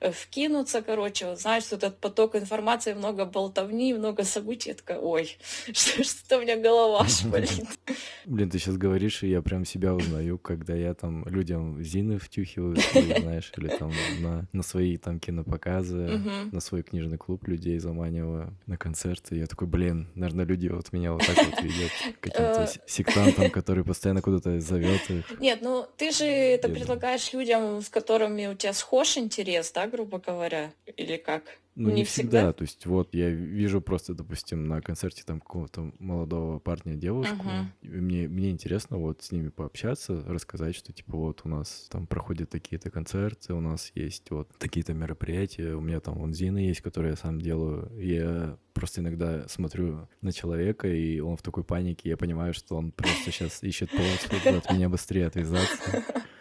э, 0.00 0.12
вкинуться, 0.12 0.82
короче, 0.82 1.26
вот 1.26 1.40
знаешь, 1.40 1.64
вот 1.72 1.82
этот 1.82 1.98
поток 1.98 2.36
информации, 2.36 2.94
много 2.94 3.24
болтовни, 3.24 3.92
много 3.92 4.22
событий, 4.22 4.70
я 4.70 4.74
такая, 4.76 5.00
ой, 5.00 5.36
что-то 5.72 6.38
у 6.38 6.42
меня 6.42 6.56
голова 6.56 7.04
шпалит. 7.08 7.55
Блин, 8.26 8.50
ты 8.50 8.58
сейчас 8.58 8.76
говоришь, 8.76 9.22
и 9.22 9.28
я 9.28 9.42
прям 9.42 9.64
себя 9.64 9.94
узнаю, 9.94 10.38
когда 10.38 10.74
я 10.74 10.94
там 10.94 11.26
людям 11.28 11.82
зины 11.82 12.18
втюхиваю, 12.18 12.76
знаешь, 13.20 13.52
или 13.56 13.68
там 13.68 13.92
на, 14.20 14.48
на 14.52 14.62
свои 14.62 14.96
там 14.96 15.20
кинопоказы, 15.20 16.20
на 16.52 16.60
свой 16.60 16.82
книжный 16.82 17.18
клуб 17.18 17.46
людей 17.46 17.78
заманиваю 17.78 18.56
на 18.66 18.76
концерты. 18.76 19.36
Я 19.36 19.46
такой, 19.46 19.68
блин, 19.68 20.08
наверное, 20.14 20.44
люди 20.44 20.68
вот 20.68 20.92
меня 20.92 21.12
вот 21.12 21.26
так 21.26 21.36
вот 21.36 21.62
видят 21.62 21.90
каким-то 22.20 22.62
э. 22.62 22.80
сектантом, 22.86 23.50
который 23.50 23.84
постоянно 23.84 24.22
куда-то 24.22 24.60
зовет 24.60 25.08
их. 25.10 25.40
Нет, 25.40 25.60
ну 25.62 25.86
ты 25.96 26.10
же 26.10 26.24
это 26.24 26.68
предлагаешь 26.68 27.32
людям, 27.32 27.82
с 27.82 27.88
которыми 27.88 28.46
у 28.46 28.54
тебя 28.54 28.72
схож 28.72 29.16
интерес, 29.16 29.72
да, 29.72 29.86
грубо 29.86 30.18
говоря, 30.18 30.72
или 30.96 31.16
как? 31.16 31.42
Ну, 31.76 31.90
не, 31.90 31.96
не 31.96 32.04
всегда. 32.04 32.38
всегда. 32.38 32.52
То 32.54 32.62
есть 32.62 32.86
вот 32.86 33.14
я 33.14 33.28
вижу 33.28 33.82
просто, 33.82 34.14
допустим, 34.14 34.66
на 34.66 34.80
концерте 34.80 35.22
там 35.26 35.40
какого-то 35.40 35.92
молодого 35.98 36.58
парня, 36.58 36.94
девушку, 36.94 37.46
uh-huh. 37.46 37.66
и 37.82 37.88
мне, 37.88 38.28
мне 38.28 38.50
интересно 38.50 38.96
вот 38.96 39.22
с 39.22 39.30
ними 39.30 39.50
пообщаться, 39.50 40.24
рассказать, 40.26 40.74
что 40.74 40.94
типа 40.94 41.18
вот 41.18 41.42
у 41.44 41.50
нас 41.50 41.86
там 41.90 42.06
проходят 42.06 42.48
такие-то 42.48 42.90
концерты, 42.90 43.52
у 43.52 43.60
нас 43.60 43.92
есть 43.94 44.30
вот 44.30 44.48
такие-то 44.58 44.94
мероприятия, 44.94 45.74
у 45.74 45.82
меня 45.82 46.00
там 46.00 46.14
вон 46.14 46.32
Зина 46.32 46.58
есть, 46.58 46.80
которую 46.80 47.10
я 47.10 47.16
сам 47.16 47.42
делаю. 47.42 47.90
Я 48.00 48.58
просто 48.72 49.02
иногда 49.02 49.46
смотрю 49.48 50.08
на 50.22 50.32
человека, 50.32 50.88
и 50.88 51.20
он 51.20 51.36
в 51.36 51.42
такой 51.42 51.62
панике, 51.62 52.08
я 52.08 52.16
понимаю, 52.16 52.54
что 52.54 52.76
он 52.76 52.90
просто 52.90 53.30
сейчас 53.30 53.62
ищет 53.62 53.90
повод, 53.90 54.20
чтобы 54.22 54.56
от 54.56 54.72
меня 54.72 54.88
быстрее 54.88 55.26
отвязаться. 55.26 56.04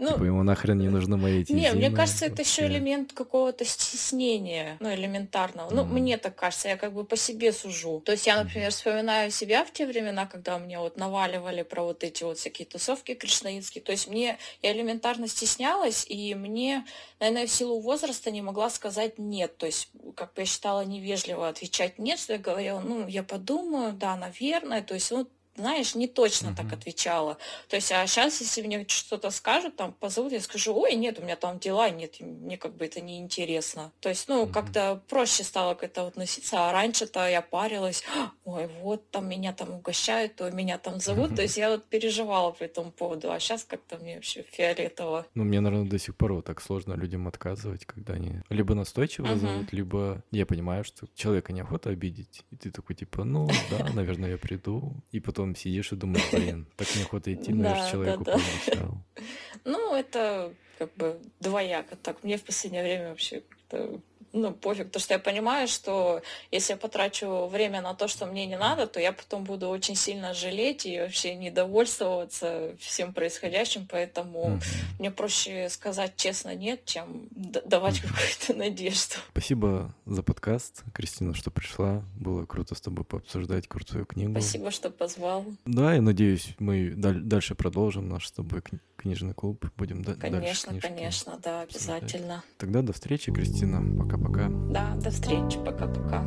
Ну, 0.00 0.14
типа 0.14 0.24
ему 0.24 0.42
нахрен 0.42 0.78
не 0.78 0.88
нужны 0.88 1.18
мои 1.18 1.42
эти 1.42 1.52
Не, 1.52 1.72
мне 1.72 1.90
кажется, 1.90 2.24
это 2.24 2.40
еще 2.40 2.66
элемент 2.66 3.12
какого-то 3.12 3.66
стеснения, 3.66 4.78
ну, 4.80 4.92
элементарного. 4.94 5.72
Ну, 5.72 5.84
мне 5.84 6.16
так 6.16 6.34
кажется, 6.34 6.68
я 6.68 6.78
как 6.78 6.94
бы 6.94 7.04
по 7.04 7.16
себе 7.16 7.52
сужу. 7.52 8.00
То 8.00 8.12
есть 8.12 8.26
я, 8.26 8.42
например, 8.42 8.70
вспоминаю 8.70 9.30
себя 9.30 9.62
в 9.62 9.72
те 9.72 9.86
времена, 9.86 10.24
когда 10.24 10.58
мне 10.58 10.78
вот 10.78 10.96
наваливали 10.96 11.62
про 11.62 11.82
вот 11.82 12.02
эти 12.02 12.24
вот 12.24 12.38
всякие 12.38 12.64
тусовки 12.64 13.14
кришнаитские. 13.14 13.84
То 13.84 13.92
есть 13.92 14.08
мне, 14.08 14.38
я 14.62 14.72
элементарно 14.72 15.28
стеснялась, 15.28 16.06
и 16.08 16.34
мне, 16.34 16.86
наверное, 17.18 17.46
в 17.46 17.50
силу 17.50 17.80
возраста 17.80 18.30
не 18.30 18.40
могла 18.40 18.70
сказать 18.70 19.18
нет. 19.18 19.58
То 19.58 19.66
есть, 19.66 19.90
как 20.16 20.32
бы 20.32 20.42
я 20.42 20.46
считала 20.46 20.82
невежливо 20.82 21.46
отвечать 21.46 21.98
нет, 21.98 22.18
что 22.18 22.32
я 22.32 22.38
говорила, 22.38 22.80
ну, 22.80 23.06
я 23.06 23.22
подумаю, 23.22 23.92
да, 23.92 24.16
наверное. 24.16 24.80
То 24.80 24.94
есть, 24.94 25.10
ну, 25.10 25.28
знаешь, 25.56 25.94
не 25.94 26.08
точно 26.08 26.48
uh-huh. 26.48 26.56
так 26.56 26.72
отвечала. 26.72 27.36
То 27.68 27.76
есть, 27.76 27.92
а 27.92 28.06
сейчас, 28.06 28.40
если 28.40 28.62
мне 28.62 28.86
что-то 28.88 29.30
скажут, 29.30 29.76
там, 29.76 29.92
позовут, 29.92 30.32
я 30.32 30.40
скажу, 30.40 30.74
ой, 30.74 30.94
нет, 30.94 31.18
у 31.18 31.22
меня 31.22 31.36
там 31.36 31.58
дела, 31.58 31.90
нет, 31.90 32.20
мне 32.20 32.56
как 32.56 32.76
бы 32.76 32.86
это 32.86 33.00
не 33.00 33.18
интересно. 33.18 33.92
То 34.00 34.08
есть, 34.08 34.28
ну, 34.28 34.44
uh-huh. 34.44 34.52
как-то 34.52 35.02
проще 35.08 35.44
стало 35.44 35.74
к 35.74 35.82
этому 35.82 36.08
относиться, 36.08 36.68
а 36.68 36.72
раньше-то 36.72 37.28
я 37.28 37.42
парилась, 37.42 38.02
ой, 38.44 38.68
вот 38.80 39.10
там 39.10 39.28
меня 39.28 39.52
там 39.52 39.74
угощают, 39.74 40.36
то 40.36 40.50
меня 40.50 40.78
там 40.78 41.00
зовут, 41.00 41.32
uh-huh. 41.32 41.36
то 41.36 41.42
есть 41.42 41.56
я 41.56 41.70
вот 41.70 41.84
переживала 41.84 42.52
по 42.52 42.64
этому 42.64 42.90
поводу, 42.90 43.30
а 43.30 43.40
сейчас 43.40 43.64
как-то 43.64 43.98
мне 43.98 44.16
вообще 44.16 44.42
фиолетово. 44.42 45.26
Ну, 45.34 45.44
мне, 45.44 45.60
наверное, 45.60 45.88
до 45.88 45.98
сих 45.98 46.16
пор 46.16 46.34
вот 46.34 46.46
так 46.46 46.60
сложно 46.62 46.94
людям 46.94 47.28
отказывать, 47.28 47.84
когда 47.84 48.14
они 48.14 48.40
либо 48.48 48.74
настойчиво 48.74 49.26
uh-huh. 49.26 49.36
зовут, 49.36 49.72
либо 49.72 50.22
я 50.30 50.46
понимаю, 50.46 50.84
что 50.84 51.06
человека 51.14 51.52
неохота 51.52 51.90
обидеть, 51.90 52.44
и 52.50 52.56
ты 52.56 52.70
такой, 52.70 52.96
типа, 52.96 53.24
ну, 53.24 53.48
да, 53.70 53.86
наверное, 53.92 54.30
я 54.30 54.38
приду, 54.38 54.94
и 55.10 55.20
потом 55.20 55.39
потом 55.40 55.56
сидишь 55.56 55.92
и 55.92 55.96
думаешь, 55.96 56.30
блин, 56.32 56.66
так 56.76 56.86
неохота 56.96 57.32
идти, 57.32 57.52
но 57.52 57.70
я 57.70 57.74
же 57.74 57.90
человеку 57.90 58.24
да, 58.24 58.32
пообещал. 58.32 58.98
Ну, 59.64 59.94
это 59.94 60.52
как 60.78 60.94
бы 60.94 61.18
двояко 61.40 61.96
так. 61.96 62.22
Мне 62.22 62.36
в 62.36 62.42
последнее 62.42 62.82
время 62.82 63.10
вообще 63.10 63.42
как-то 63.48 64.00
ну, 64.32 64.52
пофиг, 64.52 64.86
потому 64.86 65.00
что 65.00 65.14
я 65.14 65.18
понимаю, 65.18 65.68
что 65.68 66.22
если 66.50 66.72
я 66.72 66.76
потрачу 66.76 67.46
время 67.46 67.80
на 67.80 67.94
то, 67.94 68.08
что 68.08 68.26
мне 68.26 68.46
не 68.46 68.56
надо, 68.56 68.86
то 68.86 69.00
я 69.00 69.12
потом 69.12 69.44
буду 69.44 69.68
очень 69.68 69.96
сильно 69.96 70.34
жалеть 70.34 70.86
и 70.86 70.98
вообще 70.98 71.34
недовольствоваться 71.34 72.76
всем 72.78 73.12
происходящим, 73.12 73.86
поэтому 73.90 74.56
mm-hmm. 74.56 74.98
мне 74.98 75.10
проще 75.10 75.68
сказать 75.68 76.16
честно 76.16 76.54
нет, 76.54 76.84
чем 76.84 77.28
давать 77.30 77.96
mm-hmm. 77.96 78.08
какую-то 78.08 78.54
надежду. 78.54 79.14
Спасибо 79.32 79.94
за 80.06 80.22
подкаст, 80.22 80.84
Кристина, 80.94 81.34
что 81.34 81.50
пришла. 81.50 82.04
Было 82.18 82.46
круто 82.46 82.74
с 82.74 82.80
тобой 82.80 83.04
пообсуждать 83.04 83.66
крутую 83.66 84.06
книгу. 84.06 84.32
Спасибо, 84.32 84.70
что 84.70 84.90
позвал. 84.90 85.44
Да, 85.64 85.94
я 85.94 86.02
надеюсь, 86.02 86.54
мы 86.58 86.92
дальше 86.94 87.54
продолжим 87.54 88.08
наш 88.08 88.28
с 88.28 88.32
тобой 88.32 88.62
книжный 88.96 89.34
клуб. 89.34 89.64
Будем 89.76 90.04
конечно, 90.04 90.72
дальше 90.72 90.88
Конечно, 90.88 91.38
да, 91.42 91.62
обязательно. 91.62 92.44
Тогда 92.58 92.82
до 92.82 92.92
встречи, 92.92 93.32
Кристина. 93.32 93.80
Пока-пока. 94.20 94.48
Да, 94.70 94.94
до 95.02 95.10
встречи. 95.10 95.58
Пока-пока. 95.64 96.22